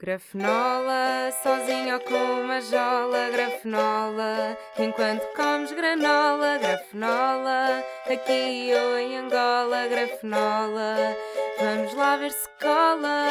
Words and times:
Grafenola, 0.00 1.32
sozinho 1.42 1.94
ou 1.94 2.00
com 2.02 2.42
uma 2.44 2.60
jola, 2.60 3.30
grafenola, 3.30 4.56
enquanto 4.78 5.26
comes 5.34 5.72
granola, 5.72 6.56
grafenola, 6.56 7.82
aqui 8.06 8.70
ou 8.74 8.96
em 8.96 9.16
Angola, 9.16 9.88
grafenola, 9.88 11.16
vamos 11.58 11.92
lá 11.94 12.16
ver 12.16 12.30
se 12.30 12.48
cola. 12.60 13.26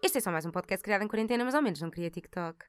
Este 0.00 0.18
é 0.18 0.20
só 0.20 0.30
mais 0.30 0.46
um 0.46 0.52
podcast 0.52 0.84
criado 0.84 1.02
em 1.02 1.08
quarentena, 1.08 1.44
mas 1.44 1.56
ao 1.56 1.62
menos 1.62 1.80
não 1.80 1.90
queria 1.90 2.08
TikTok. 2.08 2.64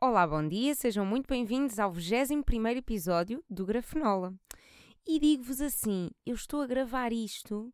Olá, 0.00 0.26
bom 0.26 0.48
dia, 0.48 0.74
sejam 0.74 1.06
muito 1.06 1.28
bem-vindos 1.28 1.78
ao 1.78 1.92
21 1.92 2.42
episódio 2.76 3.44
do 3.48 3.64
Grafenola. 3.64 4.34
E 5.06 5.20
digo-vos 5.20 5.60
assim, 5.60 6.10
eu 6.26 6.34
estou 6.34 6.60
a 6.60 6.66
gravar 6.66 7.12
isto, 7.12 7.72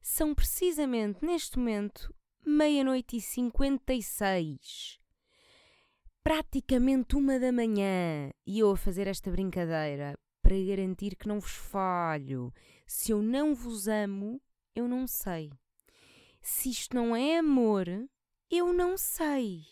são 0.00 0.32
precisamente 0.32 1.24
neste 1.24 1.58
momento 1.58 2.14
meia-noite 2.44 3.16
e 3.16 3.20
cinquenta 3.20 3.92
e 3.92 4.02
seis. 4.02 4.98
Praticamente 6.22 7.16
uma 7.16 7.38
da 7.38 7.52
manhã. 7.52 8.30
E 8.46 8.60
eu 8.60 8.70
a 8.70 8.76
fazer 8.76 9.06
esta 9.06 9.30
brincadeira 9.30 10.18
para 10.40 10.56
garantir 10.56 11.16
que 11.16 11.28
não 11.28 11.40
vos 11.40 11.52
falho. 11.52 12.52
Se 12.86 13.12
eu 13.12 13.22
não 13.22 13.54
vos 13.54 13.88
amo, 13.88 14.40
eu 14.74 14.86
não 14.88 15.06
sei. 15.06 15.50
Se 16.40 16.70
isto 16.70 16.94
não 16.94 17.14
é 17.14 17.38
amor, 17.38 17.86
eu 18.50 18.72
não 18.72 18.96
sei. 18.96 19.64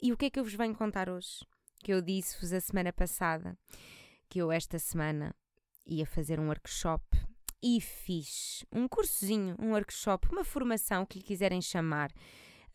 E 0.00 0.12
o 0.12 0.16
que 0.16 0.26
é 0.26 0.30
que 0.30 0.38
eu 0.38 0.44
vos 0.44 0.54
venho 0.54 0.74
contar 0.74 1.08
hoje? 1.08 1.46
Que 1.82 1.92
eu 1.92 2.02
disse-vos 2.02 2.52
a 2.52 2.60
semana 2.60 2.92
passada 2.92 3.58
que 4.28 4.38
eu 4.40 4.50
esta 4.50 4.78
semana 4.78 5.34
ia 5.86 6.04
fazer 6.04 6.40
um 6.40 6.48
workshop 6.48 7.04
e 7.62 7.80
fiz 7.80 8.64
um 8.72 8.86
cursozinho, 8.86 9.56
um 9.58 9.72
workshop, 9.72 10.28
uma 10.30 10.44
formação 10.44 11.04
que 11.06 11.18
lhe 11.18 11.24
quiserem 11.24 11.60
chamar. 11.60 12.10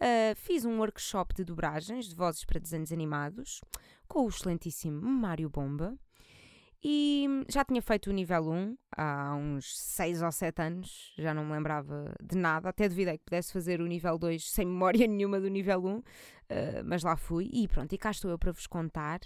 Uh, 0.02 0.36
fiz 0.36 0.66
um 0.66 0.80
workshop 0.80 1.36
de 1.36 1.44
dobragens 1.44 2.08
de 2.08 2.16
vozes 2.16 2.44
para 2.44 2.60
desenhos 2.60 2.92
animados 2.92 3.62
com 4.08 4.26
o 4.26 4.30
excelentíssimo 4.30 5.02
Mário 5.02 5.50
Bomba. 5.50 5.96
E 6.84 7.28
já 7.48 7.64
tinha 7.64 7.82
feito 7.82 8.10
o 8.10 8.14
nível 8.14 8.50
1 8.50 8.78
há 8.98 9.36
uns 9.36 9.78
6 9.78 10.24
ou 10.24 10.32
7 10.32 10.62
anos, 10.64 11.14
já 11.16 11.32
não 11.32 11.46
me 11.46 11.52
lembrava 11.52 12.16
de 12.20 12.36
nada, 12.36 12.70
até 12.70 12.90
duvidei 12.90 13.20
que 13.20 13.26
pudesse 13.26 13.54
fazer 13.54 13.80
o 13.80 13.86
nível 13.86 14.18
2 14.18 14.50
sem 14.50 14.66
memória 14.66 15.06
nenhuma 15.08 15.40
do 15.40 15.48
nível 15.48 15.86
1, 15.86 15.98
uh, 15.98 16.04
ah, 16.50 16.84
mas 16.84 17.04
lá 17.04 17.16
fui. 17.16 17.50
E 17.54 17.68
pronto, 17.68 17.94
e 17.94 17.98
cá 18.00 18.10
estou 18.10 18.32
eu 18.32 18.40
para 18.40 18.52
vos 18.52 18.66
contar. 18.66 19.20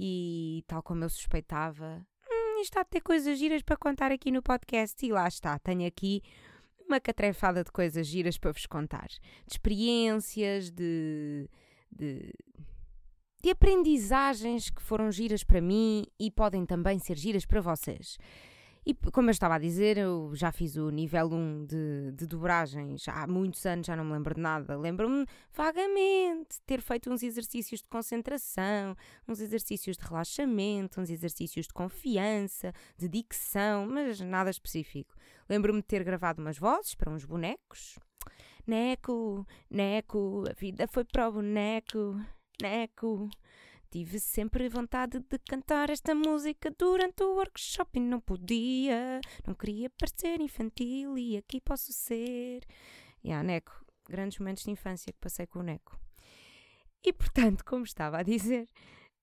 E 0.00 0.64
tal 0.66 0.82
como 0.82 1.04
eu 1.04 1.10
suspeitava, 1.10 2.06
isto 2.60 2.78
há 2.78 2.82
de 2.82 2.90
ter 2.90 3.00
coisas 3.00 3.38
giras 3.38 3.62
para 3.62 3.76
contar 3.76 4.12
aqui 4.12 4.30
no 4.30 4.42
podcast. 4.42 5.04
E 5.04 5.12
lá 5.12 5.26
está, 5.28 5.58
tenho 5.58 5.86
aqui 5.86 6.22
uma 6.86 7.00
catrefada 7.00 7.62
de 7.62 7.70
coisas 7.70 8.06
giras 8.06 8.38
para 8.38 8.52
vos 8.52 8.66
contar. 8.66 9.08
De 9.08 9.52
experiências, 9.52 10.70
de, 10.70 11.48
de, 11.90 12.32
de 13.42 13.50
aprendizagens 13.50 14.70
que 14.70 14.82
foram 14.82 15.12
giras 15.12 15.44
para 15.44 15.60
mim 15.60 16.04
e 16.18 16.30
podem 16.30 16.64
também 16.64 16.98
ser 16.98 17.16
giras 17.16 17.44
para 17.44 17.60
vocês. 17.60 18.18
E 18.88 18.94
como 19.12 19.28
eu 19.28 19.32
estava 19.32 19.56
a 19.56 19.58
dizer, 19.58 19.98
eu 19.98 20.30
já 20.34 20.50
fiz 20.50 20.76
o 20.76 20.88
nível 20.88 21.26
1 21.26 21.66
de, 21.66 22.12
de 22.12 22.26
dobragens 22.26 23.06
há 23.06 23.26
muitos 23.26 23.66
anos, 23.66 23.86
já 23.86 23.94
não 23.94 24.02
me 24.02 24.14
lembro 24.14 24.34
de 24.34 24.40
nada. 24.40 24.78
Lembro-me 24.78 25.26
vagamente 25.52 26.54
de 26.54 26.62
ter 26.64 26.80
feito 26.80 27.12
uns 27.12 27.22
exercícios 27.22 27.82
de 27.82 27.88
concentração, 27.90 28.96
uns 29.28 29.40
exercícios 29.40 29.94
de 29.98 30.04
relaxamento, 30.06 31.02
uns 31.02 31.10
exercícios 31.10 31.66
de 31.66 31.72
confiança, 31.74 32.72
de 32.96 33.10
dicção, 33.10 33.86
mas 33.86 34.20
nada 34.20 34.48
específico. 34.48 35.14
Lembro-me 35.50 35.82
de 35.82 35.86
ter 35.86 36.02
gravado 36.02 36.40
umas 36.40 36.56
vozes 36.56 36.94
para 36.94 37.10
uns 37.10 37.26
bonecos. 37.26 37.98
Neco, 38.66 39.46
Neco, 39.68 40.44
a 40.48 40.54
vida 40.54 40.88
foi 40.88 41.04
para 41.04 41.28
o 41.28 41.32
boneco, 41.32 42.18
Neco. 42.62 43.28
Tive 43.90 44.20
sempre 44.20 44.68
vontade 44.68 45.18
de 45.18 45.38
cantar 45.38 45.88
esta 45.88 46.14
música 46.14 46.70
durante 46.78 47.22
o 47.22 47.36
workshop 47.36 47.98
e 47.98 48.00
não 48.00 48.20
podia. 48.20 49.20
Não 49.46 49.54
queria 49.54 49.88
parecer 49.90 50.40
infantil 50.40 51.16
e 51.16 51.38
aqui 51.38 51.58
posso 51.60 51.92
ser. 51.92 52.60
E 53.24 53.28
yeah, 53.28 53.42
Neco, 53.42 53.84
grandes 54.08 54.38
momentos 54.38 54.64
de 54.64 54.70
infância 54.70 55.12
que 55.12 55.18
passei 55.18 55.46
com 55.46 55.60
o 55.60 55.62
Neco. 55.62 55.98
E 57.02 57.12
portanto, 57.12 57.64
como 57.64 57.84
estava 57.84 58.18
a 58.18 58.22
dizer, 58.22 58.68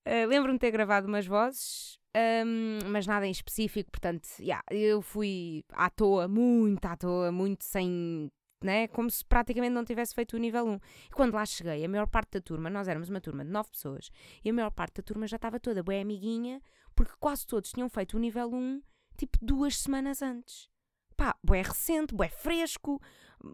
uh, 0.08 0.28
lembro-me 0.28 0.58
de 0.58 0.62
ter 0.62 0.72
gravado 0.72 1.08
umas 1.08 1.28
vozes, 1.28 2.00
um, 2.16 2.90
mas 2.90 3.06
nada 3.06 3.28
em 3.28 3.32
específico, 3.32 3.92
portanto, 3.92 4.28
yeah, 4.40 4.64
eu 4.72 5.02
fui 5.02 5.64
à 5.74 5.90
toa, 5.92 6.28
muito 6.28 6.84
à 6.86 6.96
toa, 6.96 7.32
muito 7.32 7.66
sem 7.66 8.32
né? 8.66 8.88
como 8.88 9.10
se 9.10 9.24
praticamente 9.24 9.74
não 9.74 9.86
tivesse 9.86 10.14
feito 10.14 10.36
o 10.36 10.40
nível 10.40 10.66
1. 10.66 10.76
E 10.76 10.80
quando 11.12 11.34
lá 11.36 11.46
cheguei, 11.46 11.86
a 11.86 11.88
maior 11.90 12.08
parte 12.08 12.32
da 12.34 12.42
turma, 12.42 12.70
nós 12.70 12.88
éramos 12.88 13.10
uma 13.10 13.22
turma 13.22 13.46
de 13.46 13.52
9 13.52 13.70
pessoas, 13.70 14.10
e 14.44 14.50
a 14.50 14.54
maior 14.54 14.72
parte 14.72 14.96
da 14.96 15.04
turma 15.04 15.28
já 15.28 15.36
estava 15.36 15.60
toda 15.60 15.84
bem 15.84 16.02
amiguinha, 16.02 16.62
porque 16.96 17.14
quase 17.20 17.46
todos 17.46 17.72
tinham 17.72 17.90
feito 17.90 18.18
o 18.18 18.20
nível 18.20 18.54
1 18.54 18.82
tipo 19.18 19.38
duas 19.42 19.78
semanas 19.78 20.22
antes. 20.22 20.70
Pá, 21.16 21.34
bué 21.42 21.62
recente, 21.62 22.14
bué 22.14 22.28
fresco, 22.28 23.02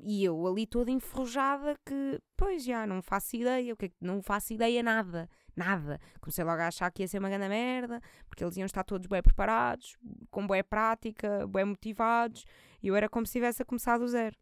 e 0.04 0.24
eu 0.24 0.48
ali 0.48 0.66
toda 0.66 0.90
enferrujada 0.90 1.76
que, 1.86 2.20
pois 2.36 2.64
já, 2.64 2.88
não 2.88 3.02
faço 3.02 3.36
ideia, 3.36 3.74
o 3.74 3.78
que 3.78 3.86
é 3.88 3.92
não 4.02 4.22
faço 4.22 4.54
ideia 4.54 4.82
nada, 4.82 5.30
nada. 5.56 6.00
Comecei 6.20 6.44
logo 6.44 6.62
a 6.62 6.68
achar 6.68 6.90
que 6.92 7.04
ia 7.04 7.08
ser 7.08 7.20
uma 7.20 7.30
grande 7.30 7.50
merda, 7.50 8.02
porque 8.28 8.44
eles 8.44 8.58
iam 8.58 8.66
estar 8.66 8.84
todos 8.84 9.08
bem 9.08 9.22
preparados, 9.22 9.96
com 10.32 10.48
boa 10.48 10.64
prática, 10.64 11.46
bem 11.48 11.66
motivados, 11.66 12.46
e 12.82 12.88
eu 12.88 12.96
era 12.96 13.08
como 13.08 13.28
se 13.28 13.34
tivesse 13.34 13.64
começado 13.64 14.02
do 14.02 14.08
zero. 14.08 14.36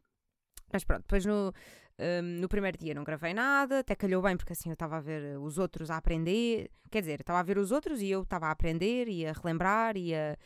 Mas 0.72 0.84
pronto, 0.84 1.02
depois 1.02 1.25
no, 1.25 1.53
um, 2.00 2.40
no 2.40 2.47
primeiro 2.47 2.78
dia 2.78 2.94
não 2.94 3.03
gravei 3.03 3.34
nada, 3.34 3.80
até 3.80 3.96
calhou 3.96 4.22
bem 4.22 4.38
porque 4.38 4.53
assim 4.53 4.69
eu 4.69 4.74
estava 4.74 4.97
a 4.97 5.02
ver 5.02 5.38
os 5.38 5.57
outros 5.57 5.91
a 5.91 5.97
aprender, 5.97 6.72
quer 6.90 7.02
dizer, 7.02 7.19
estava 7.19 7.40
a 7.40 7.44
ver 7.44 7.57
os 7.57 7.72
outros 7.72 8.02
e 8.02 8.09
eu 8.09 8.22
estava 8.24 8.47
a 8.47 8.52
aprender 8.52 9.08
e 9.09 9.25
a 9.25 9.34
relembrar 9.34 9.97
e 9.97 10.16
a, 10.16 10.38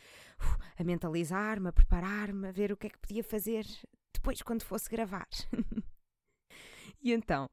a 0.78 0.84
mentalizar-me, 0.84 1.68
a 1.68 1.72
preparar-me, 1.72 2.48
a 2.48 2.52
ver 2.52 2.72
o 2.72 2.76
que 2.76 2.88
é 2.88 2.90
que 2.90 2.98
podia 2.98 3.22
fazer 3.22 3.64
depois 4.12 4.42
quando 4.42 4.64
fosse 4.64 4.90
gravar. 4.90 5.28
e 7.00 7.12
então, 7.12 7.48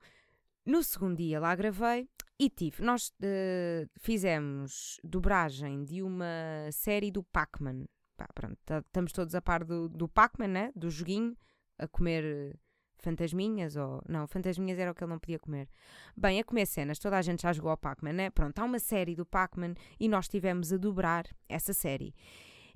no 0.65 0.81
segundo 0.81 1.17
dia 1.17 1.39
lá 1.39 1.55
gravei 1.55 2.09
e 2.39 2.49
tive, 2.49 2.81
nós 2.81 3.09
uh, 3.09 3.87
fizemos 3.99 4.99
dobragem 5.03 5.83
de 5.83 6.01
uma 6.01 6.71
série 6.71 7.11
do 7.11 7.23
Pac-Man. 7.23 7.85
Pronto, 8.33 8.57
estamos 8.85 9.11
todos 9.11 9.33
a 9.35 9.41
par 9.41 9.63
do, 9.63 9.89
do 9.89 10.07
Pac-Man, 10.07 10.47
né? 10.47 10.71
do 10.75 10.89
joguinho 10.89 11.35
a 11.81 11.87
comer 11.87 12.23
eh, 12.23 12.53
fantasminhas 12.99 13.75
ou. 13.75 14.01
Não, 14.07 14.27
fantasminhas 14.27 14.79
era 14.79 14.91
o 14.91 14.95
que 14.95 15.03
ele 15.03 15.11
não 15.11 15.19
podia 15.19 15.39
comer. 15.39 15.67
Bem, 16.15 16.39
a 16.39 16.43
comer 16.43 16.65
cenas, 16.65 16.99
toda 16.99 17.17
a 17.17 17.21
gente 17.21 17.41
já 17.41 17.51
jogou 17.51 17.71
ao 17.71 17.77
Pac-Man, 17.77 18.13
né? 18.13 18.29
Pronto, 18.29 18.57
há 18.59 18.63
uma 18.63 18.79
série 18.79 19.15
do 19.15 19.25
Pac-Man 19.25 19.73
e 19.99 20.07
nós 20.07 20.27
tivemos 20.27 20.71
a 20.71 20.77
dobrar 20.77 21.25
essa 21.49 21.73
série. 21.73 22.13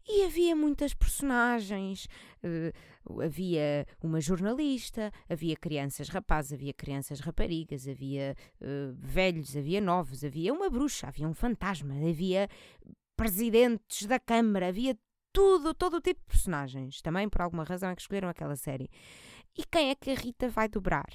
E 0.07 0.23
havia 0.23 0.55
muitas 0.55 0.93
personagens, 0.93 2.07
uh, 2.43 3.21
havia 3.21 3.88
uma 4.03 4.21
jornalista, 4.21 5.11
havia 5.27 5.55
crianças 5.55 6.09
rapazes, 6.09 6.53
havia 6.53 6.73
crianças 6.73 7.19
raparigas, 7.19 7.87
havia 7.87 8.35
uh, 8.61 8.93
velhos, 8.99 9.57
havia 9.57 9.81
novos, 9.81 10.23
havia 10.23 10.53
uma 10.53 10.69
bruxa, 10.69 11.07
havia 11.07 11.27
um 11.27 11.33
fantasma, 11.33 11.95
havia 12.07 12.47
presidentes 13.16 14.05
da 14.05 14.19
Câmara, 14.19 14.67
havia 14.67 14.95
tudo, 15.35 15.73
todo 15.73 15.97
o 15.97 16.01
tipo 16.01 16.22
de 16.22 16.28
personagens. 16.28 17.01
Também 17.01 17.28
por 17.28 17.41
alguma 17.41 17.66
razão 17.66 17.90
é 17.90 17.96
que 17.96 18.01
escolheram 18.01 18.29
aquela 18.29 18.56
série. 18.56 18.90
E 19.56 19.66
quem 19.66 19.90
é 19.90 19.96
que 19.96 20.09
a 20.09 20.16
Rita 20.16 20.47
vai 20.47 20.69
dobrar? 20.69 21.12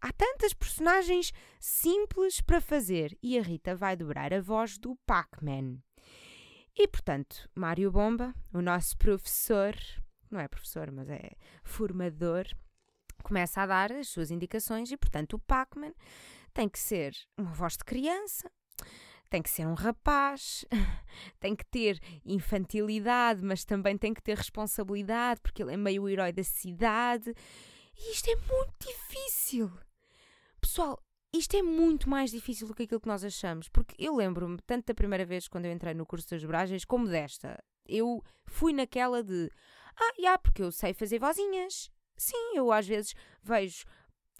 Há 0.00 0.12
tantas 0.12 0.52
personagens 0.52 1.32
simples 1.60 2.40
para 2.40 2.60
fazer 2.60 3.16
e 3.22 3.38
a 3.38 3.42
Rita 3.42 3.76
vai 3.76 3.96
dobrar 3.96 4.34
a 4.34 4.40
voz 4.40 4.76
do 4.76 4.96
Pac-Man. 5.06 5.78
E 6.76 6.88
portanto, 6.88 7.48
Mário 7.54 7.92
Bomba, 7.92 8.34
o 8.52 8.60
nosso 8.60 8.98
professor, 8.98 9.76
não 10.28 10.40
é 10.40 10.48
professor, 10.48 10.90
mas 10.90 11.08
é 11.08 11.30
formador, 11.62 12.46
começa 13.22 13.60
a 13.62 13.66
dar 13.66 13.92
as 13.92 14.08
suas 14.08 14.32
indicações 14.32 14.90
e 14.90 14.96
portanto 14.96 15.34
o 15.34 15.38
Pac-Man 15.38 15.92
tem 16.52 16.68
que 16.68 16.80
ser 16.80 17.14
uma 17.38 17.52
voz 17.52 17.76
de 17.76 17.84
criança, 17.84 18.50
tem 19.32 19.40
que 19.40 19.48
ser 19.48 19.66
um 19.66 19.72
rapaz, 19.72 20.62
tem 21.40 21.56
que 21.56 21.64
ter 21.64 21.98
infantilidade, 22.22 23.42
mas 23.42 23.64
também 23.64 23.96
tem 23.96 24.12
que 24.12 24.22
ter 24.22 24.36
responsabilidade, 24.36 25.40
porque 25.40 25.62
ele 25.62 25.72
é 25.72 25.76
meio 25.76 26.02
o 26.02 26.08
herói 26.08 26.32
da 26.32 26.44
cidade. 26.44 27.34
E 27.96 28.12
isto 28.12 28.28
é 28.28 28.36
muito 28.36 28.74
difícil. 28.78 29.72
Pessoal, 30.60 31.02
isto 31.32 31.56
é 31.56 31.62
muito 31.62 32.10
mais 32.10 32.30
difícil 32.30 32.68
do 32.68 32.74
que 32.74 32.82
aquilo 32.82 33.00
que 33.00 33.08
nós 33.08 33.24
achamos, 33.24 33.70
porque 33.70 33.94
eu 33.98 34.14
lembro-me 34.14 34.58
tanto 34.66 34.88
da 34.88 34.94
primeira 34.94 35.24
vez 35.24 35.48
quando 35.48 35.64
eu 35.64 35.72
entrei 35.72 35.94
no 35.94 36.04
curso 36.04 36.28
das 36.28 36.42
dobragens 36.42 36.84
como 36.84 37.08
desta. 37.08 37.58
Eu 37.88 38.22
fui 38.46 38.74
naquela 38.74 39.24
de, 39.24 39.50
ah, 39.98 40.12
já, 40.20 40.36
porque 40.36 40.62
eu 40.62 40.70
sei 40.70 40.92
fazer 40.92 41.18
vozinhas. 41.18 41.90
Sim, 42.18 42.54
eu 42.54 42.70
às 42.70 42.86
vezes 42.86 43.14
vejo 43.42 43.86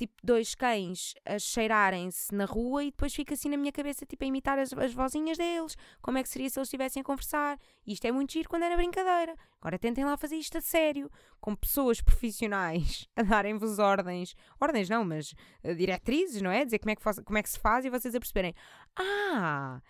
tipo 0.02 0.14
dois 0.22 0.52
cães 0.56 1.14
a 1.24 1.38
cheirarem-se 1.38 2.34
na 2.34 2.44
rua 2.44 2.82
e 2.82 2.90
depois 2.90 3.14
fica 3.14 3.34
assim 3.34 3.48
na 3.48 3.56
minha 3.56 3.70
cabeça, 3.70 4.04
tipo, 4.04 4.24
a 4.24 4.26
imitar 4.26 4.58
as, 4.58 4.72
as 4.72 4.92
vozinhas 4.92 5.38
deles. 5.38 5.76
Como 6.00 6.18
é 6.18 6.22
que 6.24 6.28
seria 6.28 6.50
se 6.50 6.58
eles 6.58 6.66
estivessem 6.66 7.00
a 7.00 7.04
conversar? 7.04 7.56
Isto 7.86 8.04
é 8.06 8.10
muito 8.10 8.32
giro 8.32 8.48
quando 8.48 8.64
era 8.64 8.76
brincadeira. 8.76 9.36
Agora 9.60 9.78
tentem 9.78 10.04
lá 10.04 10.16
fazer 10.16 10.34
isto 10.34 10.58
a 10.58 10.60
sério, 10.60 11.08
com 11.40 11.54
pessoas 11.54 12.00
profissionais 12.00 13.08
a 13.14 13.22
darem-vos 13.22 13.78
ordens. 13.78 14.34
Ordens 14.60 14.88
não, 14.88 15.04
mas 15.04 15.34
uh, 15.62 15.74
diretrizes, 15.76 16.42
não 16.42 16.50
é? 16.50 16.64
Dizer 16.64 16.80
como 16.80 16.90
é, 16.90 16.96
que 16.96 17.22
como 17.22 17.38
é 17.38 17.42
que 17.42 17.50
se 17.50 17.60
faz 17.60 17.84
e 17.84 17.90
vocês 17.90 18.14
a 18.14 18.18
perceberem. 18.18 18.54
Ah! 18.96 19.80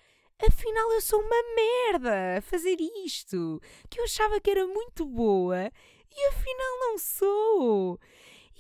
Afinal, 0.47 0.93
eu 0.93 1.01
sou 1.01 1.21
uma 1.21 1.43
merda 1.55 2.39
a 2.39 2.43
fazer 2.43 2.77
isto, 3.05 3.63
que 3.89 3.99
eu 3.99 4.05
achava 4.05 4.41
que 4.41 4.51
era 4.51 4.67
muito 4.67 5.07
boa 5.07 5.71
e 6.11 6.29
afinal 6.29 6.81
não 6.81 6.99
sou. 6.99 8.01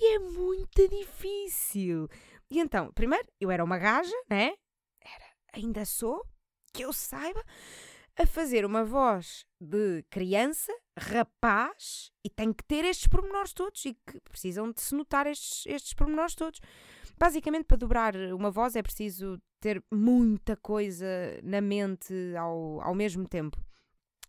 E 0.05 0.17
é 0.17 0.19
muito 0.19 0.89
difícil. 0.89 2.09
E 2.51 2.59
então, 2.59 2.91
primeiro, 2.93 3.25
eu 3.41 3.53
era 3.53 3.63
uma 3.63 3.79
gaja, 3.79 4.13
né? 4.29 4.53
Era, 5.01 5.25
ainda 5.53 5.85
sou, 5.85 6.27
que 6.73 6.83
eu 6.83 6.93
saiba, 6.93 7.41
a 8.19 8.27
fazer 8.27 8.65
uma 8.65 8.85
voz 8.85 9.47
de 9.61 10.03
criança, 10.11 10.73
rapaz, 10.99 12.11
e 12.25 12.29
tem 12.29 12.53
que 12.53 12.65
ter 12.65 12.85
estes 12.85 13.07
pormenores 13.07 13.53
todos 13.53 13.85
e 13.85 13.95
que 13.95 14.21
precisam 14.23 14.73
de 14.73 14.81
se 14.81 14.93
notar 14.93 15.29
estes, 15.29 15.65
estes 15.67 15.95
pormenores 15.95 16.35
todos. 16.35 16.59
Basicamente, 17.17 17.67
para 17.67 17.77
dobrar 17.77 18.17
uma 18.33 18.51
voz 18.51 18.75
é 18.75 18.83
preciso 18.83 19.41
ter 19.61 19.81
muita 19.89 20.57
coisa 20.57 21.07
na 21.45 21.61
mente 21.61 22.13
ao, 22.37 22.81
ao 22.81 22.95
mesmo 22.97 23.29
tempo. 23.29 23.57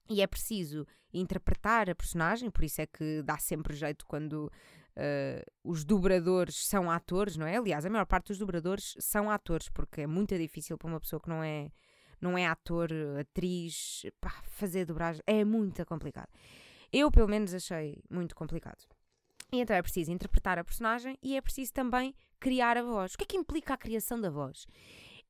E 0.07 0.21
é 0.21 0.27
preciso 0.27 0.85
interpretar 1.11 1.89
a 1.89 1.95
personagem, 1.95 2.51
por 2.51 2.63
isso 2.63 2.79
é 2.79 2.85
que 2.85 3.23
dá 3.23 3.39
sempre 3.39 3.75
jeito 3.75 4.05
quando 4.05 4.51
uh, 4.97 5.51
os 5.63 5.83
dobradores 5.83 6.65
são 6.65 6.89
atores, 6.89 7.37
não 7.37 7.45
é? 7.45 7.57
Aliás, 7.57 7.85
a 7.85 7.89
maior 7.89 8.05
parte 8.05 8.27
dos 8.27 8.37
dobradores 8.37 8.95
são 8.99 9.29
atores, 9.29 9.69
porque 9.69 10.01
é 10.01 10.07
muito 10.07 10.37
difícil 10.37 10.77
para 10.77 10.87
uma 10.87 10.99
pessoa 10.99 11.19
que 11.19 11.29
não 11.29 11.43
é, 11.43 11.71
não 12.19 12.37
é 12.37 12.45
ator, 12.45 12.89
atriz, 13.19 14.05
pá, 14.19 14.31
fazer 14.43 14.85
dobragem. 14.85 15.21
É 15.25 15.43
muito 15.43 15.85
complicado. 15.85 16.29
Eu, 16.91 17.11
pelo 17.11 17.27
menos, 17.27 17.53
achei 17.53 18.01
muito 18.09 18.35
complicado. 18.35 18.85
E 19.51 19.59
então 19.59 19.75
é 19.75 19.81
preciso 19.81 20.11
interpretar 20.11 20.57
a 20.57 20.63
personagem 20.63 21.17
e 21.21 21.37
é 21.37 21.41
preciso 21.41 21.71
também 21.73 22.15
criar 22.39 22.75
a 22.75 22.81
voz. 22.81 23.13
O 23.13 23.17
que 23.17 23.23
é 23.23 23.27
que 23.27 23.37
implica 23.37 23.75
a 23.75 23.77
criação 23.77 24.19
da 24.19 24.29
voz? 24.29 24.65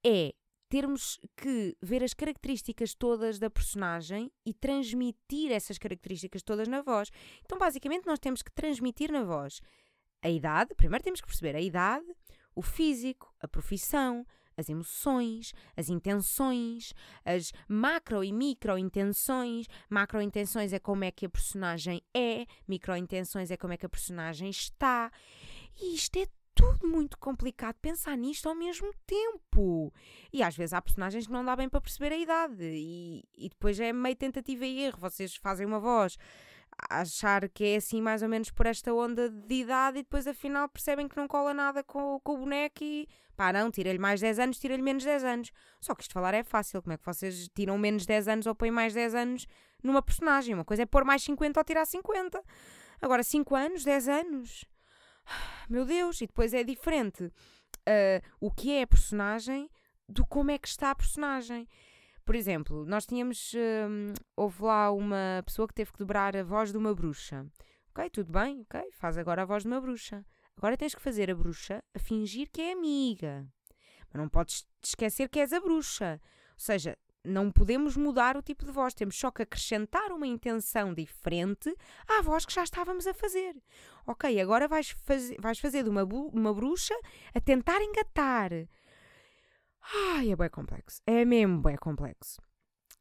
É 0.05 0.33
termos 0.73 1.19
que 1.37 1.77
ver 1.83 2.03
as 2.03 2.15
características 2.15 2.95
todas 2.95 3.37
da 3.37 3.47
personagem 3.47 4.31
e 4.43 4.55
transmitir 4.55 5.51
essas 5.51 5.77
características 5.77 6.41
todas 6.41 6.67
na 6.67 6.81
voz. 6.81 7.11
Então, 7.45 7.59
basicamente, 7.59 8.07
nós 8.07 8.17
temos 8.17 8.41
que 8.41 8.51
transmitir 8.51 9.11
na 9.11 9.21
voz 9.23 9.61
a 10.23 10.31
idade, 10.31 10.73
primeiro 10.73 11.03
temos 11.03 11.21
que 11.21 11.27
perceber 11.27 11.55
a 11.55 11.61
idade, 11.61 12.07
o 12.55 12.63
físico, 12.63 13.31
a 13.39 13.47
profissão, 13.47 14.25
as 14.57 14.67
emoções, 14.67 15.53
as 15.77 15.89
intenções, 15.89 16.91
as 17.23 17.51
macro 17.67 18.23
e 18.23 18.31
micro 18.31 18.75
intenções. 18.75 19.67
Macro 19.87 20.23
intenções 20.23 20.73
é 20.73 20.79
como 20.79 21.03
é 21.03 21.11
que 21.11 21.27
a 21.27 21.29
personagem 21.29 22.01
é, 22.15 22.47
micro 22.67 22.97
intenções 22.97 23.51
é 23.51 23.57
como 23.57 23.73
é 23.73 23.77
que 23.77 23.85
a 23.85 23.89
personagem 23.89 24.49
está. 24.49 25.11
E 25.79 25.93
isto 25.93 26.17
é 26.17 26.25
tudo 26.55 26.87
muito 26.87 27.17
complicado 27.17 27.75
pensar 27.81 28.17
nisto 28.17 28.47
ao 28.47 28.55
mesmo 28.55 28.91
tempo. 29.05 29.93
E 30.31 30.41
às 30.43 30.55
vezes 30.55 30.73
há 30.73 30.81
personagens 30.81 31.27
que 31.27 31.33
não 31.33 31.43
dá 31.43 31.55
bem 31.55 31.69
para 31.69 31.81
perceber 31.81 32.13
a 32.13 32.17
idade 32.17 32.63
e, 32.63 33.23
e 33.37 33.49
depois 33.49 33.79
é 33.79 33.91
meio 33.91 34.15
tentativa 34.15 34.65
e 34.65 34.83
erro. 34.83 34.99
Vocês 34.99 35.35
fazem 35.35 35.65
uma 35.65 35.79
voz 35.79 36.17
achar 36.89 37.47
que 37.49 37.63
é 37.63 37.75
assim 37.75 38.01
mais 38.01 38.21
ou 38.23 38.29
menos 38.29 38.49
por 38.49 38.65
esta 38.65 38.93
onda 38.93 39.29
de 39.29 39.55
idade 39.55 39.99
e 39.99 40.03
depois 40.03 40.27
afinal 40.27 40.67
percebem 40.67 41.07
que 41.07 41.15
não 41.17 41.27
cola 41.27 41.53
nada 41.53 41.83
com, 41.83 42.19
com 42.23 42.33
o 42.33 42.37
boneco 42.39 42.83
e 42.83 43.07
pá, 43.35 43.53
não, 43.53 43.69
tira-lhe 43.69 43.99
mais 43.99 44.19
10 44.21 44.39
anos, 44.39 44.59
tira-lhe 44.59 44.81
menos 44.81 45.03
10 45.03 45.23
anos. 45.23 45.51
Só 45.79 45.93
que 45.95 46.03
isto 46.03 46.13
falar 46.13 46.33
é 46.33 46.43
fácil. 46.43 46.81
Como 46.81 46.93
é 46.93 46.97
que 46.97 47.05
vocês 47.05 47.49
tiram 47.53 47.77
menos 47.77 48.05
10 48.05 48.27
anos 48.27 48.45
ou 48.45 48.55
põem 48.55 48.71
mais 48.71 48.93
10 48.93 49.15
anos 49.15 49.47
numa 49.83 50.01
personagem? 50.01 50.53
Uma 50.53 50.65
coisa 50.65 50.83
é 50.83 50.85
pôr 50.85 51.03
mais 51.03 51.23
50 51.23 51.59
ou 51.59 51.63
tirar 51.63 51.85
50. 51.85 52.43
Agora, 53.01 53.23
5 53.23 53.55
anos, 53.55 53.83
10 53.83 54.07
anos 54.07 54.65
meu 55.69 55.85
Deus, 55.85 56.21
e 56.21 56.27
depois 56.27 56.53
é 56.53 56.63
diferente 56.63 57.25
uh, 57.25 58.21
o 58.39 58.51
que 58.51 58.71
é 58.71 58.83
a 58.83 58.87
personagem 58.87 59.69
do 60.07 60.25
como 60.25 60.51
é 60.51 60.57
que 60.57 60.67
está 60.67 60.91
a 60.91 60.95
personagem. 60.95 61.67
Por 62.25 62.35
exemplo, 62.35 62.85
nós 62.85 63.05
tínhamos. 63.05 63.53
Uh, 63.53 64.13
houve 64.35 64.63
lá 64.63 64.91
uma 64.91 65.43
pessoa 65.45 65.67
que 65.67 65.73
teve 65.73 65.91
que 65.91 65.99
dobrar 65.99 66.35
a 66.35 66.43
voz 66.43 66.71
de 66.71 66.77
uma 66.77 66.93
bruxa. 66.93 67.45
Ok, 67.89 68.09
tudo 68.09 68.31
bem, 68.31 68.61
ok, 68.61 68.89
faz 68.93 69.17
agora 69.17 69.43
a 69.43 69.45
voz 69.45 69.63
de 69.63 69.69
uma 69.69 69.79
bruxa. 69.79 70.25
Agora 70.57 70.77
tens 70.77 70.95
que 70.95 71.01
fazer 71.01 71.29
a 71.29 71.35
bruxa 71.35 71.83
a 71.93 71.99
fingir 71.99 72.49
que 72.51 72.61
é 72.61 72.71
amiga. 72.71 73.45
Mas 74.11 74.21
não 74.21 74.29
podes 74.29 74.65
esquecer 74.83 75.29
que 75.29 75.39
és 75.39 75.51
a 75.51 75.59
bruxa. 75.59 76.19
Ou 76.53 76.59
seja, 76.59 76.97
não 77.23 77.51
podemos 77.51 77.95
mudar 77.95 78.35
o 78.35 78.41
tipo 78.41 78.65
de 78.65 78.71
voz, 78.71 78.93
temos 78.93 79.17
só 79.17 79.31
que 79.31 79.41
acrescentar 79.43 80.11
uma 80.11 80.27
intenção 80.27 80.93
diferente 80.93 81.73
à 82.07 82.21
voz 82.21 82.45
que 82.45 82.53
já 82.53 82.63
estávamos 82.63 83.07
a 83.07 83.13
fazer. 83.13 83.55
Ok, 84.05 84.39
agora 84.39 84.67
vais, 84.67 84.89
faz, 85.03 85.33
vais 85.39 85.59
fazer 85.59 85.83
de 85.83 85.89
uma, 85.89 86.03
uma 86.03 86.53
bruxa 86.53 86.95
a 87.33 87.39
tentar 87.39 87.81
engatar. 87.81 88.51
Ai, 90.15 90.31
é 90.31 90.35
bem 90.35 90.49
complexo. 90.49 91.01
É 91.05 91.25
mesmo 91.25 91.61
bem 91.61 91.75
complexo. 91.75 92.41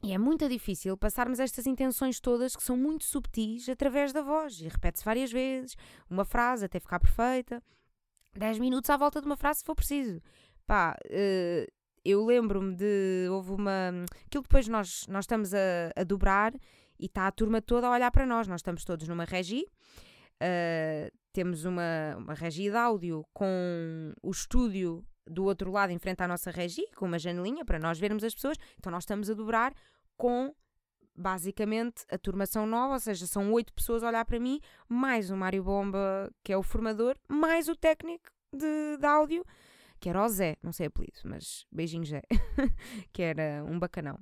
E 0.05 0.13
é 0.13 0.19
muito 0.19 0.49
difícil 0.49 0.97
passarmos 0.97 1.39
estas 1.39 1.65
intenções 1.65 2.19
todas 2.19 2.57
que 2.57 2.63
são 2.63 2.77
muito 2.77 3.05
subtis 3.05 3.69
através 3.69 4.13
da 4.13 4.21
voz. 4.21 4.61
E 4.61 4.69
repete-se 4.69 5.05
várias 5.05 5.31
vezes, 5.31 5.77
uma 6.11 6.25
frase 6.25 6.65
até 6.65 6.81
ficar 6.81 6.99
perfeita. 6.99 7.63
10 8.35 8.59
minutos 8.59 8.91
à 8.91 8.97
volta 8.97 9.21
de 9.21 9.27
uma 9.27 9.37
frase 9.37 9.61
se 9.61 9.65
for 9.65 9.77
preciso. 9.77 10.21
Pá, 10.67 10.97
uh, 11.07 11.73
eu 12.05 12.25
lembro-me 12.25 12.75
de. 12.75 13.29
Houve 13.31 13.53
uma. 13.53 13.91
Aquilo 14.27 14.43
depois 14.43 14.69
nós, 14.69 15.07
nós 15.09 15.25
estamos 15.25 15.55
a, 15.55 15.93
a 15.97 16.05
dobrar 16.05 16.53
e 16.99 17.07
está 17.07 17.27
a 17.27 17.33
turma 17.33 17.61
toda 17.63 17.87
a 17.87 17.91
olhar 17.91 18.11
para 18.11 18.27
nós. 18.27 18.49
Nós 18.49 18.61
estamos 18.61 18.85
todos 18.85 19.07
numa 19.09 19.25
regi. 19.25 19.65
Uh, 20.43 21.11
temos 21.33 21.65
uma, 21.65 22.17
uma 22.19 22.35
regi 22.35 22.71
de 22.71 22.77
áudio 22.77 23.25
com 23.33 24.13
o 24.23 24.31
estúdio 24.31 25.05
do 25.27 25.45
outro 25.45 25.71
lado, 25.71 25.93
em 25.93 25.99
frente 25.99 26.21
à 26.23 26.29
nossa 26.29 26.51
regi, 26.51 26.85
com 26.97 27.07
uma 27.07 27.19
janelinha 27.19 27.65
para 27.65 27.79
nós 27.79 27.99
vermos 27.99 28.25
as 28.25 28.35
pessoas. 28.35 28.57
Então 28.79 28.91
nós 28.91 29.05
estamos 29.05 29.31
a 29.31 29.35
dobrar 29.35 29.73
com 30.17 30.53
basicamente 31.15 32.05
a 32.11 32.19
turmação 32.19 32.67
nova, 32.67 32.95
ou 32.95 33.01
seja, 33.01 33.27
são 33.27 33.53
oito 33.53 33.73
pessoas 33.73 34.03
a 34.03 34.09
olhar 34.09 34.25
para 34.25 34.41
mim, 34.41 34.61
mais 34.89 35.31
o 35.31 35.37
Mário 35.37 35.63
Bomba, 35.63 36.31
que 36.43 36.53
é 36.53 36.57
o 36.57 36.63
formador, 36.63 37.17
mais 37.29 37.69
o 37.69 37.77
técnico 37.77 38.31
de, 38.53 38.97
de 38.99 39.07
áudio 39.07 39.45
que 40.03 40.09
era 40.09 40.21
o 40.21 40.29
Zé, 40.29 40.57
não 40.61 40.73
sei 40.73 40.87
apelido, 40.87 41.21
mas 41.25 41.65
beijinho 41.71 42.05
Zé, 42.05 42.23
que 43.13 43.23
era 43.23 43.65
um 43.65 43.79
bacanão. 43.79 44.19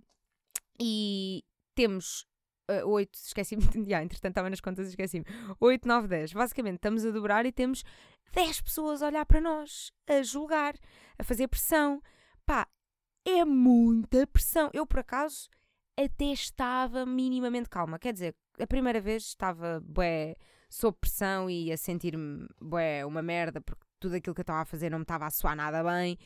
E 0.79 1.43
temos 1.75 2.27
uh, 2.71 2.87
8, 2.87 3.15
esqueci-me, 3.15 3.62
yeah, 3.88 4.05
entretanto 4.05 4.32
estava 4.32 4.50
nas 4.50 4.61
contas 4.61 4.88
e 4.88 4.91
esqueci-me, 4.91 5.25
8, 5.59 5.88
9, 5.88 6.06
10. 6.06 6.32
Basicamente 6.35 6.77
estamos 6.77 7.06
a 7.06 7.11
dobrar 7.11 7.47
e 7.47 7.50
temos 7.50 7.82
10 8.35 8.61
pessoas 8.61 9.03
a 9.03 9.06
olhar 9.06 9.25
para 9.25 9.41
nós, 9.41 9.91
a 10.06 10.23
julgar, 10.23 10.75
a 11.19 11.25
fazer 11.25 11.49
pressão. 11.49 12.02
Pá, 12.45 12.69
é 13.25 13.43
muita 13.47 14.26
pressão. 14.26 14.69
Eu, 14.75 14.87
por 14.87 15.00
acaso, 15.00 15.49
até 15.99 16.26
estava 16.26 17.07
minimamente 17.07 17.71
calma. 17.71 17.99
Quer 17.99 18.12
dizer, 18.12 18.37
a 18.61 18.66
primeira 18.66 19.00
vez 19.00 19.23
estava, 19.28 19.81
bué, 19.83 20.37
sob 20.69 20.99
pressão 21.00 21.49
e 21.49 21.73
a 21.73 21.76
sentir-me, 21.78 22.47
bué, 22.61 23.07
uma 23.07 23.23
merda, 23.23 23.62
porque 23.62 23.89
tudo 24.00 24.16
aquilo 24.16 24.35
que 24.35 24.40
eu 24.40 24.42
estava 24.42 24.62
a 24.62 24.64
fazer 24.64 24.90
não 24.90 24.99
me 24.99 25.04
estava 25.04 25.26
a 25.26 25.30
soar 25.30 25.54
nada 25.54 25.85
bem, 25.85 26.19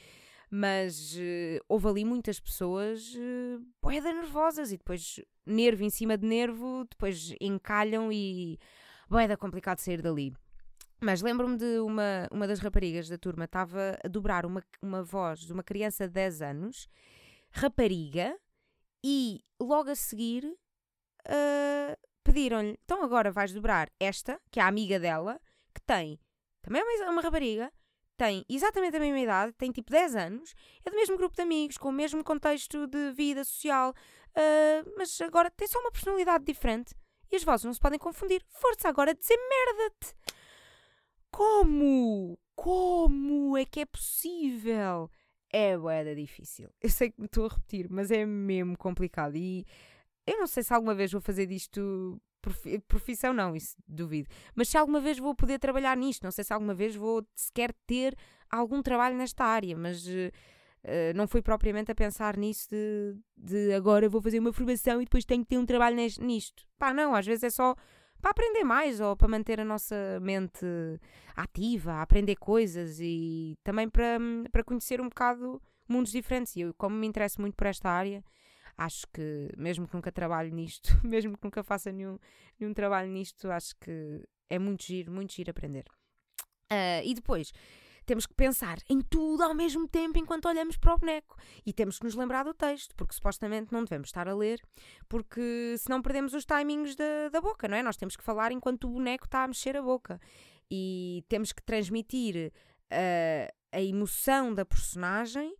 mas 0.50 1.16
uh, 1.16 1.64
houve 1.68 1.88
ali 1.88 2.04
muitas 2.04 2.38
pessoas 2.38 3.14
uh, 3.14 3.66
boeda 3.82 4.12
nervosas 4.12 4.72
e 4.72 4.76
depois 4.76 5.20
nervo 5.44 5.82
em 5.82 5.90
cima 5.90 6.16
de 6.16 6.26
nervo, 6.26 6.86
depois 6.88 7.34
encalham 7.40 8.10
e 8.12 8.58
boeda 9.08 9.36
complicado 9.36 9.78
sair 9.78 10.00
dali. 10.00 10.32
Mas 11.00 11.20
lembro-me 11.20 11.58
de 11.58 11.80
uma, 11.80 12.28
uma 12.30 12.46
das 12.46 12.60
raparigas 12.60 13.08
da 13.08 13.18
turma, 13.18 13.44
estava 13.44 13.98
a 14.02 14.08
dobrar 14.08 14.46
uma, 14.46 14.62
uma 14.80 15.02
voz 15.02 15.40
de 15.40 15.52
uma 15.52 15.62
criança 15.62 16.06
de 16.06 16.14
10 16.14 16.40
anos, 16.40 16.88
rapariga, 17.50 18.34
e 19.04 19.42
logo 19.60 19.90
a 19.90 19.94
seguir 19.94 20.46
uh, 20.46 21.96
pediram-lhe: 22.22 22.78
então 22.84 23.02
agora 23.02 23.30
vais 23.30 23.52
dobrar 23.52 23.90
esta, 24.00 24.40
que 24.50 24.58
é 24.58 24.62
a 24.62 24.66
amiga 24.66 24.98
dela, 24.98 25.40
que 25.74 25.80
tem 25.82 26.18
também 26.64 26.82
é 26.82 27.10
uma 27.10 27.20
rapariga, 27.20 27.70
tem 28.16 28.44
exatamente 28.48 28.96
a 28.96 29.00
mesma 29.00 29.20
idade, 29.20 29.52
tem 29.52 29.70
tipo 29.70 29.90
10 29.90 30.16
anos, 30.16 30.54
é 30.84 30.90
do 30.90 30.96
mesmo 30.96 31.16
grupo 31.16 31.36
de 31.36 31.42
amigos, 31.42 31.76
com 31.76 31.90
o 31.90 31.92
mesmo 31.92 32.24
contexto 32.24 32.86
de 32.86 33.12
vida 33.12 33.44
social, 33.44 33.90
uh, 33.90 34.92
mas 34.96 35.20
agora 35.20 35.50
tem 35.50 35.68
só 35.68 35.78
uma 35.78 35.92
personalidade 35.92 36.44
diferente 36.44 36.94
e 37.30 37.36
as 37.36 37.44
vozes 37.44 37.64
não 37.64 37.74
se 37.74 37.80
podem 37.80 37.98
confundir. 37.98 38.42
Força 38.48 38.88
agora 38.88 39.10
a 39.10 39.14
dizer 39.14 39.36
merda-te! 39.36 40.14
Como? 41.30 42.38
Como 42.54 43.56
é 43.56 43.64
que 43.64 43.80
é 43.80 43.86
possível? 43.86 45.10
É 45.52 45.76
boeda 45.76 46.14
difícil. 46.14 46.70
Eu 46.80 46.88
sei 46.88 47.10
que 47.10 47.20
me 47.20 47.26
estou 47.26 47.46
a 47.46 47.48
repetir, 47.48 47.88
mas 47.90 48.10
é 48.10 48.24
mesmo 48.24 48.78
complicado. 48.78 49.36
E 49.36 49.66
eu 50.26 50.38
não 50.38 50.46
sei 50.46 50.62
se 50.62 50.72
alguma 50.72 50.94
vez 50.94 51.12
vou 51.12 51.20
fazer 51.20 51.46
disto 51.46 52.20
profissão 52.88 53.32
não, 53.32 53.54
isso 53.54 53.76
duvido. 53.86 54.28
Mas 54.54 54.68
se 54.68 54.76
alguma 54.76 55.00
vez 55.00 55.18
vou 55.18 55.34
poder 55.34 55.58
trabalhar 55.58 55.96
nisto, 55.96 56.22
não 56.22 56.30
sei 56.30 56.44
se 56.44 56.52
alguma 56.52 56.74
vez 56.74 56.94
vou 56.94 57.26
sequer 57.34 57.72
ter 57.86 58.16
algum 58.50 58.82
trabalho 58.82 59.16
nesta 59.16 59.44
área, 59.44 59.76
mas 59.76 60.06
uh, 60.06 60.30
não 61.14 61.26
fui 61.26 61.42
propriamente 61.42 61.90
a 61.90 61.94
pensar 61.94 62.36
nisso 62.36 62.68
de, 62.70 63.16
de, 63.36 63.72
agora 63.72 64.08
vou 64.08 64.20
fazer 64.20 64.38
uma 64.38 64.52
formação 64.52 65.00
e 65.00 65.04
depois 65.04 65.24
tenho 65.24 65.42
que 65.42 65.48
ter 65.48 65.58
um 65.58 65.66
trabalho 65.66 65.96
nisto. 65.96 66.64
Pá, 66.78 66.92
não, 66.92 67.14
às 67.14 67.26
vezes 67.26 67.44
é 67.44 67.50
só 67.50 67.74
para 68.20 68.30
aprender 68.30 68.64
mais 68.64 69.00
ou 69.00 69.16
para 69.16 69.28
manter 69.28 69.60
a 69.60 69.64
nossa 69.64 70.18
mente 70.22 70.64
ativa, 71.36 72.00
aprender 72.00 72.36
coisas 72.36 72.98
e 73.00 73.58
também 73.62 73.88
para, 73.88 74.18
para 74.50 74.64
conhecer 74.64 75.00
um 75.00 75.08
bocado 75.08 75.60
mundos 75.86 76.12
diferentes. 76.12 76.56
E 76.56 76.62
eu, 76.62 76.74
como 76.74 76.96
me 76.96 77.06
interesso 77.06 77.40
muito 77.40 77.54
por 77.54 77.66
esta 77.66 77.90
área, 77.90 78.24
acho 78.76 79.06
que, 79.12 79.50
mesmo 79.56 79.86
que 79.86 79.94
nunca 79.94 80.12
trabalhe 80.12 80.50
nisto, 80.50 80.88
mesmo 81.04 81.36
que 81.36 81.44
nunca 81.44 81.62
faça 81.62 81.92
nenhum, 81.92 82.18
nenhum 82.58 82.74
trabalho 82.74 83.10
nisto, 83.10 83.50
acho 83.50 83.74
que 83.80 84.22
é 84.48 84.58
muito 84.58 84.84
giro, 84.84 85.12
muito 85.12 85.32
giro 85.32 85.50
aprender. 85.50 85.84
Uh, 86.72 87.02
e 87.04 87.14
depois, 87.14 87.52
temos 88.04 88.26
que 88.26 88.34
pensar 88.34 88.78
em 88.88 89.00
tudo 89.00 89.42
ao 89.42 89.54
mesmo 89.54 89.88
tempo 89.88 90.18
enquanto 90.18 90.46
olhamos 90.46 90.76
para 90.76 90.94
o 90.94 90.98
boneco. 90.98 91.36
E 91.64 91.72
temos 91.72 91.98
que 91.98 92.04
nos 92.04 92.14
lembrar 92.14 92.44
do 92.44 92.54
texto, 92.54 92.94
porque 92.96 93.14
supostamente 93.14 93.72
não 93.72 93.84
devemos 93.84 94.08
estar 94.08 94.28
a 94.28 94.34
ler, 94.34 94.60
porque 95.08 95.76
senão 95.78 96.02
perdemos 96.02 96.34
os 96.34 96.44
timings 96.44 96.94
da, 96.94 97.28
da 97.30 97.40
boca, 97.40 97.66
não 97.66 97.76
é? 97.76 97.82
Nós 97.82 97.96
temos 97.96 98.16
que 98.16 98.24
falar 98.24 98.52
enquanto 98.52 98.84
o 98.84 98.90
boneco 98.90 99.24
está 99.24 99.44
a 99.44 99.48
mexer 99.48 99.76
a 99.76 99.82
boca. 99.82 100.20
E 100.70 101.24
temos 101.28 101.52
que 101.52 101.62
transmitir 101.62 102.52
uh, 102.92 103.54
a 103.72 103.80
emoção 103.80 104.54
da 104.54 104.64
personagem 104.64 105.54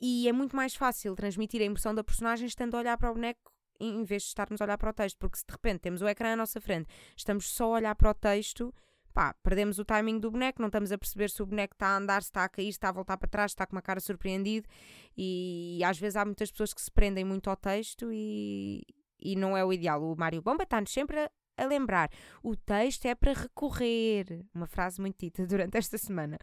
e 0.00 0.28
é 0.28 0.32
muito 0.32 0.54
mais 0.54 0.74
fácil 0.74 1.14
transmitir 1.14 1.60
a 1.60 1.64
emoção 1.64 1.94
da 1.94 2.04
personagem 2.04 2.46
estando 2.46 2.74
a 2.74 2.78
olhar 2.78 2.98
para 2.98 3.10
o 3.10 3.14
boneco 3.14 3.52
em 3.80 4.04
vez 4.04 4.22
de 4.22 4.28
estarmos 4.28 4.60
a 4.60 4.64
olhar 4.64 4.78
para 4.78 4.90
o 4.90 4.92
texto, 4.92 5.18
porque 5.18 5.38
se 5.38 5.44
de 5.46 5.52
repente 5.52 5.80
temos 5.80 6.02
o 6.02 6.08
ecrã 6.08 6.32
à 6.32 6.36
nossa 6.36 6.60
frente, 6.60 6.88
estamos 7.16 7.50
só 7.50 7.64
a 7.64 7.68
olhar 7.76 7.94
para 7.94 8.10
o 8.10 8.14
texto, 8.14 8.74
pá, 9.12 9.34
perdemos 9.42 9.78
o 9.78 9.84
timing 9.84 10.18
do 10.18 10.30
boneco, 10.30 10.60
não 10.60 10.68
estamos 10.68 10.92
a 10.92 10.98
perceber 10.98 11.30
se 11.30 11.42
o 11.42 11.46
boneco 11.46 11.74
está 11.74 11.88
a 11.88 11.96
andar, 11.96 12.22
se 12.22 12.28
está 12.28 12.44
a 12.44 12.48
cair, 12.48 12.66
se 12.66 12.70
está 12.70 12.88
a 12.88 12.92
voltar 12.92 13.16
para 13.16 13.28
trás, 13.28 13.52
se 13.52 13.54
está 13.54 13.66
com 13.66 13.74
uma 13.74 13.82
cara 13.82 14.00
surpreendido 14.00 14.68
e, 15.16 15.80
às 15.84 15.98
vezes 15.98 16.16
há 16.16 16.24
muitas 16.24 16.50
pessoas 16.50 16.74
que 16.74 16.80
se 16.80 16.90
prendem 16.90 17.24
muito 17.24 17.48
ao 17.48 17.56
texto 17.56 18.10
e, 18.12 18.82
e 19.18 19.36
não 19.36 19.56
é 19.56 19.64
o 19.64 19.72
ideal. 19.72 20.02
O 20.02 20.16
Mário 20.16 20.42
Bomba 20.42 20.64
está-nos 20.64 20.92
sempre 20.92 21.18
a, 21.18 21.30
a 21.56 21.64
lembrar. 21.64 22.10
O 22.42 22.54
texto 22.56 23.06
é 23.06 23.14
para 23.14 23.32
recorrer. 23.32 24.44
Uma 24.54 24.66
frase 24.66 25.00
muito 25.00 25.18
dita 25.18 25.44
durante 25.48 25.76
esta 25.76 25.98
semana. 25.98 26.38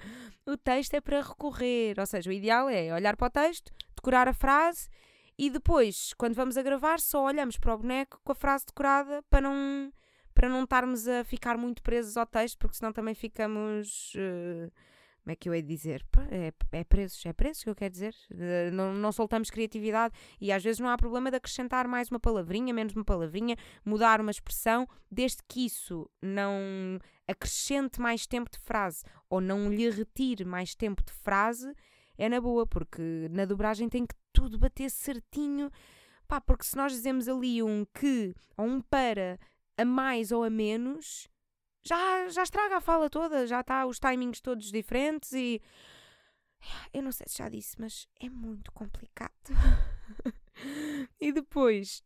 O 0.46 0.58
texto 0.58 0.94
é 0.94 1.02
para 1.02 1.22
recorrer. 1.22 2.00
Ou 2.00 2.06
seja, 2.06 2.30
o 2.30 2.34
ideal 2.34 2.70
é 2.70 2.94
olhar 2.94 3.16
para 3.16 3.28
o 3.28 3.30
texto, 3.30 3.72
decorar 3.96 4.28
a 4.28 4.34
frase 4.34 4.90
e 5.38 5.50
depois, 5.50 6.14
quando 6.18 6.36
vamos 6.36 6.58
a 6.58 6.62
gravar, 6.62 7.00
só 7.00 7.24
olhamos 7.26 7.58
para 7.58 7.74
o 7.74 7.78
boneco 7.78 8.20
com 8.24 8.32
a 8.32 8.36
frase 8.36 8.66
decorada 8.66 9.24
para 9.30 9.42
não, 9.42 9.92
para 10.34 10.48
não 10.48 10.64
estarmos 10.64 11.08
a 11.08 11.24
ficar 11.24 11.58
muito 11.58 11.82
presos 11.82 12.16
ao 12.18 12.26
texto, 12.26 12.58
porque 12.58 12.78
senão 12.78 12.94
também 12.94 13.16
ficamos. 13.16 14.14
Uh, 14.16 14.72
como 15.24 15.32
é 15.32 15.36
que 15.38 15.48
eu 15.48 15.54
hei 15.54 15.62
de 15.62 15.70
dizer? 15.70 16.06
É, 16.30 16.52
é 16.74 16.84
preços, 16.84 17.26
é 17.26 17.32
preços 17.32 17.64
que 17.64 17.70
eu 17.70 17.76
quero 17.76 17.92
dizer. 17.92 18.14
Não, 18.74 18.94
não 18.94 19.12
soltamos 19.12 19.50
criatividade 19.50 20.14
e 20.40 20.52
às 20.52 20.62
vezes 20.62 20.80
não 20.80 20.90
há 20.90 20.98
problema 20.98 21.32
de 21.32 21.38
acrescentar 21.38 21.88
mais 21.88 22.10
uma 22.10 22.20
palavrinha, 22.20 22.74
menos 22.74 22.94
uma 22.94 23.06
palavrinha, 23.06 23.56
mudar 23.86 24.20
uma 24.20 24.32
expressão, 24.32 24.86
desde 25.10 25.38
que 25.48 25.66
isso 25.66 26.10
não 26.22 27.00
acrescente 27.26 28.02
mais 28.02 28.28
tempo 28.28 28.52
de 28.52 28.60
frase 28.60 29.06
ou 29.30 29.40
não 29.40 29.70
lhe 29.72 29.90
retire 29.90 30.44
mais 30.44 30.76
tempo 30.76 31.02
de 31.02 31.14
frase, 31.14 31.74
é 32.18 32.28
na 32.28 32.42
boa, 32.42 32.68
porque 32.68 33.30
na 33.32 33.46
dobragem 33.46 33.88
tem 33.88 34.06
que 34.06 34.16
tudo 34.34 34.60
bater 34.60 34.92
certinho. 34.92 35.72
Pá, 36.28 36.42
porque 36.42 36.66
se 36.66 36.76
nós 36.76 36.92
dizemos 36.92 37.30
ali 37.30 37.64
um 37.64 37.86
que 37.94 38.36
ou 38.58 38.66
um 38.66 38.82
para 38.82 39.40
a 39.78 39.86
mais 39.86 40.34
ou 40.34 40.44
a 40.44 40.50
menos, 40.50 41.30
já, 41.84 42.30
já 42.30 42.44
estraga 42.44 42.78
a 42.78 42.82
fala 42.82 43.10
toda, 43.10 43.46
já 43.46 43.62
está 43.62 43.86
os 43.86 44.00
timings 44.00 44.42
todos 44.42 44.72
diferentes 44.72 45.32
e. 45.34 45.62
Eu 46.94 47.04
não 47.04 47.12
sei 47.12 47.28
se 47.28 47.38
já 47.38 47.50
disse, 47.50 47.76
mas 47.80 48.08
é 48.22 48.30
muito 48.30 48.72
complicado. 48.72 49.32
e 51.20 51.32
depois, 51.34 52.02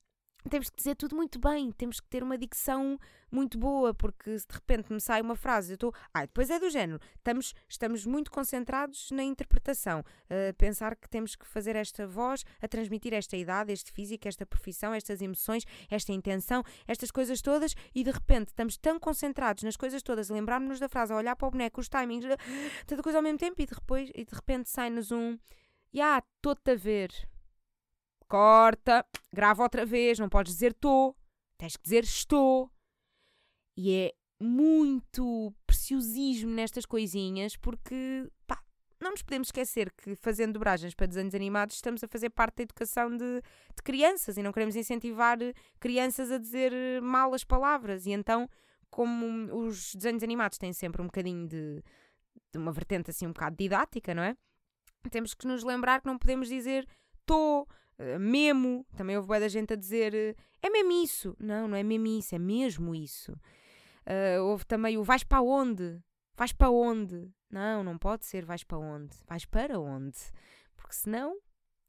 temos 0.49 0.69
que 0.69 0.77
dizer 0.77 0.95
tudo 0.95 1.15
muito 1.15 1.39
bem, 1.39 1.71
temos 1.71 1.99
que 1.99 2.07
ter 2.07 2.23
uma 2.23 2.37
dicção 2.37 2.99
muito 3.31 3.57
boa, 3.57 3.93
porque 3.93 4.37
se 4.39 4.47
de 4.47 4.53
repente 4.53 4.91
me 4.91 5.01
sai 5.01 5.21
uma 5.21 5.35
frase, 5.35 5.71
eu 5.71 5.75
estou. 5.75 5.93
Ah, 6.13 6.21
depois 6.21 6.49
é 6.49 6.59
do 6.59 6.69
género. 6.69 6.99
Estamos, 7.15 7.53
estamos 7.67 8.05
muito 8.05 8.31
concentrados 8.31 9.11
na 9.11 9.23
interpretação, 9.23 10.03
a 10.29 10.53
pensar 10.53 10.95
que 10.95 11.09
temos 11.09 11.35
que 11.35 11.45
fazer 11.45 11.75
esta 11.75 12.07
voz, 12.07 12.45
a 12.61 12.67
transmitir 12.67 13.13
esta 13.13 13.35
idade, 13.35 13.71
este 13.71 13.91
físico, 13.91 14.27
esta 14.27 14.45
profissão, 14.45 14.93
estas 14.93 15.21
emoções, 15.21 15.63
esta 15.89 16.11
intenção, 16.11 16.63
estas 16.87 17.11
coisas 17.11 17.41
todas, 17.41 17.75
e 17.93 18.03
de 18.03 18.11
repente 18.11 18.49
estamos 18.49 18.77
tão 18.77 18.99
concentrados 18.99 19.63
nas 19.63 19.75
coisas 19.75 20.01
todas, 20.01 20.29
lembrarmos-nos 20.29 20.79
da 20.79 20.87
frase, 20.89 21.13
olhar 21.13 21.35
para 21.35 21.47
o 21.47 21.51
boneco, 21.51 21.81
os 21.81 21.89
timings, 21.89 22.25
tanta 22.85 23.03
coisa 23.03 23.17
ao 23.19 23.23
mesmo 23.23 23.37
tempo, 23.37 23.61
e, 23.61 23.65
depois, 23.65 24.09
e 24.15 24.23
de 24.23 24.33
repente 24.33 24.69
sai-nos 24.69 25.11
um. 25.11 25.37
Ya, 25.93 26.03
yeah, 26.03 26.25
estou-te 26.37 26.71
a 26.71 26.75
ver 26.75 27.09
corta, 28.27 29.05
grava 29.33 29.63
outra 29.63 29.85
vez, 29.85 30.19
não 30.19 30.29
podes 30.29 30.53
dizer 30.53 30.71
estou, 30.71 31.15
tens 31.57 31.75
que 31.75 31.83
dizer 31.83 32.03
estou. 32.03 32.71
E 33.75 33.93
é 33.93 34.13
muito 34.39 35.53
preciosismo 35.65 36.51
nestas 36.51 36.85
coisinhas, 36.85 37.55
porque 37.55 38.29
pá, 38.45 38.61
não 38.99 39.11
nos 39.11 39.21
podemos 39.21 39.49
esquecer 39.49 39.91
que 39.91 40.15
fazendo 40.15 40.53
dobragens 40.53 40.93
para 40.93 41.07
desenhos 41.07 41.35
animados 41.35 41.75
estamos 41.75 42.03
a 42.03 42.07
fazer 42.07 42.29
parte 42.31 42.57
da 42.57 42.63
educação 42.63 43.15
de, 43.15 43.41
de 43.75 43.83
crianças 43.83 44.37
e 44.37 44.43
não 44.43 44.51
queremos 44.51 44.75
incentivar 44.75 45.37
crianças 45.79 46.31
a 46.31 46.37
dizer 46.37 47.01
mal 47.01 47.33
as 47.33 47.43
palavras. 47.43 48.05
E 48.05 48.11
então, 48.11 48.49
como 48.89 49.25
os 49.55 49.93
desenhos 49.93 50.23
animados 50.23 50.57
têm 50.57 50.73
sempre 50.73 51.01
um 51.01 51.05
bocadinho 51.05 51.47
de, 51.47 51.83
de 52.51 52.57
uma 52.57 52.71
vertente 52.71 53.11
assim 53.11 53.27
um 53.27 53.33
bocado 53.33 53.55
didática, 53.55 54.13
não 54.13 54.23
é? 54.23 54.35
Temos 55.11 55.33
que 55.33 55.47
nos 55.47 55.63
lembrar 55.63 56.01
que 56.01 56.07
não 56.07 56.17
podemos 56.17 56.49
dizer 56.49 56.87
estou, 57.19 57.67
eh, 57.97 58.19
memo, 58.19 58.85
também 58.95 59.17
houve 59.17 59.39
da 59.39 59.47
gente 59.47 59.73
a 59.73 59.75
dizer 59.75 60.13
uh, 60.13 60.41
é 60.61 60.69
mesmo 60.69 60.91
isso. 60.91 61.35
Não, 61.39 61.67
não 61.67 61.77
é 61.77 61.83
mesmo 61.83 62.07
isso, 62.07 62.35
é 62.35 62.39
mesmo 62.39 62.93
isso. 62.95 63.31
Uh, 64.05 64.41
houve 64.43 64.65
também 64.65 64.97
o 64.97 65.03
vais 65.03 65.23
para 65.23 65.41
onde? 65.41 66.01
Vais 66.35 66.53
para 66.53 66.69
onde? 66.69 67.29
Não, 67.49 67.83
não 67.83 67.97
pode 67.97 68.25
ser 68.25 68.45
vais 68.45 68.63
para 68.63 68.77
onde? 68.77 69.15
Vais 69.27 69.45
para 69.45 69.79
onde? 69.79 70.17
Porque 70.75 70.93
senão 70.93 71.37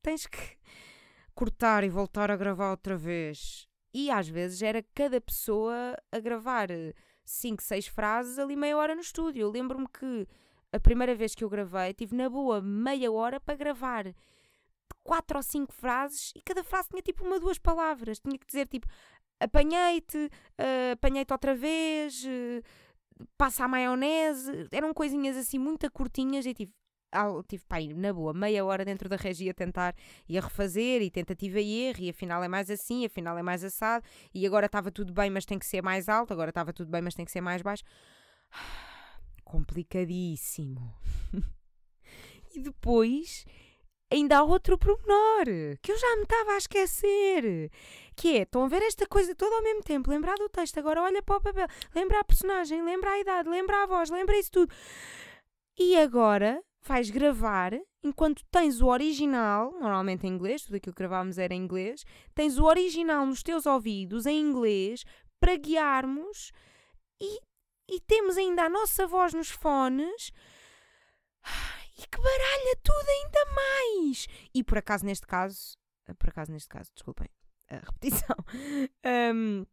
tens 0.02 0.26
que 0.26 0.38
cortar 1.34 1.84
e 1.84 1.88
voltar 1.88 2.30
a 2.30 2.36
gravar 2.36 2.70
outra 2.70 2.96
vez. 2.96 3.68
E 3.92 4.10
às 4.10 4.28
vezes 4.28 4.62
era 4.62 4.82
cada 4.94 5.20
pessoa 5.20 5.96
a 6.10 6.18
gravar 6.18 6.68
5, 7.24 7.62
6 7.62 7.86
frases 7.88 8.38
ali 8.38 8.56
meia 8.56 8.76
hora 8.76 8.94
no 8.94 9.00
estúdio. 9.00 9.42
Eu 9.42 9.50
lembro-me 9.50 9.86
que 9.88 10.26
a 10.72 10.80
primeira 10.80 11.14
vez 11.14 11.34
que 11.34 11.42
eu 11.44 11.48
gravei 11.48 11.94
tive 11.94 12.14
na 12.14 12.28
boa 12.28 12.60
meia 12.60 13.10
hora 13.10 13.40
para 13.40 13.56
gravar 13.56 14.14
quatro 15.08 15.38
ou 15.38 15.42
cinco 15.42 15.72
frases 15.72 16.32
e 16.36 16.42
cada 16.42 16.62
frase 16.62 16.90
tinha 16.90 17.00
tipo 17.00 17.24
uma, 17.24 17.40
duas 17.40 17.56
palavras. 17.56 18.18
Tinha 18.18 18.38
que 18.38 18.46
dizer 18.46 18.68
tipo 18.68 18.86
apanhei-te, 19.40 20.18
uh, 20.18 20.92
apanhei-te 20.92 21.32
outra 21.32 21.54
vez, 21.54 22.22
uh, 22.24 23.26
passa 23.38 23.64
a 23.64 23.68
maionese. 23.68 24.68
Eram 24.70 24.92
coisinhas 24.92 25.34
assim 25.34 25.58
muito 25.58 25.90
curtinhas 25.90 26.44
e 26.44 26.52
tive. 26.52 26.72
Tive, 27.48 27.64
pá, 27.66 27.78
na 27.96 28.12
boa, 28.12 28.34
meia 28.34 28.62
hora 28.66 28.84
dentro 28.84 29.08
da 29.08 29.16
regia 29.16 29.52
a 29.52 29.54
tentar 29.54 29.96
e 30.28 30.36
a 30.36 30.42
refazer, 30.42 31.00
e 31.00 31.10
tentativa 31.10 31.58
e 31.58 31.88
erro, 31.88 32.02
e 32.02 32.10
afinal 32.10 32.44
é 32.44 32.48
mais 32.48 32.70
assim, 32.70 33.06
afinal 33.06 33.38
é 33.38 33.42
mais 33.42 33.64
assado, 33.64 34.04
e 34.34 34.46
agora 34.46 34.66
estava 34.66 34.90
tudo 34.90 35.10
bem, 35.10 35.30
mas 35.30 35.46
tem 35.46 35.58
que 35.58 35.64
ser 35.64 35.82
mais 35.82 36.06
alto, 36.06 36.34
agora 36.34 36.50
estava 36.50 36.70
tudo 36.70 36.90
bem, 36.90 37.00
mas 37.00 37.14
tem 37.14 37.24
que 37.24 37.32
ser 37.32 37.40
mais 37.40 37.62
baixo. 37.62 37.82
Complicadíssimo. 39.42 40.94
e 42.54 42.60
depois 42.60 43.46
ainda 44.10 44.38
há 44.38 44.42
outro 44.42 44.78
pormenor 44.78 45.44
que 45.82 45.92
eu 45.92 45.98
já 45.98 46.16
me 46.16 46.22
estava 46.22 46.52
a 46.52 46.58
esquecer. 46.58 47.70
Que 48.16 48.38
é, 48.38 48.42
estão 48.42 48.64
a 48.64 48.68
ver 48.68 48.82
esta 48.82 49.06
coisa 49.06 49.34
toda 49.34 49.54
ao 49.56 49.62
mesmo 49.62 49.82
tempo, 49.82 50.10
lembrar 50.10 50.34
do 50.36 50.48
texto, 50.48 50.78
agora 50.78 51.02
olha 51.02 51.22
para 51.22 51.36
o 51.36 51.40
papel, 51.40 51.66
lembra 51.94 52.20
a 52.20 52.24
personagem, 52.24 52.82
lembra 52.82 53.10
a 53.10 53.20
idade, 53.20 53.48
lembra 53.48 53.82
a 53.82 53.86
voz, 53.86 54.10
lembra 54.10 54.38
isso 54.38 54.50
tudo. 54.50 54.74
E 55.78 55.96
agora 55.96 56.62
vais 56.82 57.10
gravar 57.10 57.72
enquanto 58.02 58.44
tens 58.50 58.80
o 58.80 58.86
original, 58.86 59.72
normalmente 59.72 60.26
em 60.26 60.30
inglês, 60.30 60.62
tudo 60.62 60.76
aquilo 60.76 60.94
que 60.94 61.02
gravámos 61.02 61.38
era 61.38 61.54
em 61.54 61.62
inglês, 61.62 62.04
tens 62.34 62.58
o 62.58 62.64
original 62.64 63.26
nos 63.26 63.42
teus 63.42 63.66
ouvidos 63.66 64.26
em 64.26 64.40
inglês 64.40 65.04
para 65.38 65.56
guiarmos 65.56 66.50
e, 67.20 67.38
e 67.88 68.00
temos 68.00 68.36
ainda 68.36 68.64
a 68.64 68.68
nossa 68.68 69.06
voz 69.06 69.34
nos 69.34 69.50
fones 69.50 70.32
e 71.98 72.06
que 72.06 72.18
baralha 72.18 72.76
tudo 72.82 73.08
ainda 73.08 73.44
mais. 73.54 74.26
E 74.54 74.62
por 74.62 74.78
acaso, 74.78 75.04
neste 75.04 75.26
caso, 75.26 75.76
eh, 76.06 76.14
por 76.14 76.28
acaso, 76.30 76.52
neste 76.52 76.68
caso, 76.68 76.90
desculpem 76.94 77.28
a 77.68 77.76
repetição, 77.84 78.36
um, 79.34 79.66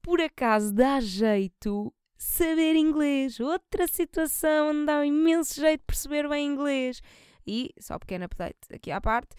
por 0.00 0.20
acaso 0.20 0.72
dá 0.72 0.98
jeito 1.00 1.94
saber 2.16 2.74
inglês. 2.74 3.38
Outra 3.38 3.86
situação 3.86 4.70
onde 4.70 4.86
dá 4.86 5.00
um 5.00 5.04
imenso 5.04 5.60
jeito 5.60 5.80
de 5.80 5.86
perceber 5.86 6.28
bem 6.28 6.46
inglês. 6.46 7.02
E, 7.46 7.72
só 7.78 7.98
pequeno 7.98 8.24
update 8.24 8.72
aqui 8.72 8.90
à 8.90 9.00
parte, 9.00 9.36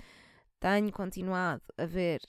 tenho 0.59 0.91
continuado 0.91 1.63
a 1.77 1.85
ver 1.85 2.21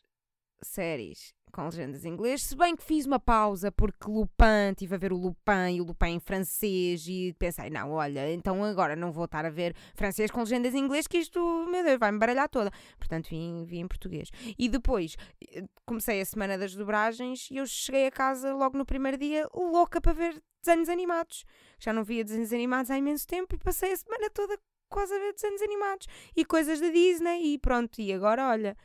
séries 0.62 1.34
com 1.54 1.64
legendas 1.66 2.04
em 2.04 2.08
inglês, 2.08 2.42
se 2.42 2.56
bem 2.56 2.74
que 2.74 2.82
fiz 2.82 3.06
uma 3.06 3.20
pausa 3.20 3.70
porque 3.70 4.10
Lupin, 4.10 4.72
estive 4.72 4.96
a 4.96 4.98
ver 4.98 5.12
o 5.12 5.16
Lupin 5.16 5.76
e 5.76 5.80
o 5.80 5.84
Lupin 5.84 6.14
em 6.14 6.20
francês 6.20 7.06
e 7.06 7.32
pensei, 7.38 7.70
não, 7.70 7.92
olha, 7.92 8.32
então 8.32 8.64
agora 8.64 8.96
não 8.96 9.12
vou 9.12 9.26
estar 9.26 9.46
a 9.46 9.50
ver 9.50 9.72
francês 9.94 10.32
com 10.32 10.40
legendas 10.40 10.74
em 10.74 10.78
inglês 10.78 11.06
que 11.06 11.18
isto, 11.18 11.38
meu 11.70 11.84
Deus, 11.84 11.98
vai-me 11.98 12.18
baralhar 12.18 12.48
toda. 12.48 12.72
Portanto, 12.98 13.28
vim, 13.30 13.64
vim 13.64 13.80
em 13.80 13.88
português. 13.88 14.30
E 14.58 14.68
depois 14.68 15.16
eh, 15.52 15.64
comecei 15.86 16.20
a 16.20 16.24
semana 16.24 16.58
das 16.58 16.74
dobragens 16.74 17.48
e 17.52 17.58
eu 17.58 17.66
cheguei 17.66 18.08
a 18.08 18.10
casa 18.10 18.52
logo 18.52 18.76
no 18.76 18.84
primeiro 18.84 19.16
dia 19.16 19.48
louca 19.54 20.00
para 20.00 20.12
ver 20.12 20.42
desenhos 20.60 20.88
animados. 20.88 21.44
Já 21.78 21.92
não 21.92 22.02
via 22.02 22.24
desenhos 22.24 22.52
animados 22.52 22.90
há 22.90 22.98
imenso 22.98 23.28
tempo 23.28 23.54
e 23.54 23.58
passei 23.58 23.92
a 23.92 23.96
semana 23.96 24.28
toda 24.30 24.58
quase 24.90 25.14
a 25.14 25.18
ver 25.18 25.34
desenhos 25.34 25.62
animados 25.62 26.06
e 26.36 26.44
coisas 26.44 26.80
da 26.80 26.88
Disney 26.88 27.54
e 27.54 27.58
pronto. 27.58 28.00
E 28.00 28.12
agora, 28.12 28.48
olha, 28.48 28.76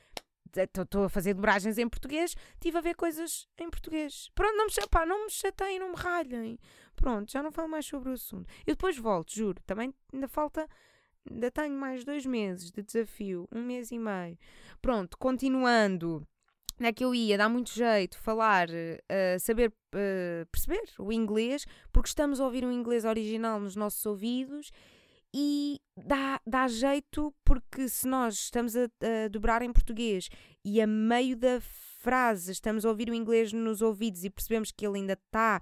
estou 0.55 1.03
a 1.03 1.09
fazer 1.09 1.33
dobragens 1.33 1.77
em 1.77 1.87
português, 1.87 2.35
estive 2.53 2.77
a 2.77 2.81
ver 2.81 2.95
coisas 2.95 3.47
em 3.57 3.69
português. 3.69 4.29
Pronto, 4.33 4.55
não 4.55 4.65
me, 4.65 4.71
pá, 4.89 5.05
não 5.05 5.25
me 5.25 5.31
chateiem, 5.31 5.79
não 5.79 5.89
me 5.89 5.95
ralhem. 5.95 6.59
Pronto, 6.95 7.31
já 7.31 7.41
não 7.41 7.51
falo 7.51 7.69
mais 7.69 7.85
sobre 7.85 8.09
o 8.09 8.13
assunto. 8.13 8.47
Eu 8.65 8.75
depois 8.75 8.97
volto, 8.97 9.33
juro. 9.33 9.61
Também 9.65 9.93
ainda 10.13 10.27
falta, 10.27 10.67
ainda 11.29 11.51
tenho 11.51 11.75
mais 11.75 12.03
dois 12.03 12.25
meses 12.25 12.71
de 12.71 12.81
desafio, 12.81 13.47
um 13.51 13.63
mês 13.63 13.91
e 13.91 13.97
meio. 13.97 14.37
Pronto, 14.81 15.17
continuando. 15.17 16.27
Onde 16.79 16.87
é 16.87 16.93
que 16.93 17.03
eu 17.03 17.13
ia? 17.13 17.37
Dá 17.37 17.49
muito 17.49 17.73
jeito 17.73 18.17
falar, 18.17 18.69
uh, 18.69 19.39
saber 19.39 19.69
uh, 19.69 20.45
perceber 20.49 20.89
o 20.97 21.11
inglês, 21.11 21.65
porque 21.91 22.07
estamos 22.07 22.39
a 22.39 22.45
ouvir 22.45 22.63
o 22.63 22.71
inglês 22.71 23.03
original 23.03 23.59
nos 23.59 23.75
nossos 23.75 24.05
ouvidos 24.05 24.71
e 25.33 25.79
dá, 25.95 26.41
dá 26.45 26.67
jeito 26.67 27.33
porque 27.43 27.87
se 27.87 28.07
nós 28.07 28.35
estamos 28.35 28.75
a, 28.75 28.83
a 28.83 29.27
dobrar 29.29 29.61
em 29.61 29.71
português 29.71 30.29
e 30.63 30.81
a 30.81 30.87
meio 30.87 31.35
da 31.35 31.61
frase 31.99 32.51
estamos 32.51 32.85
a 32.85 32.89
ouvir 32.89 33.09
o 33.09 33.13
inglês 33.13 33.53
nos 33.53 33.81
ouvidos 33.81 34.23
e 34.23 34.29
percebemos 34.29 34.71
que 34.71 34.85
ele 34.85 34.99
ainda 34.99 35.13
está 35.13 35.61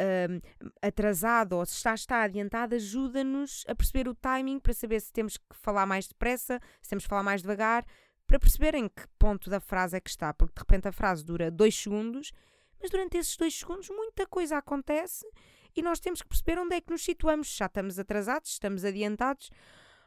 um, 0.00 0.40
atrasado 0.80 1.54
ou 1.54 1.66
se 1.66 1.76
está, 1.76 1.94
está 1.94 2.22
adiantado, 2.22 2.74
ajuda-nos 2.74 3.64
a 3.68 3.74
perceber 3.74 4.08
o 4.08 4.14
timing 4.14 4.58
para 4.58 4.72
saber 4.72 5.00
se 5.00 5.12
temos 5.12 5.36
que 5.36 5.56
falar 5.56 5.86
mais 5.86 6.06
depressa, 6.06 6.60
se 6.80 6.90
temos 6.90 7.04
que 7.04 7.10
falar 7.10 7.22
mais 7.22 7.42
devagar, 7.42 7.84
para 8.26 8.38
perceber 8.38 8.74
em 8.74 8.88
que 8.88 9.02
ponto 9.18 9.50
da 9.50 9.58
frase 9.58 9.96
é 9.96 10.00
que 10.00 10.10
está, 10.10 10.32
porque 10.32 10.54
de 10.54 10.60
repente 10.60 10.88
a 10.88 10.92
frase 10.92 11.24
dura 11.24 11.50
dois 11.50 11.74
segundos, 11.74 12.32
mas 12.80 12.90
durante 12.90 13.18
esses 13.18 13.36
dois 13.36 13.54
segundos 13.54 13.88
muita 13.90 14.26
coisa 14.26 14.56
acontece 14.56 15.26
e 15.74 15.82
nós 15.82 16.00
temos 16.00 16.22
que 16.22 16.28
perceber 16.28 16.58
onde 16.58 16.74
é 16.74 16.80
que 16.80 16.90
nos 16.90 17.02
situamos. 17.02 17.54
Já 17.54 17.66
estamos 17.66 17.98
atrasados, 17.98 18.50
estamos 18.50 18.84
adiantados. 18.84 19.50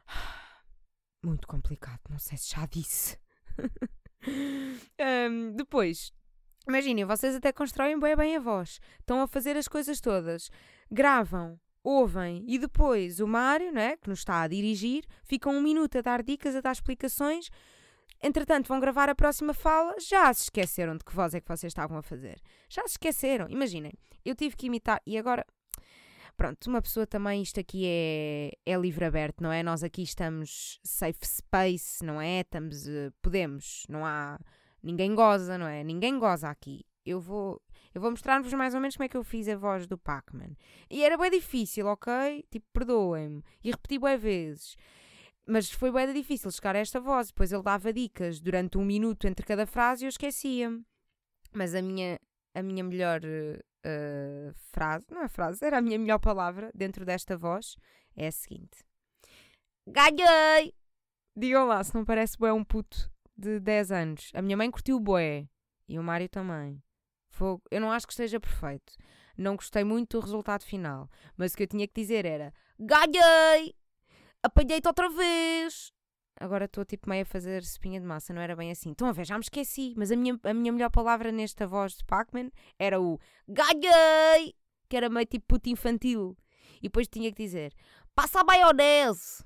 Muito 1.24 1.46
complicado, 1.48 2.00
não 2.10 2.18
sei 2.18 2.36
se 2.36 2.54
já 2.54 2.66
disse. 2.66 3.18
um, 5.30 5.56
depois, 5.56 6.12
imaginem, 6.68 7.04
vocês 7.04 7.34
até 7.34 7.52
constroem 7.52 7.98
bem, 7.98 8.14
bem 8.14 8.36
a 8.36 8.40
voz. 8.40 8.80
Estão 9.00 9.22
a 9.22 9.26
fazer 9.26 9.56
as 9.56 9.66
coisas 9.66 10.00
todas. 10.00 10.50
Gravam, 10.90 11.58
ouvem 11.82 12.44
e 12.48 12.58
depois 12.58 13.20
o 13.20 13.26
Mário, 13.26 13.72
né, 13.72 13.96
que 13.98 14.08
nos 14.08 14.20
está 14.20 14.40
a 14.40 14.48
dirigir, 14.48 15.04
fica 15.22 15.50
um 15.50 15.60
minuto 15.60 15.98
a 15.98 16.00
dar 16.00 16.22
dicas, 16.22 16.56
a 16.56 16.60
dar 16.60 16.72
explicações. 16.72 17.50
Entretanto, 18.22 18.68
vão 18.68 18.80
gravar 18.80 19.10
a 19.10 19.14
próxima 19.14 19.52
fala, 19.52 19.94
já 20.00 20.32
se 20.32 20.44
esqueceram 20.44 20.96
de 20.96 21.04
que 21.04 21.14
voz 21.14 21.34
é 21.34 21.40
que 21.40 21.48
vocês 21.48 21.70
estavam 21.70 21.98
a 21.98 22.02
fazer. 22.02 22.40
Já 22.70 22.82
se 22.82 22.92
esqueceram. 22.92 23.46
Imaginem, 23.50 23.92
eu 24.24 24.34
tive 24.34 24.56
que 24.56 24.66
imitar, 24.66 25.00
e 25.06 25.18
agora 25.18 25.44
Pronto, 26.36 26.66
uma 26.66 26.82
pessoa 26.82 27.06
também, 27.06 27.42
isto 27.42 27.60
aqui 27.60 27.84
é, 27.86 28.50
é 28.66 28.76
livre 28.76 29.04
aberto, 29.04 29.40
não 29.40 29.52
é? 29.52 29.62
Nós 29.62 29.84
aqui 29.84 30.02
estamos 30.02 30.80
safe 30.82 31.24
space, 31.24 32.04
não 32.04 32.20
é? 32.20 32.40
Estamos, 32.40 32.88
uh, 32.88 33.12
podemos, 33.22 33.84
não 33.88 34.04
há. 34.04 34.38
Ninguém 34.82 35.14
goza, 35.14 35.56
não 35.56 35.66
é? 35.66 35.84
Ninguém 35.84 36.18
goza 36.18 36.50
aqui. 36.50 36.84
Eu 37.06 37.20
vou, 37.20 37.62
eu 37.94 38.00
vou 38.00 38.10
mostrar-vos 38.10 38.52
mais 38.52 38.74
ou 38.74 38.80
menos 38.80 38.96
como 38.96 39.04
é 39.04 39.08
que 39.08 39.16
eu 39.16 39.22
fiz 39.22 39.48
a 39.48 39.56
voz 39.56 39.86
do 39.86 39.96
Pac-Man. 39.96 40.56
E 40.90 41.04
era 41.04 41.16
bem 41.16 41.30
difícil, 41.30 41.86
ok? 41.86 42.44
Tipo, 42.50 42.66
perdoem-me. 42.72 43.42
E 43.62 43.70
repeti 43.70 43.98
bem 43.98 44.18
vezes. 44.18 44.76
Mas 45.46 45.70
foi 45.70 45.92
bem 45.92 46.12
difícil 46.12 46.50
chegar 46.50 46.74
a 46.74 46.80
esta 46.80 47.00
voz. 47.00 47.28
Depois 47.28 47.52
ele 47.52 47.62
dava 47.62 47.92
dicas 47.92 48.40
durante 48.40 48.76
um 48.76 48.84
minuto 48.84 49.26
entre 49.26 49.46
cada 49.46 49.66
frase 49.66 50.04
e 50.04 50.06
eu 50.06 50.08
esquecia-me. 50.08 50.84
Mas 51.52 51.74
a 51.74 51.80
minha, 51.80 52.18
a 52.54 52.62
minha 52.62 52.82
melhor 52.82 53.20
uh, 53.84 54.54
frase, 54.72 55.06
não 55.10 55.22
é 55.22 55.28
frase, 55.28 55.64
era 55.64 55.78
a 55.78 55.82
minha 55.82 55.98
melhor 55.98 56.18
palavra 56.18 56.70
dentro 56.74 57.04
desta 57.04 57.36
voz, 57.36 57.76
é 58.16 58.26
a 58.26 58.32
seguinte: 58.32 58.84
Ganhei! 59.86 60.74
Digam 61.36 61.66
lá 61.66 61.82
se 61.82 61.94
não 61.94 62.04
parece 62.04 62.38
boé 62.38 62.52
um 62.52 62.64
puto 62.64 63.10
de 63.36 63.60
10 63.60 63.92
anos. 63.92 64.30
A 64.34 64.40
minha 64.40 64.56
mãe 64.56 64.70
curtiu 64.70 64.96
o 64.96 65.00
boé 65.00 65.48
e 65.88 65.98
o 65.98 66.02
Mário 66.02 66.28
também. 66.28 66.82
Fogo. 67.28 67.62
Eu 67.70 67.80
não 67.80 67.90
acho 67.90 68.06
que 68.06 68.12
esteja 68.12 68.38
perfeito. 68.38 68.92
Não 69.36 69.56
gostei 69.56 69.82
muito 69.82 70.18
do 70.18 70.24
resultado 70.24 70.62
final. 70.62 71.10
Mas 71.36 71.52
o 71.52 71.56
que 71.56 71.64
eu 71.64 71.66
tinha 71.66 71.86
que 71.88 72.00
dizer 72.00 72.24
era: 72.24 72.52
Ganhei! 72.78 73.74
Apanhei-te 74.42 74.86
outra 74.86 75.08
vez! 75.08 75.92
Agora 76.40 76.64
estou 76.64 76.84
tipo 76.84 77.08
meio 77.08 77.22
a 77.22 77.26
fazer 77.26 77.62
espinha 77.62 78.00
de 78.00 78.06
massa, 78.06 78.32
não 78.32 78.42
era 78.42 78.56
bem 78.56 78.70
assim. 78.70 78.90
Estão 78.90 79.08
a 79.08 79.12
ver, 79.12 79.24
já 79.24 79.36
me 79.36 79.42
esqueci, 79.42 79.94
mas 79.96 80.10
a 80.10 80.16
minha, 80.16 80.38
a 80.42 80.54
minha 80.54 80.72
melhor 80.72 80.90
palavra 80.90 81.30
nesta 81.30 81.66
voz 81.66 81.96
de 81.96 82.04
Pac-Man 82.04 82.50
era 82.78 83.00
o 83.00 83.18
ganhei, 83.48 84.54
que 84.88 84.96
era 84.96 85.08
meio 85.08 85.26
tipo 85.26 85.46
puto 85.46 85.68
infantil. 85.68 86.36
E 86.78 86.82
depois 86.82 87.08
tinha 87.08 87.30
que 87.30 87.42
dizer 87.42 87.72
passa 88.14 88.40
a 88.40 88.44
maionese. 88.44 89.44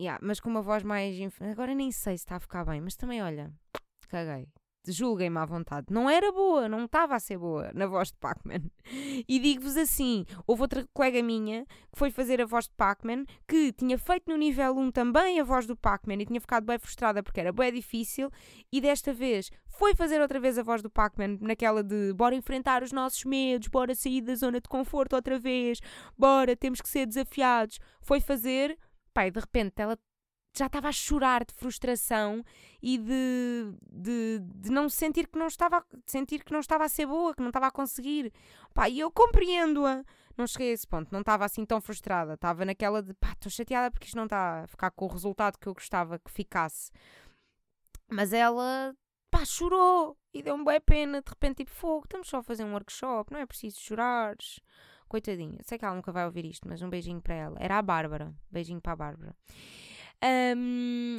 Yeah, 0.00 0.18
mas 0.22 0.40
com 0.40 0.48
uma 0.48 0.62
voz 0.62 0.82
mais. 0.82 1.16
Agora 1.40 1.74
nem 1.74 1.92
sei 1.92 2.16
se 2.16 2.24
está 2.24 2.36
a 2.36 2.40
ficar 2.40 2.64
bem, 2.64 2.80
mas 2.80 2.96
também 2.96 3.22
olha, 3.22 3.52
caguei 4.08 4.48
julguem-me 4.86 5.38
à 5.38 5.44
vontade. 5.44 5.86
Não 5.90 6.08
era 6.08 6.32
boa, 6.32 6.68
não 6.68 6.84
estava 6.84 7.14
a 7.14 7.20
ser 7.20 7.38
boa 7.38 7.70
na 7.74 7.86
voz 7.86 8.08
de 8.08 8.18
Pac-Man. 8.18 8.62
E 9.28 9.38
digo-vos 9.38 9.76
assim: 9.76 10.24
houve 10.46 10.62
outra 10.62 10.86
colega 10.92 11.22
minha 11.22 11.64
que 11.64 11.98
foi 11.98 12.10
fazer 12.10 12.40
a 12.40 12.46
voz 12.46 12.66
de 12.66 12.72
Pac-Man, 12.76 13.24
que 13.46 13.72
tinha 13.72 13.98
feito 13.98 14.30
no 14.30 14.36
nível 14.36 14.76
1 14.76 14.90
também 14.90 15.40
a 15.40 15.44
voz 15.44 15.66
do 15.66 15.76
Pac-Man 15.76 16.22
e 16.22 16.26
tinha 16.26 16.40
ficado 16.40 16.64
bem 16.64 16.78
frustrada 16.78 17.22
porque 17.22 17.40
era 17.40 17.52
bem 17.52 17.72
difícil, 17.72 18.30
e 18.72 18.80
desta 18.80 19.12
vez 19.12 19.50
foi 19.68 19.94
fazer 19.94 20.20
outra 20.20 20.38
vez 20.38 20.58
a 20.58 20.62
voz 20.62 20.82
do 20.82 20.90
Pac-Man, 20.90 21.38
naquela 21.40 21.82
de 21.82 22.12
bora 22.12 22.34
enfrentar 22.34 22.82
os 22.82 22.92
nossos 22.92 23.24
medos, 23.24 23.68
bora 23.68 23.94
sair 23.94 24.20
da 24.20 24.34
zona 24.34 24.60
de 24.60 24.68
conforto 24.68 25.14
outra 25.14 25.38
vez, 25.38 25.80
bora, 26.16 26.56
temos 26.56 26.80
que 26.80 26.88
ser 26.88 27.06
desafiados. 27.06 27.78
Foi 28.02 28.20
fazer, 28.20 28.78
pai, 29.14 29.30
de 29.30 29.40
repente 29.40 29.80
ela 29.80 29.98
já 30.56 30.66
estava 30.66 30.88
a 30.88 30.92
chorar 30.92 31.44
de 31.44 31.54
frustração 31.54 32.44
e 32.82 32.98
de, 32.98 33.72
de, 33.90 34.40
de 34.40 34.70
não 34.70 34.88
sentir 34.88 35.28
que 35.28 35.38
não 35.38 35.46
estava 35.46 35.84
sentir 36.06 36.44
que 36.44 36.52
não 36.52 36.60
estava 36.60 36.84
a 36.84 36.88
ser 36.88 37.06
boa, 37.06 37.34
que 37.34 37.40
não 37.40 37.48
estava 37.50 37.68
a 37.68 37.70
conseguir. 37.70 38.32
Pá, 38.74 38.88
e 38.88 39.00
eu 39.00 39.10
compreendo-a. 39.10 40.04
Não 40.36 40.46
cheguei 40.46 40.70
a 40.70 40.72
esse 40.72 40.86
ponto, 40.86 41.12
não 41.12 41.20
estava 41.20 41.44
assim 41.44 41.64
tão 41.64 41.80
frustrada. 41.80 42.34
Estava 42.34 42.64
naquela 42.64 43.02
de 43.02 43.12
pá, 43.14 43.32
estou 43.32 43.50
chateada 43.50 43.90
porque 43.90 44.06
isto 44.06 44.16
não 44.16 44.24
está 44.24 44.62
a 44.62 44.66
ficar 44.66 44.90
com 44.90 45.04
o 45.04 45.08
resultado 45.08 45.58
que 45.58 45.66
eu 45.66 45.74
gostava 45.74 46.18
que 46.18 46.30
ficasse. 46.30 46.90
Mas 48.08 48.32
ela, 48.32 48.94
pá, 49.30 49.44
chorou 49.44 50.16
e 50.32 50.42
deu-me 50.42 50.64
bem 50.64 50.80
pena. 50.80 51.22
De 51.22 51.28
repente, 51.28 51.58
tipo, 51.58 51.70
fogo, 51.70 52.04
estamos 52.04 52.28
só 52.28 52.38
a 52.38 52.42
fazer 52.42 52.64
um 52.64 52.72
workshop, 52.72 53.32
não 53.32 53.40
é 53.40 53.46
preciso 53.46 53.80
chorares. 53.80 54.60
Coitadinha, 55.08 55.58
sei 55.64 55.76
que 55.76 55.84
ela 55.84 55.94
nunca 55.94 56.12
vai 56.12 56.24
ouvir 56.24 56.44
isto, 56.44 56.68
mas 56.68 56.82
um 56.82 56.88
beijinho 56.88 57.20
para 57.20 57.34
ela. 57.34 57.56
Era 57.60 57.78
a 57.78 57.82
Bárbara, 57.82 58.32
beijinho 58.50 58.80
para 58.80 58.92
a 58.92 58.96
Bárbara. 58.96 59.36
Um, 60.22 61.18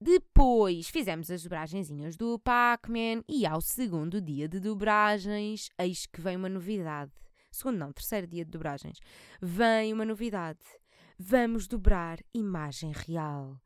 depois 0.00 0.88
fizemos 0.88 1.30
as 1.30 1.42
dobragenzinhas 1.42 2.16
do 2.16 2.38
Pac-Man 2.38 3.22
e 3.28 3.46
ao 3.46 3.60
segundo 3.60 4.20
dia 4.20 4.46
de 4.46 4.60
dobragens, 4.60 5.70
eis 5.78 6.04
que 6.04 6.20
vem 6.20 6.36
uma 6.36 6.48
novidade. 6.48 7.12
Segundo 7.50 7.78
não, 7.78 7.92
terceiro 7.92 8.26
dia 8.26 8.44
de 8.44 8.50
dobragens. 8.50 8.98
Vem 9.40 9.92
uma 9.92 10.04
novidade. 10.04 10.60
Vamos 11.18 11.66
dobrar 11.66 12.18
imagem 12.34 12.92
real. 12.92 13.58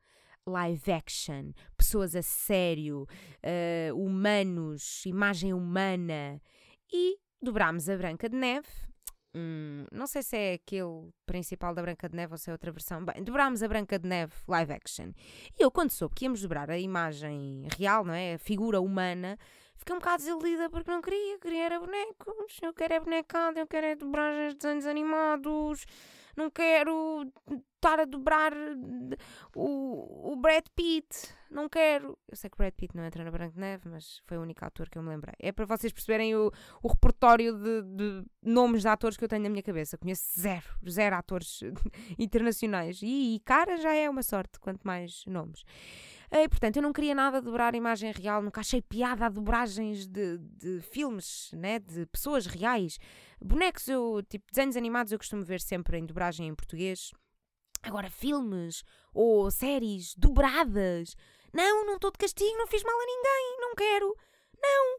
Live 0.47 0.93
action, 0.93 1.53
pessoas 1.77 2.15
a 2.15 2.23
sério, 2.23 3.07
uh, 3.43 3.97
humanos, 3.97 5.05
imagem 5.07 5.53
humana. 5.53 6.41
E 6.93 7.19
dobrámos 7.43 7.89
a 7.89 7.97
Branca 7.97 8.29
de 8.29 8.37
Neve, 8.37 8.69
Hum, 9.35 9.85
não 9.93 10.07
sei 10.07 10.23
se 10.23 10.37
é 10.37 10.53
aquele 10.55 11.11
principal 11.27 11.75
da 11.75 11.83
Branca 11.83 12.09
de 12.09 12.17
Neve 12.17 12.33
ou 12.33 12.39
se 12.39 12.49
é 12.49 12.53
outra 12.53 12.73
versão. 12.73 13.05
Bem, 13.05 13.23
dobrámos 13.23 13.63
a 13.63 13.69
Branca 13.69 13.99
de 13.99 14.09
Neve 14.09 14.33
live 14.47 14.73
action. 14.73 15.13
E 15.59 15.63
eu, 15.63 15.71
quando 15.71 15.91
soube 15.91 16.15
que 16.15 16.25
íamos 16.25 16.41
dobrar 16.41 16.71
a 16.71 16.79
imagem 16.79 17.67
real, 17.77 18.05
não 18.05 18.15
é? 18.15 18.35
A 18.35 18.39
figura 18.39 18.81
humana, 18.81 19.39
fiquei 19.77 19.95
um 19.95 19.99
bocado 19.99 20.19
desiludida 20.19 20.71
porque 20.71 20.91
não 20.91 21.03
queria. 21.03 21.39
Queria 21.39 21.65
era 21.65 21.81
bonecos, 21.81 22.59
eu 22.63 22.73
quero 22.73 22.95
é 22.95 23.01
bonecada, 23.01 23.61
eu 23.61 23.67
quero 23.67 23.87
é 23.87 23.97
dobragens 23.97 24.55
de 24.55 24.59
desenhos 24.59 24.87
animados, 24.87 25.85
não 26.37 26.51
quero 26.51 27.31
estar 27.79 28.01
a 28.01 28.05
dobrar 28.05 28.53
o, 29.55 30.33
o 30.33 30.37
Brad 30.37 30.65
Pitt. 30.75 31.07
Não 31.51 31.69
quero. 31.69 32.19
Eu 32.29 32.37
sei 32.37 32.51
que 32.51 32.57
o 32.57 32.59
Brad 32.59 32.75
Pitt 32.75 32.95
não 32.95 33.05
entra 33.05 33.25
na 33.25 33.31
Branca 33.31 33.53
de 33.55 33.59
Neve, 33.59 33.89
mas 33.89 34.21
foi 34.27 34.37
o 34.37 34.43
único 34.43 34.65
ator 34.65 34.91
que 34.91 34.99
eu 34.99 35.03
me 35.03 35.09
lembrei. 35.09 35.35
É 35.39 35.51
para 35.51 35.65
vocês 35.65 35.93
perceberem 35.93 36.37
o, 36.37 36.53
o 36.83 36.89
repertório 36.89 37.57
de, 37.57 37.83
de, 37.83 38.25
nomes 38.43 38.83
de 38.83 38.89
atores 38.89 39.17
que 39.17 39.25
eu 39.25 39.29
tenho 39.29 39.43
na 39.43 39.49
minha 39.49 39.63
cabeça. 39.63 39.97
Conheço 39.97 40.25
zero, 40.39 40.67
zero 40.89 41.17
atores 41.17 41.61
internacionais. 42.19 43.01
E, 43.03 43.37
e 43.37 43.41
cara 43.41 43.79
já 43.79 43.95
é 43.95 44.11
uma 44.11 44.23
sorte, 44.23 44.61
quanto 44.61 44.83
mais 44.85 45.25
nomes. 45.27 45.65
E, 46.31 46.47
portanto, 46.49 46.77
eu 46.77 46.83
não 46.83 46.93
queria 46.93 47.15
nada 47.15 47.41
dobrar 47.41 47.73
a 47.73 47.77
imagem 47.77 48.13
real, 48.13 48.43
nunca 48.43 48.61
achei 48.61 48.83
piada 48.83 49.25
a 49.25 49.29
dobragens 49.31 50.07
de, 50.07 50.37
de 50.37 50.81
filmes, 50.83 51.51
né? 51.55 51.79
de 51.79 52.05
pessoas 52.07 52.45
reais. 52.45 52.99
Bonecos, 53.41 53.89
eu, 53.89 54.23
tipo, 54.29 54.45
desenhos 54.53 54.77
animados, 54.77 55.11
eu 55.11 55.19
costumo 55.19 55.43
ver 55.43 55.61
sempre 55.61 55.97
em 55.97 56.05
dobragem 56.05 56.49
em 56.49 56.55
português. 56.55 57.13
Agora, 57.83 58.11
filmes 58.11 58.85
ou 59.15 59.51
séries 59.51 60.15
dobradas. 60.15 61.15
Não, 61.53 61.87
não 61.87 61.95
estou 61.95 62.11
de 62.11 62.19
castigo, 62.19 62.59
não 62.59 62.67
fiz 62.67 62.83
mal 62.83 62.95
a 62.95 63.07
ninguém, 63.07 63.61
não 63.61 63.75
quero. 63.75 64.17
Não, 64.61 64.99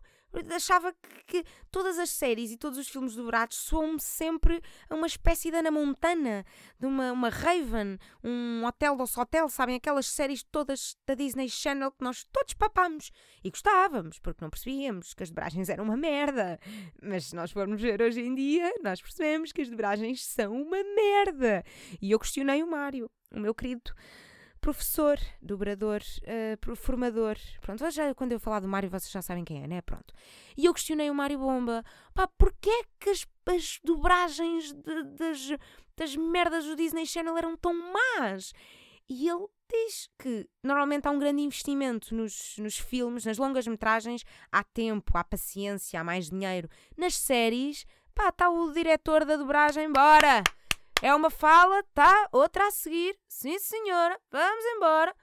achava 0.56 0.94
que, 0.94 1.24
que, 1.42 1.46
todas 1.72 1.98
as 1.98 2.10
séries 2.10 2.52
e 2.52 2.58
todos 2.58 2.78
os 2.78 2.88
filmes 2.88 3.16
dobrados 3.16 3.58
soam 3.58 3.98
sempre 3.98 4.62
a 4.90 4.96
uma 4.96 5.08
espécie 5.08 5.50
de 5.50 5.58
Ana 5.58 5.72
Montana, 5.72 6.46
de 6.80 6.86
uma, 6.86 7.12
uma 7.12 7.30
Raven, 7.30 7.98
um 8.24 8.66
Hotel 8.66 8.96
do 8.96 9.04
Hotel, 9.04 9.50
sabem? 9.50 9.76
Aquelas 9.76 10.08
séries 10.08 10.44
todas 10.44 10.96
da 11.06 11.16
Disney 11.16 11.50
Channel 11.50 11.92
que 11.92 12.04
nós 12.04 12.24
todos 12.32 12.54
papámos 12.54 13.12
e 13.44 13.50
gostávamos, 13.50 14.20
porque 14.20 14.44
não 14.44 14.50
percebíamos 14.50 15.14
que 15.14 15.24
as 15.24 15.30
dobragens 15.30 15.70
eram 15.70 15.84
uma 15.84 15.98
merda. 15.98 16.60
Mas 17.02 17.26
se 17.26 17.36
nós 17.36 17.52
formos 17.52 17.82
ver 17.82 18.02
hoje 18.02 18.22
em 18.22 18.36
dia, 18.36 18.72
nós 18.84 19.02
percebemos 19.02 19.52
que 19.52 19.62
as 19.62 19.70
dobragens 19.70 20.26
são 20.26 20.62
uma 20.62 20.84
merda. 20.96 21.64
E 22.02 22.12
eu 22.12 22.20
questionei 22.20 22.64
o 22.64 22.70
Mário, 22.70 23.10
o 23.32 23.40
meu 23.40 23.54
querido 23.54 23.92
professor, 24.60 25.18
dobrador, 25.42 26.02
uh, 26.02 26.76
formador. 26.76 27.38
Pronto, 27.62 27.90
já, 27.92 28.14
quando 28.14 28.32
eu 28.32 28.40
falar 28.40 28.60
do 28.60 28.68
Mário, 28.68 28.90
vocês 28.90 29.12
já 29.12 29.22
sabem 29.22 29.44
quem 29.44 29.64
é, 29.64 29.68
né? 29.68 29.82
Pronto. 29.82 30.14
E 30.56 30.66
eu 30.66 30.74
questionei 30.74 31.10
o 31.10 31.16
Mário 31.16 31.40
Bomba: 31.40 31.84
pá, 32.14 32.28
porquê 32.38 32.70
é 32.70 32.84
que 33.00 33.10
as, 33.10 33.26
as 33.46 33.80
dobragens 33.84 34.72
de, 34.74 35.04
das, 35.04 35.40
das 35.96 36.16
merdas 36.16 36.66
do 36.66 36.76
Disney 36.76 37.06
Channel 37.06 37.38
eram 37.38 37.56
tão 37.58 37.74
más? 37.74 38.54
E 39.10 39.28
ele 39.28 39.48
diz 39.72 40.10
que 40.20 40.48
normalmente 40.64 41.08
há 41.08 41.12
um 41.12 41.20
grande 41.20 41.42
investimento 41.42 42.14
nos, 42.14 42.56
nos 42.60 42.78
filmes, 42.78 43.26
nas 43.26 43.38
longas 43.38 43.66
metragens, 43.66 44.24
há 44.52 44.64
tempo, 44.64 45.18
há 45.18 45.24
paciência, 45.24 46.00
há 46.00 46.04
mais 46.04 46.30
dinheiro. 46.30 46.70
Nas 46.96 47.16
séries, 47.16 47.86
pá, 48.14 48.30
está 48.30 48.50
o 48.50 48.72
diretor 48.72 49.26
da 49.26 49.36
dobragem, 49.36 49.92
bora! 49.92 50.44
É 51.02 51.16
uma 51.16 51.30
fala, 51.30 51.82
tá? 51.94 52.28
Outra 52.32 52.68
a 52.68 52.72
seguir. 52.72 53.18
Sim, 53.28 53.58
senhora. 53.58 54.20
Vamos 54.30 54.66
embora. 54.66 55.16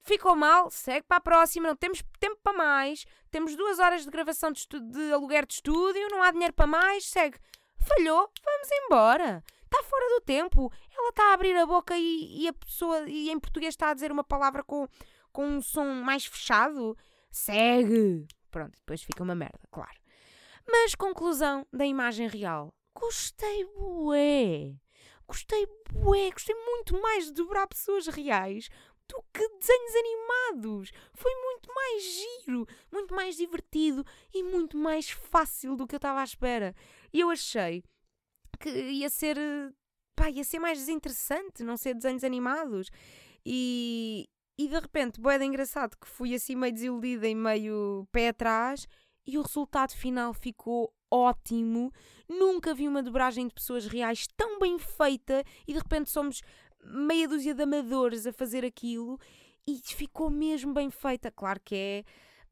Ficou 0.00 0.34
mal, 0.34 0.68
segue 0.68 1.06
para 1.06 1.18
a 1.18 1.20
próxima. 1.20 1.68
Não 1.68 1.76
temos 1.76 2.02
tempo 2.18 2.40
para 2.42 2.52
mais. 2.56 3.04
Temos 3.30 3.54
duas 3.54 3.78
horas 3.78 4.02
de 4.02 4.10
gravação 4.10 4.50
de, 4.50 4.66
de 4.66 5.12
aluguer 5.12 5.46
de 5.46 5.54
estúdio. 5.54 6.08
Não 6.10 6.22
há 6.22 6.32
dinheiro 6.32 6.52
para 6.52 6.66
mais. 6.66 7.06
Segue. 7.06 7.38
Falhou. 7.78 8.28
Vamos 8.44 8.68
embora. 8.72 9.44
Está 9.64 9.80
fora 9.84 10.08
do 10.08 10.20
tempo. 10.22 10.72
Ela 10.92 11.10
está 11.10 11.30
a 11.30 11.34
abrir 11.34 11.56
a 11.56 11.66
boca 11.66 11.96
e, 11.96 12.42
e, 12.42 12.48
a 12.48 12.52
pessoa, 12.52 13.08
e 13.08 13.30
em 13.30 13.38
português 13.38 13.74
está 13.74 13.90
a 13.90 13.94
dizer 13.94 14.10
uma 14.10 14.24
palavra 14.24 14.64
com, 14.64 14.88
com 15.32 15.46
um 15.46 15.62
som 15.62 15.84
mais 15.84 16.26
fechado. 16.26 16.98
Segue. 17.30 18.26
Pronto, 18.50 18.74
depois 18.76 19.02
fica 19.02 19.22
uma 19.22 19.36
merda, 19.36 19.60
claro. 19.70 19.98
Mas 20.68 20.96
conclusão 20.96 21.64
da 21.72 21.86
imagem 21.86 22.26
real. 22.26 22.74
Gostei 22.92 23.64
bué 23.66 24.74
gostei 25.26 25.66
bué, 25.92 26.30
gostei 26.30 26.54
muito 26.54 27.00
mais 27.00 27.26
de 27.26 27.32
dobrar 27.32 27.66
pessoas 27.66 28.06
reais 28.06 28.68
do 29.08 29.22
que 29.32 29.46
desenhos 29.58 29.94
animados. 29.94 30.92
Foi 31.14 31.34
muito 31.34 31.72
mais 31.74 32.02
giro, 32.02 32.66
muito 32.90 33.14
mais 33.14 33.36
divertido 33.36 34.04
e 34.32 34.42
muito 34.42 34.76
mais 34.76 35.10
fácil 35.10 35.76
do 35.76 35.86
que 35.86 35.94
eu 35.94 35.98
estava 35.98 36.20
à 36.20 36.24
espera. 36.24 36.74
E 37.12 37.20
eu 37.20 37.30
achei 37.30 37.82
que 38.58 38.70
ia 38.70 39.10
ser, 39.10 39.36
pá, 40.16 40.30
ia 40.30 40.44
ser 40.44 40.58
mais 40.58 40.78
desinteressante 40.78 41.62
não 41.62 41.76
ser 41.76 41.94
desenhos 41.94 42.24
animados. 42.24 42.90
E, 43.44 44.28
e 44.58 44.68
de 44.68 44.78
repente, 44.78 45.20
boeda 45.20 45.40
de 45.40 45.48
engraçado 45.48 45.96
que 45.98 46.08
fui 46.08 46.34
assim 46.34 46.56
meio 46.56 46.72
desiludida 46.72 47.28
e 47.28 47.34
meio 47.34 48.06
pé 48.12 48.28
atrás 48.28 48.86
e 49.26 49.38
o 49.38 49.42
resultado 49.42 49.92
final 49.92 50.32
ficou 50.32 50.92
ótimo. 51.12 51.92
Nunca 52.28 52.74
vi 52.74 52.88
uma 52.88 53.02
dobragem 53.02 53.46
de 53.46 53.54
pessoas 53.54 53.86
reais 53.86 54.26
tão 54.34 54.58
bem 54.58 54.78
feita 54.78 55.44
e 55.68 55.72
de 55.74 55.78
repente 55.78 56.10
somos 56.10 56.40
meia 56.82 57.28
dúzia 57.28 57.54
de 57.54 57.62
amadores 57.62 58.26
a 58.26 58.32
fazer 58.32 58.64
aquilo 58.64 59.20
e 59.66 59.78
ficou 59.84 60.30
mesmo 60.30 60.72
bem 60.72 60.90
feita. 60.90 61.30
Claro 61.30 61.60
que 61.62 61.74
é 61.74 62.04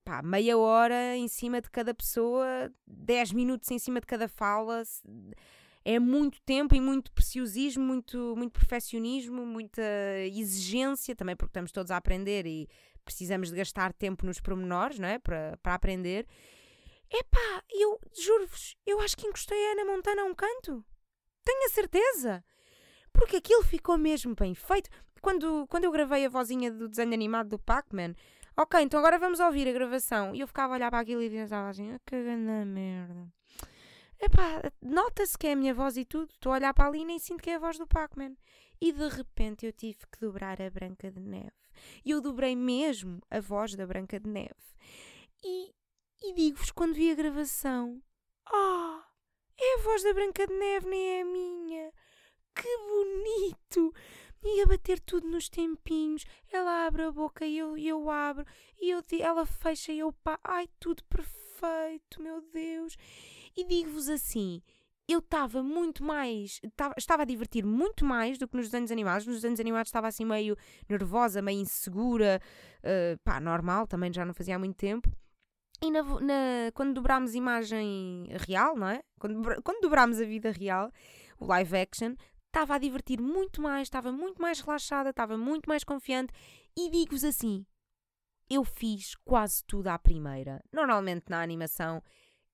pá, 0.04 0.22
meia 0.22 0.58
hora 0.58 1.16
em 1.16 1.26
cima 1.26 1.60
de 1.60 1.70
cada 1.70 1.94
pessoa, 1.94 2.70
10 2.86 3.32
minutos 3.32 3.70
em 3.70 3.78
cima 3.78 4.00
de 4.00 4.06
cada 4.06 4.28
fala. 4.28 4.82
É 5.82 5.98
muito 5.98 6.38
tempo 6.42 6.74
e 6.74 6.80
muito 6.80 7.10
preciosismo, 7.12 7.82
muito, 7.82 8.34
muito 8.36 8.52
perfeccionismo, 8.52 9.46
muita 9.46 9.82
exigência, 10.26 11.16
também 11.16 11.34
porque 11.34 11.50
estamos 11.50 11.72
todos 11.72 11.90
a 11.90 11.96
aprender 11.96 12.46
e 12.46 12.68
precisamos 13.02 13.50
de 13.50 13.56
gastar 13.56 13.94
tempo 13.94 14.26
nos 14.26 14.40
pormenores 14.40 14.98
não 14.98 15.08
é? 15.08 15.18
para, 15.18 15.58
para 15.62 15.74
aprender. 15.74 16.26
Epá, 17.12 17.64
eu 17.70 17.98
juro-vos, 18.16 18.76
eu 18.86 19.00
acho 19.00 19.16
que 19.16 19.26
encostei 19.26 19.58
a 19.66 19.72
Ana 19.72 19.84
Montana 19.84 20.22
a 20.22 20.24
um 20.24 20.34
canto. 20.34 20.84
Tenho 21.44 21.66
a 21.66 21.70
certeza. 21.70 22.44
Porque 23.12 23.36
aquilo 23.36 23.64
ficou 23.64 23.98
mesmo 23.98 24.34
bem 24.34 24.54
feito. 24.54 24.88
Quando, 25.20 25.66
quando 25.66 25.84
eu 25.84 25.90
gravei 25.90 26.24
a 26.24 26.28
vozinha 26.28 26.70
do 26.70 26.88
desenho 26.88 27.12
animado 27.12 27.48
do 27.48 27.58
Pac-Man, 27.58 28.14
ok, 28.56 28.80
então 28.80 29.00
agora 29.00 29.18
vamos 29.18 29.40
ouvir 29.40 29.68
a 29.68 29.72
gravação. 29.72 30.34
E 30.34 30.40
eu 30.40 30.46
ficava 30.46 30.74
a 30.74 30.76
olhar 30.76 30.90
para 30.90 31.00
aquilo 31.00 31.22
e 31.22 31.28
pensava 31.28 31.68
assim, 31.68 31.90
ah, 31.92 32.00
que 32.06 32.22
grande 32.22 32.64
merda. 32.64 33.28
Epá, 34.20 34.70
nota-se 34.80 35.36
que 35.36 35.46
é 35.46 35.52
a 35.52 35.56
minha 35.56 35.74
voz 35.74 35.96
e 35.96 36.04
tudo. 36.04 36.30
Estou 36.30 36.52
a 36.52 36.56
olhar 36.56 36.72
para 36.72 36.86
ali 36.86 37.00
e 37.00 37.04
nem 37.04 37.18
sinto 37.18 37.42
que 37.42 37.50
é 37.50 37.56
a 37.56 37.58
voz 37.58 37.76
do 37.76 37.86
Pac-Man. 37.86 38.36
E 38.80 38.92
de 38.92 39.08
repente 39.08 39.66
eu 39.66 39.72
tive 39.72 39.98
que 40.12 40.20
dobrar 40.20 40.60
a 40.60 40.70
Branca 40.70 41.10
de 41.10 41.20
Neve. 41.20 41.52
E 42.04 42.10
eu 42.10 42.20
dobrei 42.20 42.54
mesmo 42.54 43.20
a 43.30 43.40
voz 43.40 43.74
da 43.74 43.86
Branca 43.86 44.20
de 44.20 44.28
Neve. 44.28 44.54
E 45.42 45.74
e 46.22 46.34
digo-vos 46.34 46.70
quando 46.70 46.94
vi 46.94 47.10
a 47.10 47.14
gravação: 47.14 48.02
Ah, 48.46 49.02
oh, 49.02 49.62
é 49.62 49.74
a 49.78 49.82
voz 49.82 50.02
da 50.02 50.12
Branca 50.12 50.46
de 50.46 50.54
Neve, 50.54 50.88
nem 50.88 51.08
é 51.08 51.22
a 51.22 51.24
minha. 51.24 51.92
Que 52.54 52.76
bonito! 52.78 53.94
E 54.42 54.62
a 54.62 54.66
bater 54.66 55.00
tudo 55.00 55.28
nos 55.28 55.48
tempinhos. 55.48 56.24
Ela 56.50 56.86
abre 56.86 57.02
a 57.02 57.12
boca 57.12 57.44
e 57.44 57.58
eu, 57.58 57.76
eu 57.76 58.10
abro. 58.10 58.44
E 58.80 58.90
eu, 58.90 59.02
ela 59.20 59.44
fecha 59.44 59.92
e 59.92 59.98
eu 59.98 60.12
pá. 60.12 60.38
Ai, 60.42 60.68
tudo 60.78 61.04
perfeito, 61.04 62.22
meu 62.22 62.40
Deus. 62.52 62.96
E 63.56 63.64
digo-vos 63.64 64.08
assim: 64.08 64.62
eu 65.12 65.18
estava 65.18 65.62
muito 65.62 66.04
mais. 66.04 66.60
Tava, 66.76 66.94
estava 66.96 67.22
a 67.22 67.26
divertir 67.26 67.64
muito 67.64 68.04
mais 68.04 68.38
do 68.38 68.48
que 68.48 68.56
nos 68.56 68.66
desenhos 68.66 68.90
animados. 68.90 69.26
Nos 69.26 69.36
desenhos 69.36 69.60
animados 69.60 69.88
estava 69.88 70.08
assim 70.08 70.24
meio 70.24 70.56
nervosa, 70.88 71.42
meio 71.42 71.60
insegura. 71.60 72.40
Uh, 72.78 73.18
pá, 73.24 73.40
normal, 73.40 73.86
também 73.86 74.12
já 74.12 74.24
não 74.24 74.34
fazia 74.34 74.56
há 74.56 74.58
muito 74.58 74.76
tempo. 74.76 75.10
E 75.82 75.90
na, 75.90 76.02
na, 76.02 76.72
quando 76.74 76.94
dobrámos 76.94 77.34
imagem 77.34 78.28
real, 78.46 78.76
não 78.76 78.88
é? 78.88 79.02
Quando, 79.18 79.62
quando 79.62 79.80
dobrámos 79.80 80.20
a 80.20 80.24
vida 80.24 80.50
real, 80.50 80.92
o 81.38 81.46
live 81.46 81.76
action, 81.76 82.14
estava 82.46 82.74
a 82.74 82.78
divertir 82.78 83.20
muito 83.20 83.62
mais, 83.62 83.82
estava 83.82 84.12
muito 84.12 84.42
mais 84.42 84.60
relaxada, 84.60 85.10
estava 85.10 85.38
muito 85.38 85.66
mais 85.68 85.82
confiante. 85.82 86.32
E 86.76 86.90
digo-vos 86.90 87.24
assim: 87.24 87.64
eu 88.48 88.64
fiz 88.64 89.14
quase 89.24 89.64
tudo 89.64 89.86
à 89.88 89.98
primeira. 89.98 90.62
Normalmente 90.72 91.24
na 91.28 91.40
animação, 91.40 92.02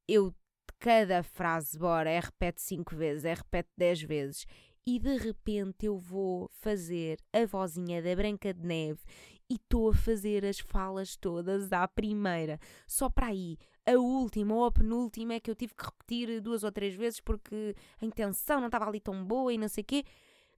eu 0.07 0.35
cada 0.79 1.23
frase, 1.23 1.79
bora, 1.79 2.11
é 2.11 2.21
repete 2.21 2.61
cinco 2.61 2.95
vezes, 2.95 3.25
é 3.25 3.35
repete 3.35 3.71
dez 3.77 4.03
vezes. 4.03 4.47
E 4.87 5.01
de 5.01 5.17
repente 5.17 5.87
eu 5.87 5.99
vou 5.99 6.49
fazer 6.53 7.19
a 7.33 7.45
vozinha 7.45 8.01
da 8.01 8.15
Branca 8.15 8.55
de 8.55 8.65
Neve 8.65 9.01
e 9.49 9.55
estou 9.55 9.91
a 9.91 9.95
fazer 9.95 10.45
as 10.45 10.59
falas 10.59 11.17
todas 11.17 11.73
à 11.73 11.87
primeira. 11.87 12.59
Só 12.87 13.09
para 13.09 13.29
aí, 13.29 13.57
a 13.87 13.93
última 13.93 14.55
ou 14.55 14.65
a 14.65 14.73
penúltima 14.73 15.35
é 15.35 15.41
que 15.41 15.51
eu 15.51 15.55
tive 15.55 15.75
que 15.75 15.85
repetir 15.85 16.41
duas 16.41 16.65
ou 16.65 16.73
três 16.73 16.95
vezes 16.95 17.21
porque 17.21 17.75
a 18.01 18.05
intenção 18.05 18.59
não 18.59 18.67
estava 18.67 18.89
ali 18.89 19.01
tão 19.01 19.25
boa 19.25 19.53
e 19.53 19.59
não 19.59 19.69
sei 19.69 19.83
o 19.83 19.87
quê. 19.87 20.05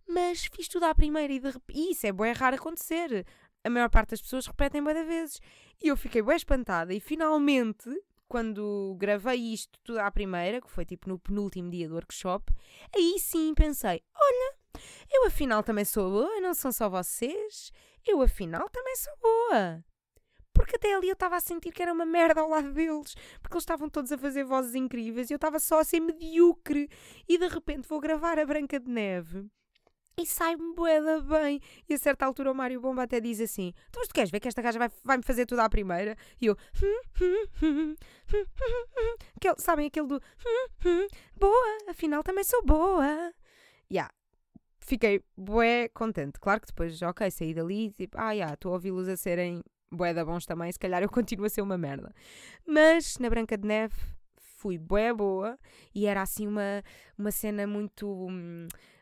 Mas 0.08 0.46
fiz 0.46 0.66
tudo 0.68 0.84
à 0.84 0.94
primeira 0.94 1.32
e, 1.32 1.38
de, 1.38 1.48
e 1.74 1.92
isso 1.92 2.06
é 2.06 2.12
bem 2.12 2.32
raro 2.32 2.56
acontecer. 2.56 3.26
A 3.62 3.68
maior 3.68 3.90
parte 3.90 4.10
das 4.10 4.22
pessoas 4.22 4.46
repetem 4.46 4.82
bem 4.82 5.04
vezes. 5.04 5.40
E 5.82 5.88
eu 5.88 5.96
fiquei 5.96 6.22
bem 6.22 6.36
espantada 6.36 6.94
e 6.94 7.00
finalmente, 7.00 7.90
quando 8.26 8.96
gravei 8.98 9.52
isto 9.52 9.78
tudo 9.84 9.98
à 9.98 10.10
primeira, 10.10 10.62
que 10.62 10.70
foi 10.70 10.86
tipo 10.86 11.08
no 11.10 11.18
penúltimo 11.18 11.70
dia 11.70 11.86
do 11.86 11.94
workshop, 11.94 12.50
aí 12.96 13.18
sim 13.18 13.52
pensei: 13.54 14.02
olha, 14.14 14.54
eu 15.10 15.26
afinal 15.26 15.62
também 15.62 15.84
sou 15.84 16.10
boa, 16.10 16.40
não 16.40 16.54
são 16.54 16.72
só 16.72 16.88
vocês 16.88 17.70
eu 18.10 18.22
afinal 18.22 18.68
também 18.70 18.96
sou 18.96 19.12
boa. 19.20 19.84
Porque 20.52 20.76
até 20.76 20.94
ali 20.94 21.08
eu 21.08 21.12
estava 21.12 21.36
a 21.36 21.40
sentir 21.40 21.70
que 21.70 21.82
era 21.82 21.92
uma 21.92 22.04
merda 22.04 22.40
ao 22.40 22.48
lado 22.48 22.72
deles, 22.72 23.14
porque 23.40 23.54
eles 23.54 23.62
estavam 23.62 23.88
todos 23.88 24.10
a 24.10 24.18
fazer 24.18 24.42
vozes 24.44 24.74
incríveis 24.74 25.30
e 25.30 25.34
eu 25.34 25.36
estava 25.36 25.60
só 25.60 25.78
a 25.78 25.84
ser 25.84 26.00
medíocre. 26.00 26.88
E 27.28 27.38
de 27.38 27.46
repente 27.46 27.88
vou 27.88 28.00
gravar 28.00 28.38
a 28.38 28.46
Branca 28.46 28.80
de 28.80 28.90
Neve 28.90 29.48
e 30.18 30.26
sai-me 30.26 30.74
boeda 30.74 31.20
bem. 31.20 31.60
E 31.88 31.94
a 31.94 31.98
certa 31.98 32.26
altura 32.26 32.50
o 32.50 32.54
Mário 32.54 32.80
Bomba 32.80 33.04
até 33.04 33.20
diz 33.20 33.40
assim: 33.40 33.72
Tu, 33.92 34.00
mas 34.00 34.08
tu 34.08 34.14
queres 34.14 34.30
ver 34.30 34.40
que 34.40 34.48
esta 34.48 34.60
gaja 34.60 34.78
vai, 34.78 34.90
vai 35.04 35.16
me 35.18 35.22
fazer 35.22 35.46
tudo 35.46 35.60
à 35.60 35.68
primeira? 35.68 36.16
E 36.40 36.46
eu, 36.46 36.56
aquele, 39.36 39.58
sabem 39.58 39.86
aquele 39.86 40.08
do 40.08 40.20
boa, 41.36 41.78
afinal 41.88 42.22
também 42.24 42.42
sou 42.44 42.64
boa. 42.64 43.32
Yeah 43.90 44.17
fiquei 44.88 45.22
bué 45.36 45.88
contente. 45.90 46.40
Claro 46.40 46.60
que 46.60 46.66
depois, 46.68 47.00
ok, 47.02 47.30
saí 47.30 47.52
dali 47.54 47.86
e 47.86 47.90
tipo, 47.90 48.16
ah, 48.18 48.34
já, 48.34 48.54
estou 48.54 48.72
a 48.72 48.74
ouvi-los 48.74 49.08
a 49.08 49.16
serem 49.16 49.62
bué 49.90 50.14
da 50.14 50.24
bons 50.24 50.46
também, 50.46 50.72
se 50.72 50.78
calhar 50.78 51.02
eu 51.02 51.08
continuo 51.10 51.46
a 51.46 51.50
ser 51.50 51.62
uma 51.62 51.78
merda. 51.78 52.14
Mas 52.66 53.18
na 53.18 53.28
Branca 53.28 53.56
de 53.56 53.66
Neve 53.66 53.94
fui 54.36 54.78
bué 54.78 55.12
boa 55.12 55.58
e 55.94 56.06
era 56.06 56.22
assim 56.22 56.46
uma, 56.46 56.82
uma 57.16 57.30
cena 57.30 57.66
muito. 57.66 58.28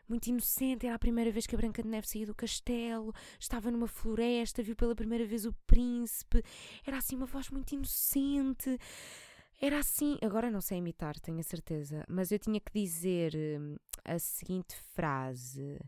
Muito 0.09 0.27
inocente, 0.27 0.85
era 0.85 0.95
a 0.95 0.99
primeira 0.99 1.29
vez 1.29 1.45
que 1.45 1.53
a 1.53 1.57
Branca 1.57 1.83
de 1.83 1.89
Neve 1.89 2.07
saía 2.07 2.25
do 2.25 2.33
castelo, 2.33 3.13
estava 3.37 3.69
numa 3.69 3.89
floresta, 3.89 4.63
viu 4.63 4.73
pela 4.73 4.95
primeira 4.95 5.25
vez 5.25 5.45
o 5.45 5.51
príncipe, 5.67 6.41
era 6.85 6.95
assim 6.95 7.17
uma 7.17 7.25
voz 7.25 7.49
muito 7.49 7.73
inocente. 7.73 8.79
Era 9.59 9.79
assim, 9.79 10.17
agora 10.21 10.51
não 10.51 10.61
sei 10.61 10.77
imitar, 10.77 11.19
tenho 11.19 11.39
a 11.39 11.43
certeza, 11.43 12.05
mas 12.07 12.31
eu 12.31 12.37
tinha 12.37 12.59
que 12.59 12.71
dizer 12.71 13.33
hum, 13.35 13.75
a 14.05 14.19
seguinte 14.19 14.75
frase. 14.93 15.79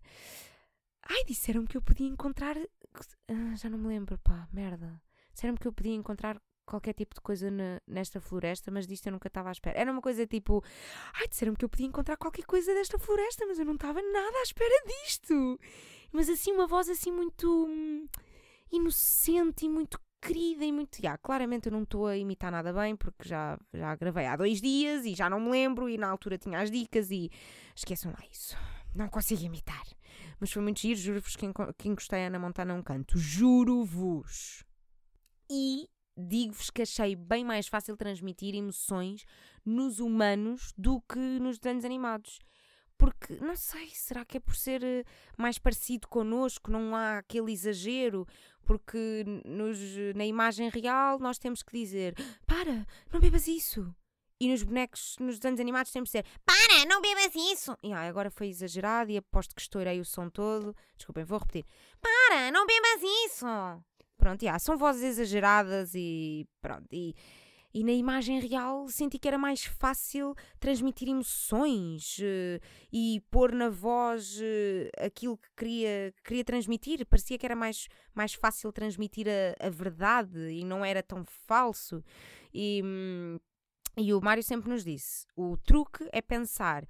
Ai, 1.03 1.23
disseram-me 1.25 1.67
que 1.67 1.77
eu 1.77 1.81
podia 1.81 2.07
encontrar. 2.07 2.57
Ah, 3.27 3.55
já 3.55 3.69
não 3.69 3.77
me 3.77 3.87
lembro, 3.87 4.17
pá, 4.19 4.47
merda. 4.51 4.99
Disseram-me 5.33 5.59
que 5.59 5.67
eu 5.67 5.73
podia 5.73 5.93
encontrar 5.93 6.41
qualquer 6.65 6.93
tipo 6.93 7.15
de 7.15 7.21
coisa 7.21 7.49
nesta 7.87 8.19
floresta, 8.19 8.71
mas 8.71 8.87
disto 8.87 9.07
eu 9.07 9.11
nunca 9.11 9.27
estava 9.27 9.49
à 9.49 9.51
espera. 9.51 9.79
Era 9.79 9.91
uma 9.91 10.01
coisa 10.01 10.25
tipo, 10.25 10.63
ai, 11.13 11.27
disseram-me 11.27 11.57
que 11.57 11.65
eu 11.65 11.69
podia 11.69 11.87
encontrar 11.87 12.17
qualquer 12.17 12.45
coisa 12.45 12.73
desta 12.73 12.97
floresta, 12.97 13.45
mas 13.45 13.59
eu 13.59 13.65
não 13.65 13.75
estava 13.75 14.01
nada 14.01 14.37
à 14.39 14.43
espera 14.43 14.83
disto. 15.03 15.59
Mas 16.11 16.27
assim, 16.27 16.51
uma 16.53 16.67
voz 16.67 16.89
assim 16.89 17.11
muito 17.11 17.67
hum, 17.67 18.07
inocente 18.71 19.65
e 19.65 19.69
muito 19.69 19.99
querida 20.21 20.65
e 20.65 20.71
muito. 20.71 21.01
Já, 21.01 21.17
claramente 21.17 21.67
eu 21.67 21.71
não 21.71 21.83
estou 21.83 22.07
a 22.07 22.17
imitar 22.17 22.51
nada 22.51 22.73
bem, 22.73 22.95
porque 22.95 23.27
já, 23.27 23.57
já 23.73 23.95
gravei 23.95 24.25
há 24.25 24.35
dois 24.35 24.61
dias 24.61 25.05
e 25.05 25.15
já 25.15 25.29
não 25.29 25.39
me 25.39 25.49
lembro, 25.49 25.89
e 25.89 25.97
na 25.97 26.09
altura 26.09 26.37
tinha 26.37 26.59
as 26.59 26.69
dicas 26.69 27.11
e 27.11 27.31
esqueçam 27.75 28.11
lá 28.11 28.23
isso. 28.31 28.57
Não 28.95 29.07
consigo 29.07 29.43
imitar. 29.43 29.83
Mas 30.39 30.51
foi 30.51 30.61
muito 30.61 30.79
giro, 30.79 30.99
juro-vos 30.99 31.35
que, 31.35 31.45
que 31.77 31.89
encostei 31.89 32.23
a 32.23 32.27
Ana 32.27 32.39
Montana 32.39 32.73
um 32.73 32.81
canto. 32.81 33.17
Juro-vos. 33.17 34.63
E 35.49 35.89
digo-vos 36.17 36.69
que 36.69 36.81
achei 36.81 37.15
bem 37.15 37.43
mais 37.45 37.67
fácil 37.67 37.95
transmitir 37.95 38.55
emoções 38.55 39.25
nos 39.65 39.99
humanos 39.99 40.73
do 40.77 41.01
que 41.01 41.19
nos 41.19 41.57
desenhos 41.57 41.85
animados. 41.85 42.39
Porque, 42.97 43.35
não 43.35 43.55
sei, 43.55 43.89
será 43.91 44.25
que 44.25 44.35
é 44.35 44.39
por 44.41 44.57
ser 44.57 44.83
eh, 44.83 45.05
mais 45.37 45.57
parecido 45.57 46.05
connosco, 46.09 46.69
não 46.69 46.93
há 46.93 47.19
aquele 47.19 47.53
exagero? 47.53 48.27
Porque 48.69 49.25
nos, 49.45 49.79
na 50.13 50.23
imagem 50.23 50.69
real 50.69 51.17
nós 51.17 51.39
temos 51.39 51.63
que 51.63 51.75
dizer: 51.75 52.13
Para, 52.45 52.85
não 53.11 53.19
bebas 53.19 53.47
isso. 53.47 53.91
E 54.39 54.47
nos 54.47 54.61
bonecos, 54.61 55.15
nos 55.19 55.39
desenhos 55.39 55.59
animados, 55.59 55.91
temos 55.91 56.11
que 56.11 56.21
dizer: 56.21 56.39
Para, 56.45 56.85
não 56.85 57.01
bebas 57.01 57.33
isso. 57.33 57.75
E 57.81 57.91
ah, 57.91 58.07
agora 58.07 58.29
foi 58.29 58.47
exagerado 58.47 59.09
e 59.09 59.17
aposto 59.17 59.55
que 59.55 59.61
estourei 59.61 59.99
o 59.99 60.05
som 60.05 60.29
todo. 60.29 60.75
Desculpem, 60.95 61.23
vou 61.23 61.39
repetir: 61.39 61.65
Para, 61.99 62.51
não 62.51 62.67
bebas 62.67 63.01
isso. 63.25 63.47
Pronto, 64.19 64.43
yeah, 64.43 64.59
são 64.59 64.77
vozes 64.77 65.01
exageradas 65.01 65.95
e 65.95 66.47
pronto. 66.61 66.85
E, 66.91 67.15
e 67.73 67.83
na 67.83 67.91
imagem 67.91 68.39
real 68.39 68.87
senti 68.87 69.19
que 69.19 69.27
era 69.27 69.37
mais 69.37 69.63
fácil 69.63 70.35
transmitir 70.59 71.07
emoções 71.07 72.17
uh, 72.19 72.59
e 72.91 73.21
pôr 73.29 73.53
na 73.53 73.69
voz 73.69 74.39
uh, 74.39 75.05
aquilo 75.05 75.37
que 75.37 75.49
queria, 75.55 76.13
que 76.17 76.23
queria 76.23 76.43
transmitir. 76.43 77.05
Parecia 77.05 77.37
que 77.37 77.45
era 77.45 77.55
mais, 77.55 77.87
mais 78.13 78.33
fácil 78.33 78.71
transmitir 78.71 79.27
a, 79.27 79.67
a 79.67 79.69
verdade 79.69 80.49
e 80.49 80.65
não 80.65 80.83
era 80.83 81.03
tão 81.03 81.23
falso. 81.25 82.03
E, 82.51 82.81
hum, 82.83 83.39
e 83.95 84.13
o 84.13 84.21
Mário 84.21 84.41
sempre 84.41 84.69
nos 84.69 84.83
disse: 84.83 85.27
o 85.35 85.55
truque 85.57 86.07
é 86.11 86.21
pensar 86.21 86.87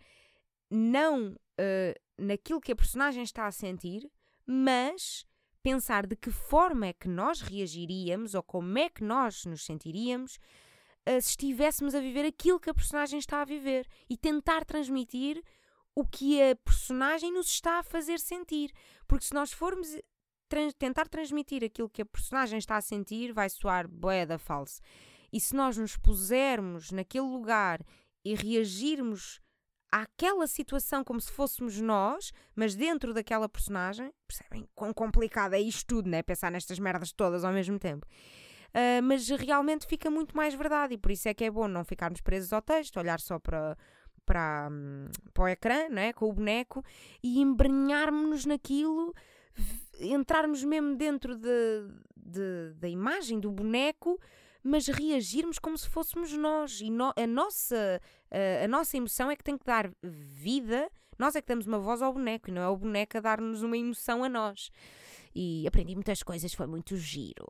não 0.70 1.32
uh, 1.32 2.00
naquilo 2.18 2.62
que 2.62 2.72
a 2.72 2.76
personagem 2.76 3.24
está 3.24 3.48
a 3.48 3.52
sentir, 3.52 4.10
mas 4.46 5.26
pensar 5.62 6.08
de 6.08 6.15
que 6.15 6.32
forma 6.32 6.88
é 6.88 6.94
que 6.94 7.08
nós 7.08 7.42
reagiríamos 7.42 8.34
ou 8.34 8.44
como 8.44 8.78
é 8.78 8.89
que 8.89 9.04
nós 9.04 9.46
nos 9.46 9.65
sentiríamos 9.65 10.39
se 11.22 11.30
estivéssemos 11.30 11.95
a 11.95 12.00
viver 12.00 12.26
aquilo 12.26 12.60
que 12.60 12.69
a 12.69 12.74
personagem 12.74 13.19
está 13.19 13.41
a 13.41 13.45
viver 13.45 13.88
e 14.10 14.17
tentar 14.17 14.65
transmitir 14.65 15.41
o 15.95 16.06
que 16.06 16.41
a 16.41 16.56
personagem 16.56 17.32
nos 17.32 17.48
está 17.48 17.80
a 17.80 17.84
fazer 17.84 18.19
sentir. 18.19 18.72
Porque 19.08 19.26
se 19.26 19.34
nós 19.34 19.52
formos 19.52 19.88
trans 20.48 20.74
tentar 20.74 21.08
transmitir 21.08 21.63
aquilo 21.63 21.89
que 21.89 22.02
a 22.02 22.06
personagem 22.06 22.60
está 22.60 22.78
a 22.78 22.82
sentir, 22.82 23.32
vai 23.34 23.50
soar 23.50 23.88
boeda 23.88 24.38
falso. 24.38 24.82
E 25.32 25.39
se 25.39 25.56
nós 25.56 25.78
nos 25.78 25.95
pusermos 25.95 26.91
naquele 26.91 27.28
lugar 27.28 27.86
e 28.24 28.34
reagirmos 28.36 29.39
àquela 29.91 30.48
situação 30.48 31.04
como 31.04 31.19
se 31.19 31.32
fôssemos 31.32 31.80
nós, 31.80 32.32
mas 32.56 32.76
dentro 32.76 33.13
daquela 33.13 33.50
personagem. 33.50 34.12
Percebem 34.28 34.67
quão 34.76 34.93
complicado 34.93 35.54
é 35.54 35.60
isto 35.60 35.86
tudo, 35.86 36.10
né? 36.10 36.22
Pensar 36.22 36.52
nestas 36.52 36.80
merdas 36.80 37.12
todas 37.12 37.43
ao 37.43 37.54
mesmo 37.54 37.80
tempo. 37.80 38.06
Uh, 38.69 39.01
mas 39.03 39.27
realmente 39.29 39.88
fica 39.88 40.12
muito 40.12 40.38
mais 40.38 40.53
verdade 40.53 40.93
e 40.93 40.97
por 40.97 41.10
isso 41.10 41.27
é 41.27 41.34
que 41.34 41.43
é 41.43 41.49
bom 41.49 41.67
não 41.67 41.84
ficarmos 41.84 42.21
presos 42.21 42.53
ao 42.53 42.62
texto, 42.62 42.97
olhar 42.97 43.19
só 43.19 43.39
para, 43.39 43.75
para, 44.25 44.69
hum, 44.71 45.08
para 45.34 45.43
o 45.43 45.47
ecrã, 45.47 45.89
né? 45.89 46.13
com 46.13 46.29
o 46.29 46.34
boneco 46.34 46.84
e 47.23 47.39
embrenharmos-nos 47.39 48.45
naquilo, 48.45 49.13
entrarmos 49.99 50.63
mesmo 50.63 50.95
dentro 50.95 51.36
de, 51.36 51.88
de, 52.15 52.73
da 52.75 52.88
imagem 52.88 53.39
do 53.39 53.51
boneco 53.51 54.19
mas 54.63 54.88
reagirmos 54.88 55.58
como 55.58 55.77
se 55.77 55.89
fôssemos 55.89 56.34
nós. 56.34 56.82
E 56.82 56.89
no, 56.89 57.13
a, 57.15 57.27
nossa, 57.27 58.01
a, 58.29 58.65
a, 58.65 58.67
nossa 58.67 58.97
emoção 58.97 59.32
é 59.32 59.36
que 59.36 59.43
tem 59.43 59.58
que 59.58 59.65
dar 59.65 59.89
vida. 60.03 60.89
Nós 61.17 61.36
é 61.36 61.41
que 61.41 61.47
damos 61.47 61.65
uma 61.65 61.79
voz 61.79 62.01
ao 62.01 62.13
boneco 62.13 62.49
e 62.49 62.53
não 62.53 62.62
é 62.62 62.67
o 62.67 62.77
boneco 62.77 63.17
a 63.17 63.21
dar-nos 63.21 63.63
uma 63.63 63.77
emoção 63.77 64.23
a 64.23 64.29
nós. 64.29 64.69
E 65.34 65.67
aprendi 65.67 65.95
muitas 65.95 66.23
coisas, 66.23 66.53
foi 66.53 66.67
muito 66.67 66.95
giro. 66.97 67.47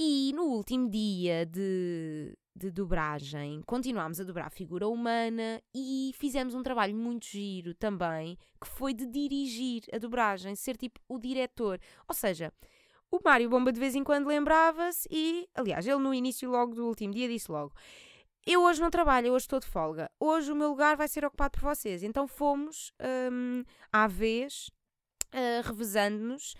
E 0.00 0.32
no 0.32 0.44
último 0.44 0.88
dia 0.88 1.44
de, 1.44 2.38
de 2.54 2.70
dobragem, 2.70 3.60
continuámos 3.66 4.20
a 4.20 4.24
dobrar 4.24 4.46
a 4.46 4.50
figura 4.50 4.86
humana 4.86 5.60
e 5.74 6.12
fizemos 6.14 6.54
um 6.54 6.62
trabalho 6.62 6.94
muito 6.94 7.26
giro 7.26 7.74
também, 7.74 8.38
que 8.60 8.68
foi 8.68 8.94
de 8.94 9.06
dirigir 9.06 9.82
a 9.92 9.98
dobragem, 9.98 10.54
ser 10.54 10.76
tipo 10.76 11.00
o 11.08 11.18
diretor. 11.18 11.80
Ou 12.06 12.14
seja, 12.14 12.52
o 13.10 13.18
Mário 13.24 13.50
Bomba 13.50 13.72
de 13.72 13.80
vez 13.80 13.96
em 13.96 14.04
quando 14.04 14.28
lembrava-se 14.28 15.08
e, 15.10 15.48
aliás, 15.52 15.84
ele 15.84 15.98
no 15.98 16.14
início 16.14 16.48
logo 16.48 16.76
do 16.76 16.86
último 16.86 17.12
dia 17.12 17.26
disse 17.26 17.50
logo: 17.50 17.74
Eu 18.46 18.62
hoje 18.62 18.80
não 18.80 18.90
trabalho, 18.90 19.32
hoje 19.32 19.46
estou 19.46 19.58
de 19.58 19.66
folga. 19.66 20.08
Hoje 20.20 20.52
o 20.52 20.54
meu 20.54 20.68
lugar 20.68 20.96
vai 20.96 21.08
ser 21.08 21.24
ocupado 21.24 21.58
por 21.58 21.74
vocês. 21.74 22.04
Então 22.04 22.28
fomos 22.28 22.92
um, 23.32 23.64
à 23.92 24.06
vez, 24.06 24.70
uh, 25.34 25.66
revezando-nos 25.66 26.54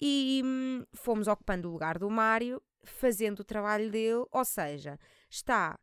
e 0.00 0.40
um, 0.42 0.84
fomos 0.94 1.28
ocupando 1.28 1.68
o 1.68 1.72
lugar 1.72 1.98
do 1.98 2.08
Mário, 2.08 2.62
fazendo 2.90 3.40
o 3.40 3.44
trabalho 3.44 3.90
dele. 3.90 4.26
Ou 4.30 4.44
seja, 4.44 4.98
está 5.28 5.78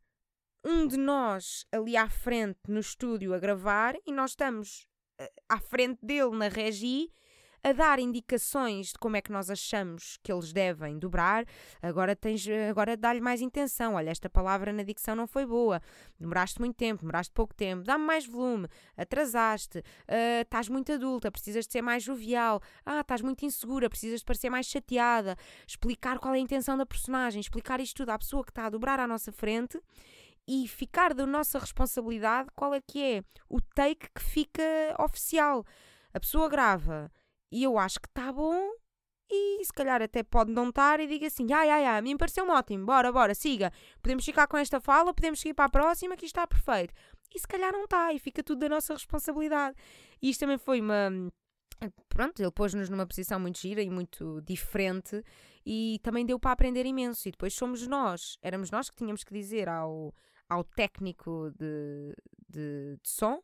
um 0.64 0.88
de 0.88 0.98
nós 0.98 1.66
ali 1.72 1.96
à 1.96 2.10
frente 2.10 2.60
no 2.68 2.80
estúdio 2.80 3.34
a 3.34 3.40
gravar 3.40 3.96
e 4.06 4.12
nós 4.12 4.32
estamos 4.32 4.88
uh, 5.22 5.26
à 5.48 5.60
frente 5.60 6.00
dele 6.04 6.36
na 6.36 6.48
regi 6.48 7.12
a 7.66 7.72
dar 7.72 7.98
indicações 7.98 8.90
de 8.90 9.00
como 9.00 9.18
é 9.18 9.22
que 9.22 9.32
nós 9.32 9.50
achamos 9.50 10.20
que 10.22 10.32
eles 10.32 10.54
devem 10.54 11.00
dobrar, 11.00 11.44
agora 11.82 12.16
tens 12.16 12.48
agora 12.70 12.96
dá-lhe 12.96 13.20
mais 13.20 13.42
intenção. 13.42 13.96
Olha, 13.96 14.12
esta 14.12 14.30
palavra 14.30 14.72
na 14.72 14.84
dicção 14.84 15.16
não 15.16 15.26
foi 15.26 15.48
boa, 15.48 15.82
demoraste 16.20 16.60
muito 16.60 16.76
tempo, 16.76 17.02
demoraste 17.02 17.34
pouco 17.34 17.56
tempo, 17.56 17.84
dá-me 17.84 18.06
mais 18.06 18.24
volume, 18.24 18.68
atrasaste, 18.96 19.80
uh, 19.80 20.42
estás 20.44 20.70
muito 20.70 20.92
adulta, 20.92 21.32
precisas 21.32 21.66
de 21.66 21.72
ser 21.72 21.82
mais 21.82 22.04
jovial, 22.04 22.62
ah, 22.86 23.00
estás 23.00 23.24
muito 23.24 23.44
insegura, 23.44 23.90
precisas 23.90 24.20
de 24.20 24.26
parecer 24.26 24.52
mais 24.52 24.68
chateada, 24.68 25.36
explicar 25.68 26.20
qual 26.20 26.36
é 26.36 26.38
a 26.38 26.40
intenção 26.40 26.78
da 26.78 26.86
personagem, 26.86 27.42
explicar 27.42 27.80
isto 27.80 27.98
tudo 27.98 28.12
à 28.12 28.20
pessoa 28.20 28.44
que 28.44 28.52
está 28.52 28.68
a 28.68 28.70
dobrar 28.70 29.00
à 29.00 29.08
nossa 29.08 29.32
frente 29.32 29.82
e 30.48 30.68
ficar 30.68 31.16
da 31.16 31.26
nossa 31.26 31.58
responsabilidade 31.58 32.48
qual 32.56 32.76
é 32.76 32.80
que 32.80 33.02
é 33.02 33.24
o 33.50 33.60
take 33.60 34.08
que 34.14 34.22
fica 34.22 34.62
oficial. 35.00 35.66
A 36.14 36.20
pessoa 36.20 36.48
grava 36.48 37.12
e 37.56 37.64
eu 37.64 37.78
acho 37.78 38.02
que 38.02 38.10
está 38.10 38.34
bom 38.34 38.74
e 39.32 39.64
se 39.64 39.72
calhar 39.72 40.02
até 40.02 40.22
pode 40.24 40.52
não 40.52 40.68
estar 40.68 41.00
e 41.00 41.08
diga 41.08 41.28
assim, 41.28 41.54
ai, 41.54 41.70
ai, 41.70 41.86
ai, 41.86 42.00
a 42.00 42.02
mim 42.02 42.18
pareceu-me 42.18 42.52
ótimo, 42.52 42.86
bora, 42.86 43.14
bora, 43.14 43.34
siga. 43.34 43.72
Podemos 44.02 44.26
ficar 44.26 44.46
com 44.46 44.58
esta 44.58 44.82
fala, 44.82 45.14
podemos 45.14 45.40
seguir 45.40 45.54
para 45.54 45.64
a 45.64 45.70
próxima, 45.70 46.18
que 46.18 46.26
está 46.26 46.46
perfeito. 46.46 46.94
E 47.34 47.40
se 47.40 47.48
calhar 47.48 47.72
não 47.72 47.86
está, 47.86 48.12
e 48.12 48.20
fica 48.20 48.44
tudo 48.44 48.60
da 48.60 48.68
nossa 48.68 48.94
responsabilidade. 48.94 49.78
E 50.22 50.30
isto 50.30 50.42
também 50.42 50.58
foi 50.58 50.82
uma... 50.82 51.10
Pronto, 52.10 52.42
ele 52.42 52.52
pôs-nos 52.52 52.90
numa 52.90 53.08
posição 53.08 53.40
muito 53.40 53.58
gira 53.58 53.82
e 53.82 53.90
muito 53.90 54.42
diferente 54.42 55.24
e 55.66 56.00
também 56.04 56.26
deu 56.26 56.38
para 56.38 56.52
aprender 56.52 56.86
imenso. 56.86 57.26
E 57.30 57.32
depois 57.32 57.54
somos 57.54 57.88
nós, 57.88 58.38
éramos 58.42 58.70
nós 58.70 58.90
que 58.90 58.98
tínhamos 58.98 59.24
que 59.24 59.34
dizer 59.34 59.70
ao, 59.70 60.14
ao 60.50 60.64
técnico 60.66 61.52
de, 61.58 62.14
de, 62.50 62.98
de 63.02 63.10
som 63.10 63.42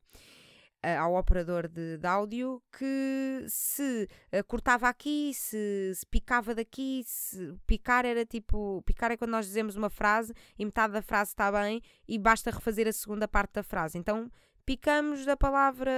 ao 1.00 1.16
operador 1.16 1.68
de, 1.68 1.98
de, 1.98 2.08
áudio 2.08 2.62
que 2.78 3.46
se 3.48 4.10
uh, 4.34 4.44
cortava 4.46 4.90
aqui, 4.90 5.32
se, 5.34 5.94
se, 5.94 6.06
picava 6.08 6.56
daqui, 6.56 7.04
se 7.06 7.54
picar 7.68 8.06
era 8.06 8.26
tipo. 8.26 8.82
Picar 8.84 9.12
é 9.12 9.18
quando 9.18 9.32
nós 9.32 9.46
dizemos 9.46 9.76
uma 9.76 9.90
frase 9.90 10.34
e 10.58 10.66
metade 10.66 10.94
da 10.94 11.02
frase 11.02 11.32
está 11.32 11.52
bem 11.52 11.82
e 12.08 12.18
basta 12.18 12.50
refazer 12.50 12.88
a 12.88 12.94
segunda 12.94 13.28
parte 13.28 13.54
da 13.54 13.64
frase. 13.64 13.98
Então 13.98 14.32
picamos 14.66 15.24
da 15.24 15.38
palavra 15.38 15.92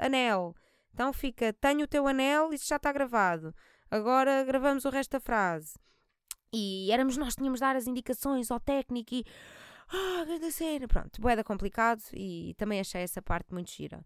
anel. 0.00 0.54
Então 0.92 1.12
fica: 1.12 1.52
Tenho 1.52 1.84
o 1.84 1.88
teu 1.88 2.06
anel, 2.06 2.52
isso 2.52 2.66
já 2.66 2.76
está 2.76 2.92
gravado. 2.92 3.54
Agora 3.90 4.42
gravamos 4.44 4.84
o 4.84 4.90
resto 4.90 5.12
da 5.12 5.20
frase. 5.20 5.74
e 6.52 6.90
éramos 6.90 7.16
nós 7.16 7.34
que 7.34 7.40
tínhamos 7.40 7.58
de 7.60 7.66
dar 7.66 7.76
as 7.76 7.86
indicações 7.86 8.50
ao 8.50 8.58
técnico 8.58 9.14
e. 9.14 9.24
Ah, 9.96 10.24
grande 10.24 10.50
cena! 10.50 10.88
Pronto, 10.88 11.20
boeda 11.20 11.44
complicado 11.44 12.02
e 12.12 12.52
também 12.58 12.80
achei 12.80 13.02
essa 13.02 13.22
parte 13.22 13.54
muito 13.54 13.70
gira. 13.70 14.04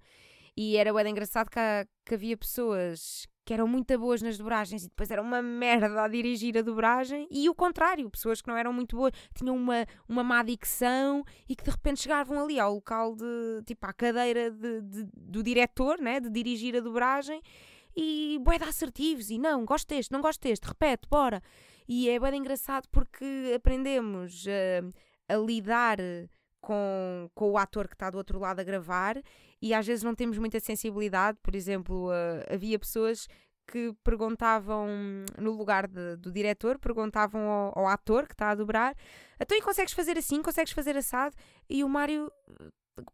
E 0.54 0.76
era 0.76 0.92
boeda 0.92 1.08
engraçado 1.08 1.48
que, 1.48 1.58
que 2.04 2.14
havia 2.14 2.36
pessoas 2.36 3.26
que 3.42 3.54
eram 3.54 3.66
muito 3.66 3.98
boas 3.98 4.20
nas 4.20 4.36
dobragens 4.36 4.84
e 4.84 4.88
depois 4.88 5.10
era 5.10 5.22
uma 5.22 5.40
merda 5.40 6.04
a 6.04 6.08
dirigir 6.08 6.58
a 6.58 6.62
dobragem, 6.62 7.26
e 7.30 7.48
o 7.48 7.54
contrário, 7.54 8.10
pessoas 8.10 8.42
que 8.42 8.48
não 8.48 8.56
eram 8.58 8.70
muito 8.74 8.94
boas, 8.94 9.14
tinham 9.34 9.56
uma, 9.56 9.86
uma 10.06 10.22
má 10.22 10.42
dicção 10.42 11.24
e 11.48 11.56
que 11.56 11.64
de 11.64 11.70
repente 11.70 12.02
chegavam 12.02 12.38
ali 12.38 12.60
ao 12.60 12.74
local 12.74 13.16
de, 13.16 13.62
tipo, 13.64 13.86
à 13.86 13.92
cadeira 13.94 14.50
de, 14.50 14.82
de, 14.82 15.08
do 15.16 15.42
diretor, 15.42 15.98
né, 15.98 16.20
de 16.20 16.28
dirigir 16.28 16.76
a 16.76 16.80
dobragem, 16.80 17.40
e 17.96 18.38
de 18.38 18.64
assertivos, 18.64 19.30
e 19.30 19.38
não, 19.38 19.64
gosto 19.64 19.88
deste, 19.88 20.12
não 20.12 20.20
gosto 20.20 20.42
deste, 20.42 20.64
repete, 20.64 21.08
bora. 21.08 21.42
E 21.88 22.10
é 22.10 22.18
de 22.18 22.36
engraçado 22.36 22.86
porque 22.90 23.54
aprendemos 23.56 24.44
uh, 24.44 24.92
a 25.28 25.36
lidar 25.36 25.98
com, 26.60 27.30
com 27.34 27.52
o 27.52 27.58
ator 27.58 27.88
que 27.88 27.94
está 27.94 28.10
do 28.10 28.18
outro 28.18 28.38
lado 28.38 28.60
a 28.60 28.64
gravar 28.64 29.20
e 29.60 29.74
às 29.74 29.86
vezes 29.86 30.02
não 30.02 30.14
temos 30.14 30.38
muita 30.38 30.60
sensibilidade. 30.60 31.38
Por 31.42 31.54
exemplo, 31.54 32.08
uh, 32.08 32.54
havia 32.54 32.78
pessoas 32.78 33.28
que 33.66 33.94
perguntavam 34.02 34.88
no 35.38 35.52
lugar 35.52 35.86
de, 35.86 36.16
do 36.16 36.32
diretor, 36.32 36.78
perguntavam 36.78 37.42
ao, 37.42 37.78
ao, 37.80 37.86
ator 37.86 38.26
que 38.26 38.32
está 38.32 38.50
a 38.50 38.54
dobrar, 38.54 38.96
então 39.38 39.56
e 39.56 39.60
consegues 39.60 39.92
fazer 39.92 40.16
assim, 40.16 40.40
consegues 40.40 40.72
fazer 40.72 40.96
assado? 40.96 41.36
E 41.68 41.84
o 41.84 41.88
Mário 41.88 42.32
eh, 42.48 42.68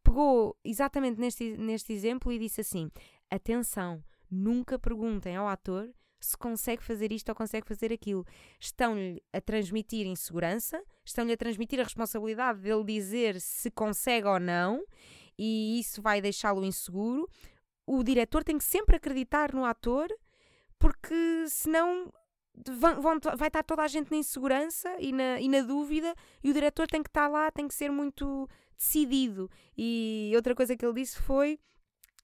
pegou 0.05 0.57
exatamente 0.65 1.21
neste, 1.21 1.57
neste 1.57 1.93
exemplo 1.93 2.31
e 2.33 2.39
disse 2.39 2.61
assim: 2.61 2.89
atenção, 3.29 4.03
nunca 4.31 4.79
perguntem 4.79 5.35
ao 5.35 5.49
ator 5.49 5.91
se 6.25 6.37
consegue 6.37 6.83
fazer 6.83 7.13
isto 7.13 7.29
ou 7.29 7.35
consegue 7.35 7.67
fazer 7.67 7.93
aquilo. 7.93 8.25
Estão-lhe 8.59 9.23
a 9.33 9.41
transmitir 9.41 10.07
insegurança, 10.07 10.83
estão-lhe 11.05 11.33
a 11.33 11.37
transmitir 11.37 11.81
a 11.81 11.85
responsabilidade 11.85 12.61
dele 12.61 12.85
dizer 12.85 13.41
se 13.41 13.71
consegue 13.71 14.27
ou 14.27 14.41
não, 14.41 14.85
e 15.39 15.79
isso 15.81 16.01
vai 16.01 16.21
deixá-lo 16.21 16.65
inseguro. 16.65 17.29
O 17.87 18.03
diretor 18.03 18.43
tem 18.43 18.59
que 18.59 18.65
sempre 18.65 18.97
acreditar 18.97 19.53
no 19.53 19.65
ator, 19.65 20.09
porque 20.79 21.45
senão 21.49 22.13
vão, 22.79 23.01
vão, 23.01 23.19
vai 23.37 23.49
estar 23.49 23.63
toda 23.63 23.83
a 23.83 23.89
gente 23.89 24.11
na 24.11 24.17
insegurança 24.17 24.95
e 24.99 25.13
na, 25.13 25.41
e 25.41 25.49
na 25.49 25.61
dúvida, 25.61 26.15
e 26.43 26.51
o 26.51 26.55
diretor 26.55 26.87
tem 26.87 27.03
que 27.03 27.09
estar 27.09 27.29
lá, 27.29 27.51
tem 27.51 27.69
que 27.69 27.75
ser 27.75 27.91
muito 27.91 28.49
decidido. 28.77 29.51
E 29.77 30.33
outra 30.35 30.55
coisa 30.55 30.77
que 30.77 30.85
ele 30.85 30.95
disse 30.95 31.21
foi 31.21 31.59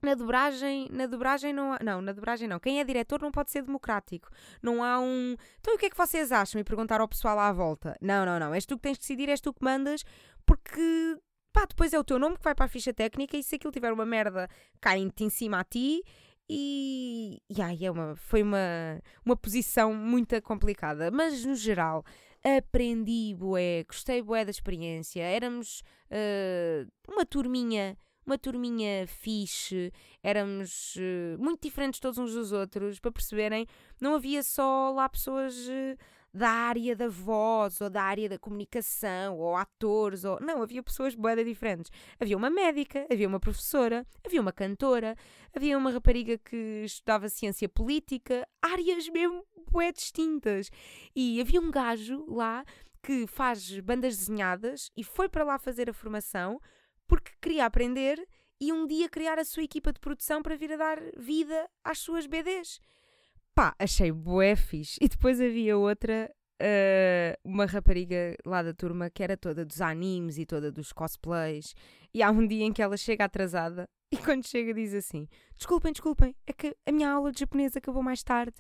na 0.02 0.14
dobragem, 0.14 0.88
na 0.90 1.06
dobragem 1.06 1.52
não 1.52 1.72
há, 1.72 1.78
não, 1.82 2.00
na 2.00 2.12
dobragem 2.12 2.48
não. 2.48 2.58
Quem 2.58 2.80
é 2.80 2.84
diretor 2.84 3.20
não 3.20 3.30
pode 3.30 3.50
ser 3.50 3.62
democrático. 3.62 4.28
Não 4.62 4.82
há 4.82 4.98
um, 5.00 5.36
então 5.60 5.74
o 5.74 5.78
que 5.78 5.86
é 5.86 5.90
que 5.90 5.96
vocês 5.96 6.32
acham? 6.32 6.60
E 6.60 6.64
perguntar 6.64 7.00
ao 7.00 7.08
pessoal 7.08 7.38
à 7.38 7.52
volta. 7.52 7.96
Não, 8.00 8.24
não, 8.24 8.38
não. 8.38 8.54
És 8.54 8.66
tu 8.66 8.76
que 8.76 8.82
tens 8.82 8.94
de 8.94 9.00
decidir, 9.00 9.28
és 9.28 9.40
tu 9.40 9.52
que 9.52 9.64
mandas, 9.64 10.04
porque 10.46 11.18
pá, 11.52 11.66
depois 11.66 11.92
é 11.92 11.98
o 11.98 12.04
teu 12.04 12.18
nome 12.18 12.36
que 12.36 12.44
vai 12.44 12.54
para 12.54 12.66
a 12.66 12.68
ficha 12.68 12.92
técnica 12.92 13.36
e 13.36 13.42
se 13.42 13.56
aquilo 13.56 13.72
tiver 13.72 13.92
uma 13.92 14.06
merda, 14.06 14.48
cai-te 14.80 15.24
em 15.24 15.30
cima 15.30 15.60
a 15.60 15.64
ti 15.64 16.02
e, 16.48 17.40
e 17.48 17.62
ai, 17.62 17.78
é 17.84 17.90
uma, 17.90 18.16
foi 18.16 18.42
uma, 18.42 19.00
uma 19.24 19.36
posição 19.36 19.94
muito 19.94 20.40
complicada. 20.42 21.10
Mas 21.10 21.44
no 21.44 21.54
geral, 21.54 22.04
aprendi 22.42 23.34
bué, 23.36 23.84
gostei 23.84 24.20
bué 24.20 24.44
da 24.44 24.50
experiência. 24.50 25.22
Éramos 25.22 25.82
uh, 26.10 26.90
uma 27.08 27.24
turminha 27.24 27.96
uma 28.30 28.38
turminha 28.38 29.06
fixe, 29.08 29.92
éramos 30.22 30.94
uh, 30.96 31.42
muito 31.42 31.62
diferentes 31.62 31.98
todos 31.98 32.16
uns 32.16 32.32
dos 32.32 32.52
outros, 32.52 33.00
para 33.00 33.10
perceberem, 33.10 33.66
não 34.00 34.14
havia 34.14 34.40
só 34.44 34.92
lá 34.92 35.08
pessoas 35.08 35.56
uh, 35.66 35.98
da 36.32 36.48
área 36.48 36.94
da 36.94 37.08
voz, 37.08 37.80
ou 37.80 37.90
da 37.90 38.04
área 38.04 38.28
da 38.28 38.38
comunicação, 38.38 39.36
ou 39.36 39.56
atores, 39.56 40.22
ou... 40.22 40.38
não, 40.40 40.62
havia 40.62 40.80
pessoas 40.80 41.16
boeda 41.16 41.44
diferentes. 41.44 41.90
Havia 42.20 42.36
uma 42.36 42.48
médica, 42.48 43.04
havia 43.10 43.26
uma 43.26 43.40
professora, 43.40 44.06
havia 44.24 44.40
uma 44.40 44.52
cantora, 44.52 45.16
havia 45.52 45.76
uma 45.76 45.90
rapariga 45.90 46.38
que 46.38 46.84
estudava 46.84 47.28
ciência 47.28 47.68
política, 47.68 48.46
áreas 48.62 49.08
mesmo 49.08 49.44
bué 49.72 49.90
distintas. 49.90 50.70
E 51.16 51.40
havia 51.40 51.60
um 51.60 51.70
gajo 51.70 52.24
lá 52.28 52.64
que 53.02 53.26
faz 53.26 53.80
bandas 53.80 54.16
desenhadas 54.16 54.88
e 54.96 55.02
foi 55.02 55.28
para 55.28 55.42
lá 55.42 55.58
fazer 55.58 55.90
a 55.90 55.94
formação 55.94 56.60
porque 57.10 57.32
queria 57.42 57.66
aprender 57.66 58.24
e 58.60 58.72
um 58.72 58.86
dia 58.86 59.08
criar 59.08 59.36
a 59.36 59.44
sua 59.44 59.64
equipa 59.64 59.92
de 59.92 59.98
produção 59.98 60.40
para 60.40 60.54
vir 60.54 60.72
a 60.74 60.76
dar 60.76 60.98
vida 61.16 61.68
às 61.82 61.98
suas 61.98 62.24
BDs. 62.24 62.80
Pá, 63.52 63.74
achei 63.80 64.12
bué 64.12 64.54
fixe. 64.54 64.96
E 65.02 65.08
depois 65.08 65.40
havia 65.40 65.76
outra, 65.76 66.32
uh, 66.62 67.36
uma 67.44 67.66
rapariga 67.66 68.36
lá 68.46 68.62
da 68.62 68.72
turma 68.72 69.10
que 69.10 69.24
era 69.24 69.36
toda 69.36 69.64
dos 69.64 69.80
animes 69.80 70.38
e 70.38 70.46
toda 70.46 70.70
dos 70.70 70.92
cosplays. 70.92 71.74
E 72.14 72.22
há 72.22 72.30
um 72.30 72.46
dia 72.46 72.64
em 72.64 72.72
que 72.72 72.80
ela 72.80 72.96
chega 72.96 73.24
atrasada 73.24 73.88
e 74.12 74.16
quando 74.16 74.46
chega 74.46 74.72
diz 74.72 74.94
assim: 74.94 75.26
Desculpem, 75.56 75.90
desculpem, 75.90 76.36
é 76.46 76.52
que 76.52 76.76
a 76.86 76.92
minha 76.92 77.10
aula 77.10 77.32
de 77.32 77.40
japonês 77.40 77.76
acabou 77.76 78.04
mais 78.04 78.22
tarde. 78.22 78.54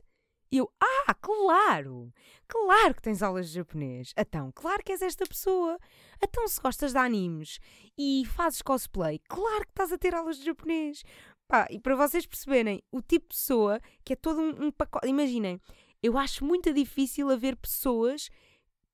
E 0.50 0.58
eu, 0.58 0.70
ah, 0.80 1.14
claro! 1.14 2.12
Claro 2.48 2.94
que 2.94 3.02
tens 3.02 3.22
aulas 3.22 3.48
de 3.48 3.54
japonês. 3.54 4.12
Então, 4.16 4.50
claro 4.52 4.82
que 4.82 4.92
és 4.92 5.02
esta 5.02 5.24
pessoa. 5.24 5.78
Então, 6.22 6.46
se 6.48 6.60
gostas 6.60 6.92
de 6.92 6.98
animes 6.98 7.60
e 7.96 8.24
fazes 8.26 8.60
cosplay, 8.60 9.20
claro 9.28 9.64
que 9.64 9.70
estás 9.70 9.92
a 9.92 9.98
ter 9.98 10.14
aulas 10.14 10.38
de 10.38 10.44
japonês. 10.44 11.04
Pá, 11.46 11.66
e 11.70 11.78
para 11.78 11.94
vocês 11.94 12.26
perceberem, 12.26 12.82
o 12.90 13.00
tipo 13.00 13.28
de 13.28 13.36
pessoa 13.36 13.80
que 14.04 14.12
é 14.12 14.16
todo 14.16 14.40
um, 14.40 14.66
um 14.66 14.70
pacote. 14.70 15.08
Imaginem, 15.08 15.60
eu 16.02 16.18
acho 16.18 16.44
muito 16.44 16.72
difícil 16.72 17.30
haver 17.30 17.56
pessoas 17.56 18.28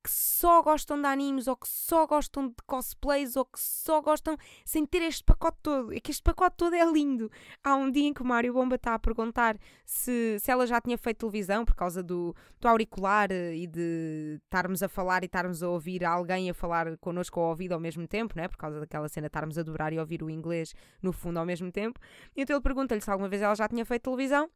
que 0.06 0.12
só 0.12 0.62
gostam 0.62 1.00
de 1.00 1.08
animes 1.08 1.48
ou 1.48 1.56
que 1.56 1.66
só 1.66 2.06
gostam 2.06 2.46
de 2.46 2.54
cosplays 2.64 3.34
ou 3.34 3.44
que 3.44 3.58
só 3.58 4.00
gostam 4.00 4.36
sem 4.64 4.86
ter 4.86 5.02
este 5.02 5.24
pacote 5.24 5.58
todo. 5.60 5.92
É 5.92 5.98
que 5.98 6.12
este 6.12 6.22
pacote 6.22 6.56
todo 6.56 6.76
é 6.76 6.84
lindo. 6.84 7.28
Há 7.64 7.74
um 7.74 7.90
dia 7.90 8.06
em 8.06 8.14
que 8.14 8.22
o 8.22 8.24
Mário 8.24 8.52
Bomba 8.52 8.76
está 8.76 8.94
a 8.94 8.98
perguntar 9.00 9.58
se, 9.84 10.38
se 10.38 10.48
ela 10.48 10.64
já 10.64 10.80
tinha 10.80 10.96
feito 10.96 11.18
televisão 11.18 11.64
por 11.64 11.74
causa 11.74 12.04
do, 12.04 12.36
do 12.60 12.68
auricular 12.68 13.32
eh, 13.32 13.56
e 13.56 13.66
de 13.66 14.38
estarmos 14.44 14.80
a 14.80 14.88
falar 14.88 15.24
e 15.24 15.26
estarmos 15.26 15.60
a 15.60 15.68
ouvir 15.68 16.04
alguém 16.04 16.48
a 16.48 16.54
falar 16.54 16.96
connosco 16.98 17.40
ao 17.40 17.48
ouvido 17.48 17.72
ao 17.72 17.80
mesmo 17.80 18.06
tempo, 18.06 18.34
né? 18.36 18.46
por 18.46 18.56
causa 18.56 18.78
daquela 18.78 19.08
cena 19.08 19.26
estarmos 19.26 19.58
a 19.58 19.64
dobrar 19.64 19.92
e 19.92 19.98
ouvir 19.98 20.22
o 20.22 20.30
inglês 20.30 20.72
no 21.02 21.12
fundo 21.12 21.40
ao 21.40 21.44
mesmo 21.44 21.72
tempo. 21.72 21.98
E 22.36 22.42
então 22.42 22.54
ele 22.54 22.62
pergunta-lhe 22.62 23.00
se 23.00 23.10
alguma 23.10 23.28
vez 23.28 23.42
ela 23.42 23.56
já 23.56 23.68
tinha 23.68 23.84
feito 23.84 24.04
televisão. 24.04 24.48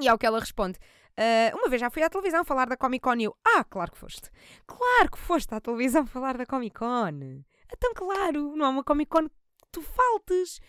E 0.00 0.08
ao 0.08 0.18
que 0.18 0.26
ela 0.26 0.40
responde: 0.40 0.78
uh, 1.18 1.56
Uma 1.56 1.68
vez 1.68 1.80
já 1.80 1.90
fui 1.90 2.02
à 2.02 2.10
televisão 2.10 2.44
falar 2.44 2.66
da 2.66 2.76
Comic 2.76 3.02
Con 3.02 3.16
e 3.16 3.24
eu, 3.24 3.36
ah, 3.44 3.64
claro 3.64 3.92
que 3.92 3.98
foste. 3.98 4.30
Claro 4.66 5.10
que 5.10 5.18
foste 5.18 5.54
à 5.54 5.60
televisão 5.60 6.06
falar 6.06 6.36
da 6.36 6.46
Comic 6.46 6.76
Con. 6.76 7.44
Então, 7.72 7.92
claro, 7.94 8.56
não 8.56 8.66
há 8.66 8.68
uma 8.68 8.84
Comic 8.84 9.10
Con 9.10 9.28
que 9.28 9.68
tu 9.72 9.82
faltes. 9.82 10.60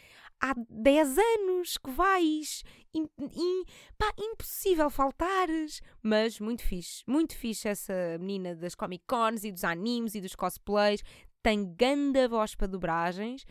Há 0.41 0.53
10 0.69 1.17
anos 1.17 1.77
que 1.77 1.89
vais. 1.91 2.63
In, 2.93 3.07
in, 3.19 3.63
pá, 3.97 4.11
impossível 4.17 4.89
faltares. 4.89 5.81
Mas 6.03 6.39
muito 6.39 6.63
fixe. 6.63 7.03
Muito 7.07 7.35
fixe 7.35 7.69
essa 7.69 8.17
menina 8.19 8.55
das 8.55 8.75
Comic 8.75 9.05
Cons 9.07 9.43
e 9.43 9.51
dos 9.51 9.63
animes 9.63 10.15
e 10.15 10.21
dos 10.21 10.35
cosplays. 10.35 11.01
Tem 11.41 11.73
ganda 11.75 12.27
voz 12.27 12.55
para 12.55 12.67
dobragens 12.67 13.45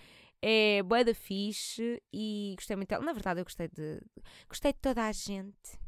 é 0.47 0.83
bué 0.83 1.03
da 1.03 1.15
fixe 1.15 2.03
e 2.13 2.53
gostei 2.59 2.77
muito 2.77 2.91
dela. 2.91 3.03
Na 3.03 3.15
verdade, 3.15 3.41
eu 3.41 3.45
gostei 3.45 3.67
de, 3.67 3.99
gostei 4.47 4.75
de 4.75 4.79
toda 4.79 5.07
a 5.07 5.11
gente. 5.11 5.84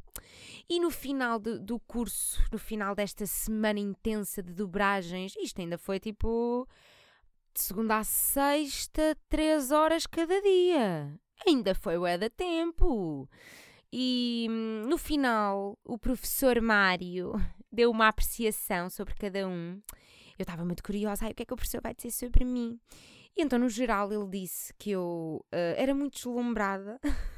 E 0.68 0.80
no 0.80 0.90
final 0.90 1.38
de, 1.38 1.58
do 1.58 1.78
curso, 1.80 2.42
no 2.52 2.58
final 2.58 2.94
desta 2.94 3.26
semana 3.26 3.78
intensa 3.78 4.42
de 4.42 4.52
dobragens, 4.52 5.34
isto 5.36 5.60
ainda 5.60 5.78
foi 5.78 6.00
tipo 6.00 6.66
de 7.54 7.62
segunda 7.62 7.98
a 7.98 8.04
sexta, 8.04 9.16
três 9.28 9.70
horas 9.70 10.06
cada 10.06 10.40
dia. 10.42 11.18
Ainda 11.46 11.74
foi 11.74 11.98
bué 11.98 12.18
da 12.18 12.28
tempo. 12.28 13.28
E 13.92 14.46
hum, 14.50 14.82
no 14.88 14.98
final, 14.98 15.78
o 15.84 15.98
professor 15.98 16.60
Mário 16.60 17.32
deu 17.72 17.90
uma 17.90 18.08
apreciação 18.08 18.90
sobre 18.90 19.14
cada 19.14 19.46
um. 19.48 19.80
Eu 20.38 20.42
estava 20.42 20.64
muito 20.64 20.82
curiosa, 20.82 21.24
ai, 21.24 21.32
o 21.32 21.34
que 21.34 21.44
é 21.44 21.46
que 21.46 21.54
o 21.54 21.56
professor 21.56 21.80
vai 21.80 21.94
dizer 21.94 22.10
sobre 22.10 22.44
mim? 22.44 22.78
E 23.36 23.42
então, 23.42 23.58
no 23.58 23.68
geral, 23.68 24.12
ele 24.12 24.28
disse 24.28 24.72
que 24.74 24.90
eu 24.90 25.44
uh, 25.52 25.74
era 25.76 25.94
muito 25.94 26.14
deslumbrada. 26.14 27.00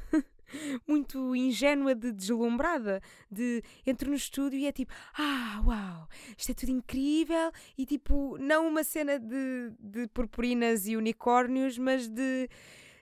muito 0.87 1.35
ingênua 1.35 1.95
de 1.95 2.11
deslumbrada, 2.11 3.01
de 3.31 3.63
entro 3.85 4.09
no 4.09 4.15
estúdio 4.15 4.59
e 4.59 4.65
é 4.65 4.71
tipo, 4.71 4.91
ah, 5.17 5.61
uau, 5.65 6.07
isto 6.37 6.51
é 6.51 6.55
tudo 6.55 6.71
incrível. 6.71 7.51
E 7.77 7.85
tipo, 7.85 8.37
não 8.39 8.67
uma 8.67 8.83
cena 8.83 9.19
de, 9.19 9.71
de 9.79 10.07
purpurinas 10.07 10.87
e 10.87 10.95
unicórnios, 10.95 11.77
mas 11.77 12.07
de 12.07 12.49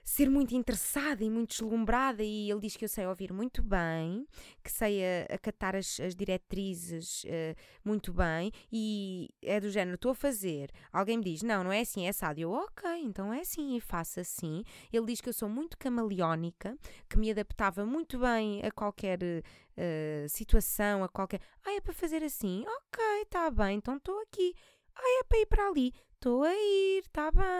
ser 0.08 0.30
muito 0.30 0.54
interessada 0.54 1.22
e 1.22 1.28
muito 1.28 1.50
deslumbrada 1.50 2.24
e 2.24 2.50
ele 2.50 2.60
diz 2.60 2.76
que 2.76 2.84
eu 2.84 2.88
sei 2.88 3.06
ouvir 3.06 3.30
muito 3.30 3.62
bem, 3.62 4.26
que 4.64 4.72
sei 4.72 5.02
acatar 5.30 5.76
as, 5.76 6.00
as 6.00 6.14
diretrizes 6.14 7.24
uh, 7.24 7.54
muito 7.84 8.10
bem 8.12 8.50
e 8.72 9.28
é 9.42 9.60
do 9.60 9.70
género, 9.70 9.96
estou 9.96 10.12
a 10.12 10.14
fazer, 10.14 10.70
alguém 10.90 11.18
me 11.18 11.24
diz, 11.24 11.42
não, 11.42 11.62
não 11.62 11.70
é 11.70 11.80
assim, 11.80 12.06
é 12.06 12.08
assado, 12.08 12.40
eu, 12.40 12.50
ok, 12.50 12.90
então 13.02 13.32
é 13.32 13.40
assim 13.40 13.76
e 13.76 13.80
faço 13.80 14.18
assim. 14.18 14.64
Ele 14.90 15.04
diz 15.04 15.20
que 15.20 15.28
eu 15.28 15.34
sou 15.34 15.48
muito 15.48 15.76
camaleónica, 15.76 16.74
que 17.08 17.18
me 17.18 17.30
adaptava 17.30 17.84
muito 17.84 18.18
bem 18.18 18.62
a 18.64 18.70
qualquer 18.70 19.18
uh, 19.22 20.28
situação, 20.28 21.04
a 21.04 21.08
qualquer, 21.08 21.40
ah, 21.66 21.74
é 21.74 21.80
para 21.82 21.92
fazer 21.92 22.24
assim, 22.24 22.64
ok, 22.66 23.04
está 23.22 23.50
bem, 23.50 23.76
então 23.76 23.98
estou 23.98 24.18
aqui, 24.22 24.54
ah, 24.96 25.20
é 25.20 25.24
para 25.24 25.38
ir 25.38 25.46
para 25.46 25.68
ali, 25.68 25.92
estou 26.14 26.42
a 26.44 26.54
ir, 26.54 27.02
está 27.04 27.30
bem 27.30 27.57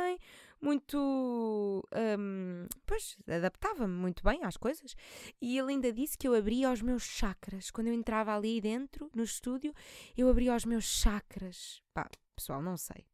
muito. 0.61 1.85
Um, 2.19 2.67
pois, 2.87 3.17
adaptava-me 3.27 3.95
muito 3.95 4.23
bem 4.23 4.45
às 4.45 4.57
coisas. 4.57 4.95
E 5.41 5.59
ele 5.59 5.73
ainda 5.73 5.93
disse 5.93 6.17
que 6.17 6.27
eu 6.27 6.35
abria 6.35 6.71
os 6.71 6.83
meus 6.83 7.03
chakras. 7.03 7.71
Quando 7.71 7.89
eu 7.89 7.95
entrava 7.95 8.35
ali 8.37 8.61
dentro, 8.61 9.11
no 9.15 9.23
estúdio, 9.23 9.73
eu 10.17 10.29
abria 10.29 10.55
os 10.55 10.65
meus 10.65 10.85
chakras. 10.85 11.83
Pá, 11.95 12.09
pessoal, 12.35 12.63
não 12.63 12.77
sei. 12.77 13.05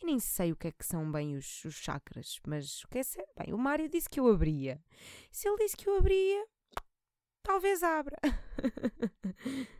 E 0.00 0.06
nem 0.06 0.20
sei 0.20 0.52
o 0.52 0.56
que 0.56 0.68
é 0.68 0.72
que 0.72 0.86
são 0.86 1.10
bem 1.10 1.36
os, 1.36 1.64
os 1.64 1.74
chakras, 1.74 2.38
mas 2.46 2.84
o 2.84 2.88
que 2.88 2.98
é 2.98 3.02
ser? 3.02 3.26
Bem, 3.36 3.52
o 3.52 3.58
Mário 3.58 3.88
disse 3.88 4.08
que 4.08 4.20
eu 4.20 4.28
abria. 4.28 4.80
Se 5.30 5.48
ele 5.48 5.58
disse 5.58 5.76
que 5.76 5.88
eu 5.88 5.98
abria, 5.98 6.46
talvez 7.42 7.82
abra. 7.82 8.16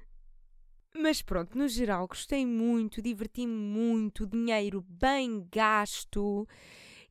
Mas 0.95 1.23
pronto, 1.23 1.57
no 1.57 1.69
geral, 1.69 2.09
gostei 2.09 2.45
muito, 2.45 3.01
diverti-me 3.01 3.53
muito, 3.53 4.27
dinheiro 4.27 4.85
bem 4.89 5.47
gasto. 5.53 6.49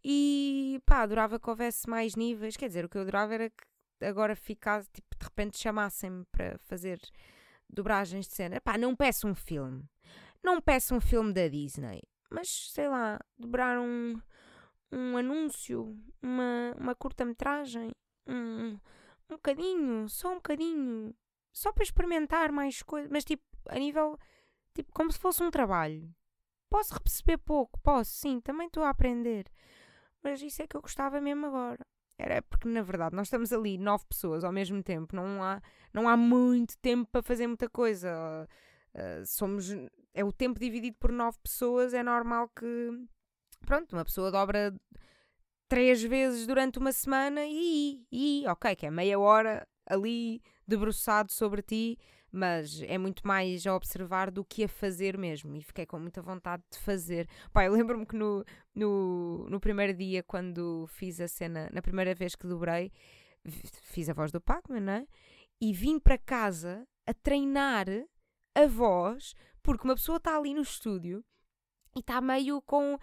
E 0.09 0.81
pá, 0.85 1.01
adorava 1.01 1.37
que 1.37 1.49
houvesse 1.49 1.89
mais 1.89 2.15
níveis. 2.15 2.55
Quer 2.55 2.69
dizer, 2.69 2.85
o 2.85 2.89
que 2.89 2.97
eu 2.97 3.01
adorava 3.01 3.33
era 3.33 3.49
que 3.49 4.05
agora 4.05 4.37
ficasse, 4.37 4.89
tipo, 4.89 5.13
de 5.17 5.25
repente 5.25 5.57
chamassem-me 5.57 6.23
para 6.31 6.57
fazer 6.59 6.97
dobragens 7.69 8.25
de 8.25 8.33
cena. 8.33 8.61
Pá, 8.61 8.77
não 8.77 8.95
peço 8.95 9.27
um 9.27 9.35
filme. 9.35 9.83
Não 10.41 10.61
peço 10.61 10.95
um 10.95 11.01
filme 11.01 11.33
da 11.33 11.49
Disney. 11.49 12.01
Mas 12.29 12.71
sei 12.71 12.87
lá, 12.87 13.19
dobrar 13.37 13.77
um, 13.79 14.17
um 14.93 15.17
anúncio, 15.17 15.93
uma, 16.21 16.73
uma 16.79 16.95
curta-metragem, 16.95 17.91
um, 18.25 18.79
um 19.29 19.35
bocadinho, 19.35 20.07
só 20.07 20.31
um 20.31 20.35
bocadinho. 20.35 21.13
Só 21.51 21.73
para 21.73 21.83
experimentar 21.83 22.49
mais 22.53 22.81
coisas. 22.81 23.11
Mas 23.11 23.25
tipo, 23.25 23.43
a 23.67 23.77
nível. 23.77 24.17
Tipo, 24.73 24.89
como 24.93 25.11
se 25.11 25.19
fosse 25.19 25.43
um 25.43 25.51
trabalho. 25.51 26.09
Posso 26.69 26.97
receber 27.03 27.39
pouco, 27.39 27.77
posso, 27.81 28.11
sim, 28.11 28.39
também 28.39 28.67
estou 28.67 28.83
a 28.83 28.89
aprender 28.89 29.51
mas 30.23 30.41
isso 30.41 30.61
é 30.61 30.67
que 30.67 30.75
eu 30.75 30.81
gostava 30.81 31.21
mesmo 31.21 31.47
agora. 31.47 31.85
Era 32.19 32.41
porque, 32.41 32.67
na 32.67 32.81
verdade, 32.81 33.15
nós 33.15 33.27
estamos 33.27 33.53
ali 33.53 33.77
nove 33.77 34.05
pessoas 34.09 34.43
ao 34.43 34.51
mesmo 34.51 34.81
tempo, 34.81 35.15
não 35.15 35.43
há, 35.43 35.61
não 35.93 36.09
há 36.09 36.17
muito 36.17 36.75
tempo 36.79 37.07
para 37.11 37.21
fazer 37.21 37.45
muita 37.45 37.69
coisa. 37.69 38.47
Uh, 38.93 39.25
somos. 39.25 39.69
É 40.13 40.23
o 40.23 40.31
tempo 40.31 40.59
dividido 40.59 40.97
por 40.99 41.11
nove 41.11 41.37
pessoas, 41.43 41.93
é 41.93 42.01
normal 42.01 42.49
que. 42.49 42.65
Pronto, 43.65 43.93
uma 43.95 44.05
pessoa 44.05 44.31
dobra 44.31 44.73
três 45.67 46.01
vezes 46.01 46.47
durante 46.47 46.79
uma 46.79 46.91
semana 46.91 47.41
e, 47.45 48.05
e 48.11 48.45
ok, 48.47 48.75
que 48.75 48.85
é 48.85 48.91
meia 48.91 49.19
hora 49.19 49.67
ali 49.85 50.41
debruçado 50.67 51.31
sobre 51.31 51.61
ti 51.61 51.99
mas 52.37 52.81
é 52.83 52.97
muito 52.97 53.25
mais 53.25 53.65
a 53.65 53.75
observar 53.75 54.29
do 54.29 54.45
que 54.45 54.63
a 54.63 54.67
fazer 54.67 55.17
mesmo. 55.17 55.55
E 55.55 55.61
fiquei 55.61 55.85
com 55.85 55.99
muita 55.99 56.21
vontade 56.21 56.63
de 56.71 56.77
fazer. 56.77 57.27
Pá, 57.51 57.65
eu 57.65 57.73
lembro-me 57.73 58.05
que 58.05 58.15
no, 58.15 58.45
no, 58.75 59.49
no 59.49 59.59
primeiro 59.59 59.93
dia, 59.93 60.21
quando 60.21 60.85
fiz 60.87 61.19
a 61.19 61.27
cena, 61.27 61.67
na 61.73 61.81
primeira 61.81 62.13
vez 62.13 62.35
que 62.35 62.45
dobrei, 62.45 62.91
fiz 63.81 64.07
a 64.07 64.13
voz 64.13 64.31
do 64.31 64.39
Pac-Man, 64.39 64.81
não 64.81 64.93
é? 64.93 65.07
E 65.59 65.73
vim 65.73 65.99
para 65.99 66.17
casa 66.17 66.87
a 67.07 67.13
treinar 67.13 67.87
a 68.53 68.67
voz, 68.67 69.33
porque 69.63 69.83
uma 69.83 69.95
pessoa 69.95 70.17
está 70.17 70.37
ali 70.37 70.53
no 70.53 70.61
estúdio 70.61 71.25
e 71.95 71.99
está 71.99 72.21
meio 72.21 72.61
com. 72.61 72.99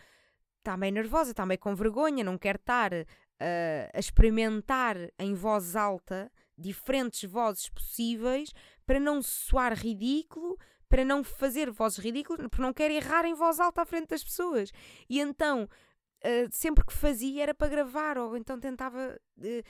está 0.58 0.76
meio 0.76 0.92
nervosa, 0.92 1.32
está 1.32 1.44
meio 1.44 1.58
com 1.58 1.74
vergonha, 1.74 2.22
não 2.22 2.38
quer 2.38 2.54
estar 2.54 2.92
uh, 2.92 3.90
a 3.92 3.98
experimentar 3.98 4.96
em 5.18 5.34
voz 5.34 5.74
alta 5.74 6.30
diferentes 6.56 7.28
vozes 7.28 7.68
possíveis 7.68 8.52
para 8.86 9.00
não 9.00 9.22
soar 9.22 9.74
ridículo, 9.74 10.58
para 10.88 11.04
não 11.04 11.24
fazer 11.24 11.70
vozes 11.70 11.98
ridículas, 11.98 12.46
porque 12.48 12.62
não 12.62 12.72
quer 12.72 12.90
errar 12.90 13.24
em 13.24 13.34
voz 13.34 13.58
alta 13.58 13.82
à 13.82 13.84
frente 13.84 14.08
das 14.08 14.22
pessoas. 14.22 14.70
E 15.08 15.20
então, 15.20 15.64
uh, 15.64 16.48
sempre 16.50 16.84
que 16.84 16.92
fazia 16.92 17.42
era 17.42 17.54
para 17.54 17.68
gravar, 17.68 18.18
ou 18.18 18.36
então 18.36 18.58
tentava 18.60 19.18
uh, 19.38 19.62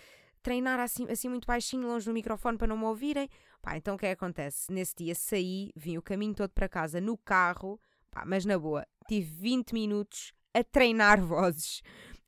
treinar 0.42 0.78
assim, 0.78 1.10
assim 1.10 1.28
muito 1.28 1.46
baixinho, 1.46 1.86
longe 1.88 2.06
do 2.06 2.12
microfone 2.12 2.58
para 2.58 2.66
não 2.66 2.76
me 2.76 2.84
ouvirem. 2.84 3.28
Pá, 3.62 3.76
então 3.76 3.94
o 3.94 3.98
que 3.98 4.06
é 4.06 4.14
que 4.14 4.22
acontece? 4.22 4.70
Nesse 4.70 4.94
dia 4.96 5.14
saí, 5.14 5.70
vim 5.74 5.96
o 5.96 6.02
caminho 6.02 6.34
todo 6.34 6.50
para 6.50 6.68
casa 6.68 7.00
no 7.00 7.16
carro, 7.16 7.80
pá, 8.10 8.24
mas 8.26 8.44
na 8.44 8.58
boa, 8.58 8.86
tive 9.08 9.30
20 9.30 9.72
minutos 9.72 10.34
a 10.52 10.62
treinar 10.62 11.20
vozes 11.24 11.82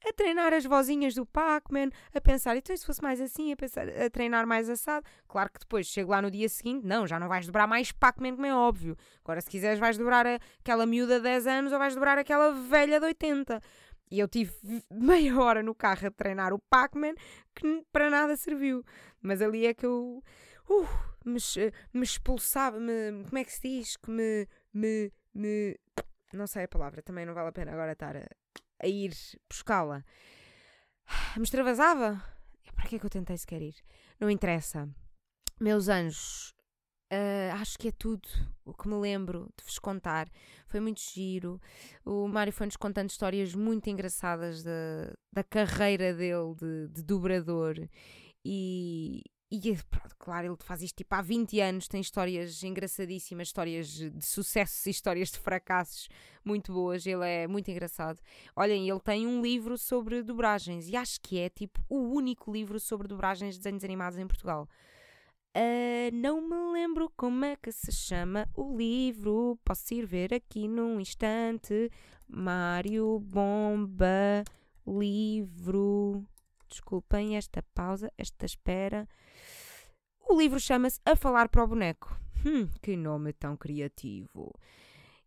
a 0.08 0.12
treinar 0.12 0.52
as 0.52 0.64
vozinhas 0.64 1.14
do 1.14 1.26
Pac-Man, 1.26 1.90
a 2.14 2.20
pensar, 2.20 2.56
então 2.56 2.76
se 2.76 2.86
fosse 2.86 3.02
mais 3.02 3.20
assim, 3.20 3.52
a, 3.52 3.56
pensar, 3.56 3.88
a 3.88 4.08
treinar 4.08 4.46
mais 4.46 4.68
assado. 4.70 5.04
Claro 5.26 5.50
que 5.52 5.60
depois 5.60 5.86
chego 5.86 6.12
lá 6.12 6.22
no 6.22 6.30
dia 6.30 6.48
seguinte, 6.48 6.86
não, 6.86 7.06
já 7.06 7.18
não 7.18 7.28
vais 7.28 7.46
dobrar 7.46 7.66
mais 7.66 7.90
Pac-Man, 7.90 8.34
como 8.34 8.46
é 8.46 8.54
óbvio. 8.54 8.96
Agora, 9.24 9.40
se 9.40 9.50
quiseres, 9.50 9.78
vais 9.78 9.98
dobrar 9.98 10.26
aquela 10.60 10.86
miúda 10.86 11.16
de 11.16 11.24
10 11.24 11.46
anos 11.46 11.72
ou 11.72 11.78
vais 11.78 11.94
dobrar 11.94 12.18
aquela 12.18 12.52
velha 12.52 13.00
de 13.00 13.06
80. 13.06 13.60
E 14.10 14.20
eu 14.20 14.28
tive 14.28 14.52
meia 14.90 15.36
hora 15.40 15.62
no 15.62 15.74
carro 15.74 16.06
a 16.06 16.10
treinar 16.10 16.52
o 16.52 16.58
Pac-Man 16.70 17.14
que 17.54 17.84
para 17.90 18.08
nada 18.08 18.36
serviu. 18.36 18.84
Mas 19.20 19.42
ali 19.42 19.66
é 19.66 19.74
que 19.74 19.84
eu 19.84 20.22
uh, 20.68 20.88
me, 21.24 21.38
me 21.92 22.04
expulsava, 22.04 22.78
me, 22.78 23.24
como 23.24 23.38
é 23.38 23.44
que 23.44 23.52
se 23.52 23.60
diz? 23.62 23.96
Que 23.96 24.10
me, 24.10 24.46
me, 24.72 25.12
me. 25.34 25.76
Não 26.32 26.46
sei 26.46 26.64
a 26.64 26.68
palavra, 26.68 27.02
também 27.02 27.26
não 27.26 27.34
vale 27.34 27.48
a 27.48 27.52
pena 27.52 27.72
agora 27.72 27.92
estar 27.92 28.16
a, 28.16 28.26
a 28.82 28.86
ir 28.86 29.12
buscá-la. 29.48 30.04
Me 31.36 31.42
extravasava? 31.42 32.22
Para 32.74 32.88
que 32.88 32.96
é 32.96 32.98
que 32.98 33.06
eu 33.06 33.10
tentei 33.10 33.36
sequer 33.38 33.62
ir? 33.62 33.74
Não 34.20 34.30
interessa. 34.30 34.88
Meus 35.58 35.88
anjos, 35.88 36.52
uh, 37.12 37.54
acho 37.54 37.78
que 37.78 37.88
é 37.88 37.92
tudo 37.92 38.28
o 38.64 38.74
que 38.74 38.86
me 38.86 38.94
lembro 38.96 39.48
de 39.56 39.64
vos 39.64 39.78
contar. 39.78 40.28
Foi 40.66 40.80
muito 40.80 41.00
giro. 41.00 41.60
O 42.04 42.28
Mário 42.28 42.52
foi-nos 42.52 42.76
contando 42.76 43.10
histórias 43.10 43.54
muito 43.54 43.88
engraçadas 43.88 44.62
da, 44.62 45.12
da 45.32 45.42
carreira 45.42 46.12
dele 46.12 46.54
de, 46.54 46.88
de 46.88 47.02
dobrador. 47.02 47.76
E, 48.44 49.22
e 49.48 49.76
pronto, 49.88 50.16
claro, 50.18 50.48
ele 50.48 50.56
faz 50.58 50.82
isto 50.82 50.96
tipo 50.96 51.14
há 51.14 51.22
20 51.22 51.60
anos, 51.60 51.86
tem 51.86 52.00
histórias 52.00 52.64
engraçadíssimas, 52.64 53.48
histórias 53.48 53.88
de 53.88 54.24
sucessos 54.24 54.84
e 54.86 54.90
histórias 54.90 55.30
de 55.30 55.38
fracassos 55.38 56.08
muito 56.44 56.72
boas. 56.72 57.06
Ele 57.06 57.24
é 57.24 57.46
muito 57.46 57.70
engraçado. 57.70 58.20
Olhem, 58.56 58.88
ele 58.88 59.00
tem 59.00 59.24
um 59.24 59.40
livro 59.40 59.78
sobre 59.78 60.22
dobragens 60.22 60.88
e 60.88 60.96
acho 60.96 61.20
que 61.20 61.38
é 61.38 61.48
tipo 61.48 61.80
o 61.88 61.98
único 61.98 62.52
livro 62.52 62.80
sobre 62.80 63.06
dobragens 63.06 63.54
de 63.54 63.60
desenhos 63.60 63.84
animados 63.84 64.18
em 64.18 64.26
Portugal. 64.26 64.68
Uh, 65.56 66.12
não 66.12 66.42
me 66.42 66.72
lembro 66.72 67.10
como 67.16 67.44
é 67.44 67.56
que 67.56 67.70
se 67.70 67.92
chama 67.92 68.48
o 68.54 68.76
livro. 68.76 69.58
Posso 69.64 69.94
ir 69.94 70.04
ver 70.04 70.34
aqui 70.34 70.66
num 70.66 71.00
instante. 71.00 71.90
Mário 72.28 73.20
Bomba 73.20 74.44
Livro. 74.84 76.26
Desculpem 76.68 77.36
esta 77.36 77.62
pausa, 77.74 78.12
esta 78.18 78.44
espera. 78.44 79.08
O 80.28 80.36
livro 80.36 80.58
chama-se 80.58 80.98
A 81.04 81.14
Falar 81.14 81.48
para 81.48 81.62
o 81.62 81.68
Boneco. 81.68 82.18
Hum, 82.44 82.68
que 82.82 82.96
nome 82.96 83.32
tão 83.32 83.56
criativo. 83.56 84.52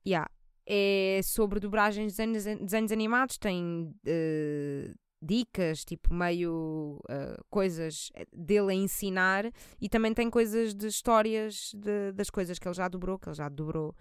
Yeah. 0.06 0.30
É 0.66 1.22
sobre 1.24 1.58
dobragens 1.58 2.18
de 2.18 2.26
desenhos, 2.28 2.60
desenhos 2.66 2.92
animados, 2.92 3.38
tem 3.38 3.96
uh, 4.06 4.94
dicas, 5.22 5.86
tipo 5.86 6.14
meio 6.14 7.00
uh, 7.10 7.44
coisas 7.50 8.12
dele 8.34 8.74
a 8.74 8.76
ensinar 8.76 9.50
e 9.80 9.88
também 9.88 10.14
tem 10.14 10.30
coisas 10.30 10.76
de 10.76 10.88
histórias 10.88 11.72
de, 11.74 12.12
das 12.12 12.30
coisas 12.30 12.60
que 12.60 12.68
ele 12.68 12.76
já 12.76 12.90
dobrou, 12.90 13.18
que 13.18 13.30
ele 13.30 13.36
já 13.36 13.48
dobrou 13.48 13.96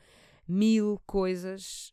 mil 0.48 1.00
coisas. 1.06 1.92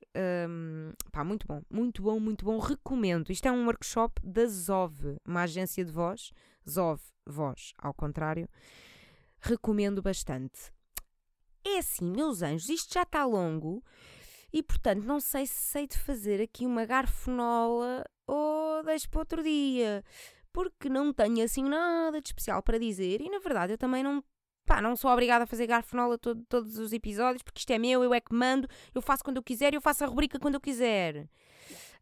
Um, 0.49 0.91
pá, 1.12 1.24
muito 1.24 1.45
bom, 1.45 1.62
muito 1.70 2.01
bom, 2.01 2.20
muito 2.20 2.43
bom. 2.43 2.58
Recomendo. 2.58 3.32
Isto 3.32 3.47
é 3.47 3.51
um 3.51 3.66
workshop 3.66 4.20
da 4.26 4.47
Zov, 4.47 5.18
uma 5.26 5.43
agência 5.43 5.86
de 5.86 5.91
voz. 5.91 6.32
Zov, 6.68 6.99
voz, 7.28 7.72
ao 7.78 7.93
contrário 7.93 8.49
recomendo 9.50 10.02
bastante. 10.02 10.72
É 11.64 11.80
assim, 11.80 12.06
meus 12.06 12.41
anjos, 12.41 12.70
isto 12.70 12.93
já 12.93 13.04
está 13.04 13.26
longo 13.26 13.84
e, 14.54 14.62
portanto, 14.64 15.04
não 15.04 15.20
sei 15.20 15.46
se 15.46 15.56
sei 15.56 15.88
de 15.88 15.98
fazer 15.98 16.41
aqui 16.41 16.66
uma 16.66 16.86
garfonola 16.86 18.06
ou 18.28 18.84
deixo 18.84 19.10
para 19.10 19.20
outro 19.20 19.43
dia, 19.43 20.04
porque 20.54 20.88
não 20.88 21.12
tenho 21.12 21.43
assim 21.43 21.64
nada 21.64 22.22
de 22.22 22.30
especial 22.30 22.62
para 22.64 22.78
dizer 22.80 23.20
e, 23.22 23.30
na 23.30 23.39
verdade, 23.39 23.74
eu 23.74 23.78
também 23.78 24.04
não. 24.04 24.24
Pá, 24.66 24.82
não 24.82 24.96
sou 24.96 25.12
obrigada 25.12 25.43
a 25.43 25.48
fazer 25.48 25.68
garfonola 25.68 26.18
todo, 26.18 26.43
todos 26.50 26.80
os 26.80 26.91
episódios, 26.91 27.43
porque 27.43 27.60
isto 27.60 27.72
é 27.72 27.78
meu, 27.78 28.04
eu 28.04 28.14
é 28.14 28.20
que 28.20 28.34
mando, 28.34 28.68
eu 28.96 29.02
faço 29.02 29.24
quando 29.24 29.38
eu 29.38 29.43
quiser 29.43 29.76
eu 29.76 29.82
faço 29.82 30.04
a 30.04 30.08
rubrica 30.08 30.39
quando 30.39 30.56
eu 30.56 30.62
quiser. 30.62 31.28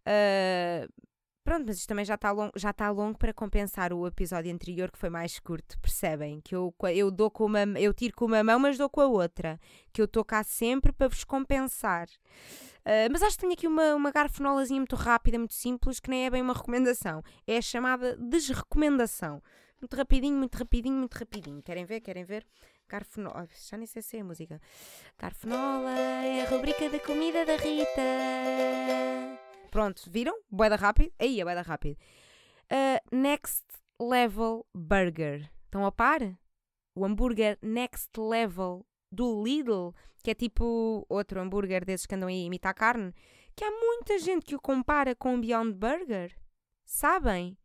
Uh, 0.06 0.88
Pronto, 1.44 1.66
mas 1.68 1.78
isto 1.78 1.90
também 1.90 2.06
já 2.06 2.16
está 2.16 2.32
longo, 2.32 2.54
já 2.56 2.70
está 2.70 2.90
longo 2.90 3.18
para 3.18 3.34
compensar 3.34 3.92
o 3.92 4.08
episódio 4.08 4.54
anterior 4.54 4.90
que 4.90 4.98
foi 4.98 5.10
mais 5.10 5.40
curto, 5.40 5.78
percebem? 5.80 6.40
Que 6.40 6.56
eu, 6.56 6.74
eu 6.96 7.12
dou 7.12 7.30
com 7.30 7.46
uma 7.46 7.64
eu 7.78 7.94
tiro 7.94 8.16
com 8.16 8.26
uma 8.26 8.42
mão, 8.42 8.58
mas 8.60 8.78
dou 8.78 8.90
com 8.90 9.02
a 9.02 9.08
outra. 9.08 9.60
Que 9.92 10.02
eu 10.02 10.06
estou 10.06 10.24
cá 10.24 10.42
sempre 10.44 10.94
para 10.94 11.10
vos 11.10 11.26
compensar. 11.26 12.08
Uh, 12.86 13.12
mas 13.12 13.22
acho 13.22 13.36
que 13.36 13.42
tenho 13.42 13.54
aqui 13.54 13.68
uma, 13.68 13.94
uma 13.94 14.12
garfonolazinha 14.12 14.80
muito 14.80 14.96
rápida, 14.96 15.38
muito 15.38 15.54
simples, 15.54 16.00
que 16.00 16.10
nem 16.10 16.26
é 16.26 16.30
bem 16.30 16.42
uma 16.42 16.54
recomendação. 16.54 17.22
É 17.46 17.58
a 17.58 17.62
chamada 17.62 18.16
desrecomendação. 18.18 19.42
Muito 19.82 19.98
rapidinho, 19.98 20.38
muito 20.38 20.56
rapidinho, 20.56 20.96
muito 20.96 21.16
rapidinho. 21.16 21.62
Querem 21.62 21.84
ver? 21.84 22.00
Querem 22.00 22.24
ver? 22.24 22.46
Garfonola. 22.88 23.50
Já 23.70 23.76
nem 23.76 23.86
sei 23.86 24.02
se 24.02 24.16
é 24.16 24.22
a 24.22 24.24
música. 24.24 24.62
Garfonola 25.20 25.92
é 25.92 26.46
a 26.46 26.50
rubrica 26.50 26.90
da 26.90 27.00
comida 27.00 27.46
da 27.46 27.58
Rita. 27.58 29.43
Pronto, 29.74 30.04
viram? 30.08 30.40
Boeda 30.52 30.76
rápido. 30.76 31.12
Aí, 31.18 31.42
a 31.42 31.46
boeda 31.46 31.64
rápido. 31.64 31.98
Uh, 32.72 33.16
next 33.16 33.66
Level 34.00 34.68
Burger. 34.72 35.50
Estão 35.66 35.84
a 35.84 35.92
par? 35.92 36.22
O 36.94 37.04
hambúrguer 37.04 37.58
Next 37.60 38.12
Level 38.16 38.86
do 39.12 39.44
Lidl, 39.44 39.96
que 40.24 40.30
é 40.30 40.36
tipo 40.36 41.04
outro 41.10 41.42
hambúrguer 41.42 41.84
desses 41.84 42.06
que 42.06 42.14
andam 42.14 42.30
aí 42.30 42.44
a 42.44 42.46
imitar 42.46 42.76
carne, 42.76 43.16
que 43.56 43.66
há 43.66 43.72
muita 43.72 44.20
gente 44.20 44.46
que 44.46 44.56
o 44.56 44.62
compara 44.62 45.16
com 45.16 45.34
o 45.34 45.42
Beyond 45.42 45.74
Burger. 45.74 46.38
Sabem? 46.86 47.58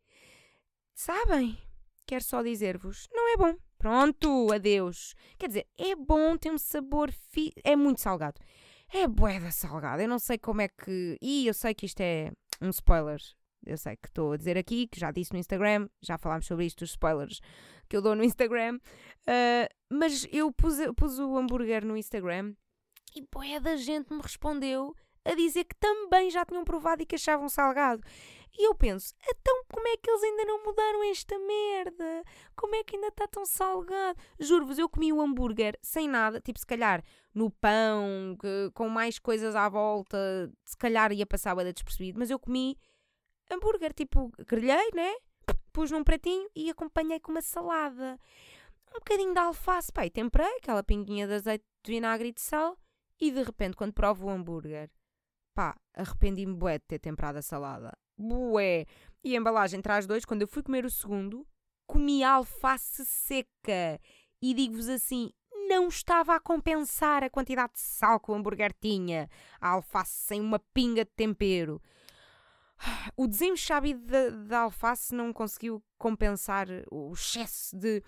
Sabem? 0.94 1.59
Quero 2.06 2.24
só 2.24 2.42
dizer-vos, 2.42 3.06
não 3.12 3.34
é 3.34 3.36
bom. 3.36 3.54
Pronto, 3.76 4.50
adeus. 4.50 5.14
Quer 5.38 5.48
dizer, 5.48 5.66
é 5.76 5.94
bom, 5.94 6.38
tem 6.38 6.52
um 6.52 6.59
sabor, 6.59 7.12
fi... 7.12 7.52
é 7.62 7.76
muito 7.76 8.00
salgado. 8.00 8.40
É 8.93 9.07
boeda 9.07 9.51
salgada. 9.51 10.03
Eu 10.03 10.09
não 10.09 10.18
sei 10.18 10.39
como 10.39 10.61
é 10.61 10.68
que. 10.68 11.18
E 11.20 11.47
eu 11.47 11.55
sei 11.55 11.74
que 11.74 11.86
isto 11.86 12.01
é 12.01 12.32
um 12.61 12.70
spoiler. 12.70 13.20
Eu 13.66 13.76
sei 13.76 13.97
que 13.97 14.09
estou 14.09 14.32
a 14.32 14.36
dizer 14.36 14.57
aqui, 14.57 14.86
que 14.86 14.99
já 14.99 15.11
disse 15.11 15.32
no 15.32 15.39
Instagram, 15.39 15.89
já 16.01 16.16
falámos 16.16 16.47
sobre 16.47 16.64
isto, 16.64 16.82
os 16.82 16.91
spoilers 16.91 17.41
que 17.89 17.97
eu 17.97 18.03
dou 18.03 18.14
no 18.14 18.22
Instagram. 18.24 18.76
Uh, 19.26 19.68
mas 19.91 20.26
eu 20.32 20.53
pus, 20.53 20.76
pus 20.97 21.18
o 21.18 21.36
hambúrguer 21.36 21.84
no 21.84 21.97
Instagram 21.97 22.55
e 23.14 23.26
boeda 23.32 23.76
gente 23.76 24.12
me 24.12 24.20
respondeu 24.20 24.95
a 25.24 25.34
dizer 25.34 25.64
que 25.64 25.74
também 25.76 26.30
já 26.30 26.45
tinham 26.45 26.64
provado 26.64 27.03
e 27.03 27.07
que 27.07 27.16
achavam 27.16 27.49
salgado. 27.49 28.03
E 28.59 28.66
eu 28.66 28.74
penso, 28.74 29.14
então 29.24 29.62
como 29.72 29.86
é 29.86 29.96
que 29.96 30.11
eles 30.11 30.22
ainda 30.24 30.44
não 30.44 30.64
mudaram 30.64 31.04
esta 31.04 31.38
merda? 31.38 32.24
Como 32.56 32.74
é 32.74 32.82
que 32.82 32.96
ainda 32.96 33.06
está 33.06 33.28
tão 33.28 33.46
salgado? 33.46 34.18
Juro-vos, 34.40 34.76
eu 34.78 34.88
comi 34.88 35.12
o 35.12 35.20
hambúrguer 35.20 35.78
sem 35.80 36.09
nada, 36.09 36.40
tipo 36.40 36.59
se 36.59 36.66
calhar 36.66 37.04
no 37.32 37.52
pão, 37.52 38.36
que, 38.40 38.68
com 38.74 38.88
mais 38.88 39.20
coisas 39.20 39.54
à 39.54 39.68
volta, 39.68 40.52
se 40.64 40.76
calhar 40.76 41.12
ia 41.12 41.24
passar 41.24 41.56
a 41.56 41.62
despercebido, 41.70 42.18
mas 42.18 42.30
eu 42.30 42.38
comi 42.38 42.76
hambúrguer, 43.48 43.94
tipo, 43.94 44.32
grelhei, 44.44 44.90
né? 44.92 45.14
Pus 45.72 45.92
num 45.92 46.02
pratinho 46.02 46.50
e 46.52 46.68
acompanhei 46.68 47.20
com 47.20 47.30
uma 47.30 47.40
salada. 47.40 48.18
Um 48.90 48.98
bocadinho 48.98 49.34
de 49.34 49.38
alface, 49.38 49.92
e 50.04 50.11
temperei 50.11 50.56
aquela 50.56 50.82
pinguinha 50.82 51.28
de 51.28 51.34
azeite 51.34 51.64
de 51.84 51.92
vinagre 51.92 52.30
e 52.30 52.32
de 52.32 52.40
sal 52.40 52.76
e 53.20 53.30
de 53.30 53.40
repente 53.40 53.76
quando 53.76 53.92
provo 53.92 54.26
o 54.26 54.30
hambúrguer, 54.30 54.90
pá, 55.54 55.76
arrependi-me 55.94 56.54
bué 56.54 56.78
de 56.78 56.86
ter 56.86 56.98
temperado 56.98 57.38
a 57.38 57.42
salada 57.42 57.96
bué. 58.19 58.87
E 59.23 59.35
a 59.35 59.39
embalagem 59.39 59.81
traz 59.81 60.07
dois. 60.07 60.25
Quando 60.25 60.43
eu 60.43 60.49
fui 60.49 60.62
comer 60.62 60.85
o 60.85 60.91
segundo, 60.91 61.47
comi 61.87 62.23
alface 62.23 63.05
seca. 63.05 64.01
E 64.41 64.55
digo-vos 64.55 64.89
assim, 64.89 65.33
não 65.69 65.89
estava 65.89 66.35
a 66.35 66.41
compensar 66.41 67.23
a 67.23 67.31
quantidade 67.31 67.75
de 67.75 67.81
sal 67.81 68.19
que 68.19 68.31
o 68.31 68.35
hambúrguer 68.35 68.73
tinha. 68.81 69.29
A 69.61 69.71
alface 69.71 70.27
sem 70.27 70.41
uma 70.41 70.59
pinga 70.59 71.05
de 71.05 71.11
tempero. 71.11 71.81
O 73.16 73.27
desenxabe 73.27 73.95
da 74.47 74.61
alface 74.61 75.14
não 75.14 75.33
conseguiu 75.33 75.83
compensar 75.99 76.69
o 76.91 77.12
excesso 77.12 77.77
de, 77.77 78.01
de, 78.01 78.07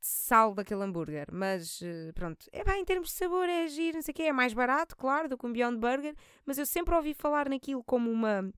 sal 0.00 0.54
daquele 0.54 0.82
hambúrguer. 0.82 1.28
Mas 1.32 1.80
eh, 1.82 2.12
pronto, 2.14 2.46
é 2.52 2.62
bem, 2.62 2.82
em 2.82 2.84
termos 2.84 3.08
de 3.08 3.14
sabor 3.14 3.48
é 3.48 3.66
giro, 3.68 3.96
não 3.96 4.02
sei 4.02 4.12
o 4.12 4.14
quê. 4.14 4.22
É 4.24 4.32
mais 4.32 4.52
barato, 4.52 4.96
claro, 4.96 5.28
do 5.28 5.38
que 5.38 5.46
um 5.46 5.52
Beyond 5.52 5.78
Burger. 5.78 6.14
Mas 6.44 6.58
eu 6.58 6.66
sempre 6.66 6.94
ouvi 6.94 7.14
falar 7.14 7.48
naquilo 7.48 7.82
como 7.82 8.10
uma 8.10 8.52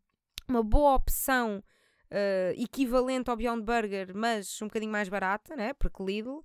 uma 0.49 0.63
boa 0.63 0.95
opção 0.95 1.63
uh, 2.11 2.61
equivalente 2.61 3.31
ao 3.31 3.37
Beyond 3.37 3.63
Burger, 3.63 4.13
mas 4.15 4.61
um 4.63 4.67
bocadinho 4.67 4.93
mais 4.93 5.09
barata, 5.09 5.57
né? 5.57 5.73
Porque 5.75 6.03
Lidl. 6.03 6.39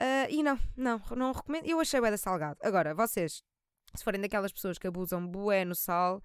Uh, 0.00 0.30
e 0.30 0.42
não, 0.42 0.58
não, 0.76 1.02
não 1.14 1.32
recomendo. 1.32 1.66
Eu 1.66 1.78
achei 1.80 2.00
bué 2.00 2.10
da 2.10 2.16
salgado. 2.16 2.58
Agora, 2.62 2.94
vocês, 2.94 3.42
se 3.94 4.02
forem 4.02 4.20
daquelas 4.20 4.52
pessoas 4.52 4.78
que 4.78 4.86
abusam 4.86 5.26
bué 5.26 5.64
no 5.64 5.74
sal, 5.74 6.22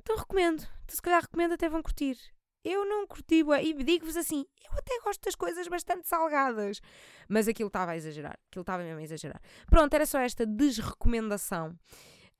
então 0.00 0.16
recomendo. 0.16 0.62
Então, 0.84 0.94
se 0.94 1.02
calhar 1.02 1.22
recomendo, 1.22 1.52
até 1.52 1.68
vão 1.68 1.82
curtir. 1.82 2.18
Eu 2.64 2.84
não 2.84 3.06
curti 3.06 3.44
bué. 3.44 3.62
E 3.62 3.72
digo-vos 3.72 4.16
assim, 4.16 4.44
eu 4.64 4.76
até 4.76 4.98
gosto 5.04 5.22
das 5.22 5.36
coisas 5.36 5.68
bastante 5.68 6.08
salgadas. 6.08 6.80
Mas 7.28 7.46
aquilo 7.46 7.68
estava 7.68 7.92
a 7.92 7.96
exagerar. 7.96 8.36
Aquilo 8.48 8.62
estava 8.62 8.82
mesmo 8.82 8.98
a 8.98 9.02
exagerar. 9.02 9.40
Pronto, 9.70 9.94
era 9.94 10.04
só 10.04 10.18
esta 10.18 10.44
desrecomendação. 10.44 11.78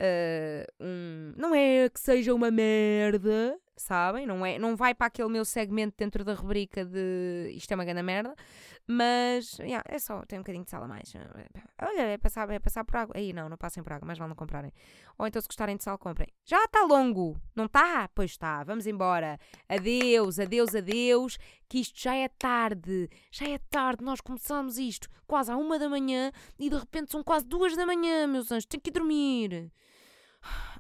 Uh, 0.01 0.85
um, 0.85 1.33
não 1.37 1.55
é 1.55 1.89
que 1.89 2.01
seja 2.01 2.35
uma 2.35 2.51
merda, 2.51 3.59
sabem? 3.77 4.27
Não, 4.27 4.45
é, 4.45 4.59
não 4.59 4.77
vai 4.77 4.95
para 4.95 5.07
aquele 5.07 5.29
meu 5.29 5.45
segmento 5.45 5.95
dentro 5.99 6.25
da 6.25 6.35
rubrica 6.35 6.85
de 6.85 7.53
isto 7.55 7.71
é 7.71 7.75
uma 7.75 7.85
grande 7.85 8.03
merda, 8.03 8.35
mas 8.87 9.59
yeah, 9.59 9.83
é 9.89 9.99
só, 9.99 10.23
tem 10.23 10.39
um 10.39 10.43
bocadinho 10.43 10.65
de 10.65 10.71
sal 10.71 10.83
a 10.83 10.89
mais. 10.89 11.13
Olha, 11.83 12.03
é 12.03 12.19
passar, 12.19 12.49
é 12.51 12.59
passar 12.59 12.85
por 12.85 12.97
água. 12.97 13.17
Aí 13.17 13.33
não, 13.33 13.49
não 13.49 13.57
passem 13.57 13.83
por 13.83 13.93
água, 13.93 14.07
mas 14.07 14.19
vão 14.19 14.29
não 14.29 14.37
comprarem. 14.37 14.73
Ou 15.19 15.27
então, 15.27 15.41
se 15.41 15.49
gostarem 15.49 15.77
de 15.77 15.85
sal, 15.85 15.99
comprem. 15.99 16.29
Já 16.45 16.65
está 16.65 16.83
longo, 16.83 17.41
não 17.55 17.67
está? 17.67 18.09
Pois 18.15 18.31
está, 18.31 18.63
vamos 18.65 18.87
embora. 18.87 19.39
Adeus, 19.69 20.39
adeus, 20.39 20.75
adeus, 20.75 21.39
que 21.69 21.81
isto 21.81 22.01
já 22.01 22.15
é 22.15 22.29
tarde. 22.29 23.09
Já 23.31 23.49
é 23.49 23.59
tarde, 23.59 24.05
nós 24.05 24.21
começamos 24.21 24.79
isto 24.79 25.09
quase 25.27 25.51
à 25.51 25.57
uma 25.57 25.79
da 25.79 25.89
manhã 25.89 26.31
e 26.59 26.71
de 26.71 26.77
repente 26.77 27.11
são 27.11 27.23
quase 27.23 27.45
duas 27.47 27.75
da 27.75 27.85
manhã, 27.85 28.27
meus 28.27 28.53
anjos, 28.53 28.67
tenho 28.67 28.81
que 28.81 28.91
ir 28.91 28.93
dormir 28.93 29.73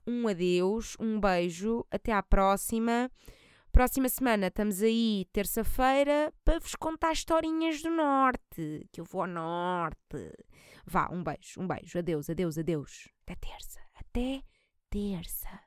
um 0.06 0.28
adeus, 0.28 0.96
um 1.00 1.20
beijo, 1.20 1.84
até 1.90 2.12
à 2.12 2.22
próxima. 2.22 3.10
Próxima 3.72 4.08
semana 4.08 4.46
estamos 4.46 4.82
aí, 4.82 5.26
terça-feira, 5.32 6.32
para 6.44 6.58
vos 6.58 6.74
contar 6.74 7.12
historinhas 7.12 7.82
do 7.82 7.90
Norte, 7.90 8.88
que 8.90 9.00
eu 9.00 9.04
vou 9.04 9.20
ao 9.20 9.26
Norte. 9.26 10.32
Vá, 10.86 11.08
um 11.12 11.22
beijo, 11.22 11.60
um 11.60 11.66
beijo, 11.66 11.98
adeus, 11.98 12.30
adeus, 12.30 12.56
adeus. 12.56 13.08
Até 13.26 13.34
terça, 13.34 13.80
até 13.94 14.42
terça. 14.88 15.65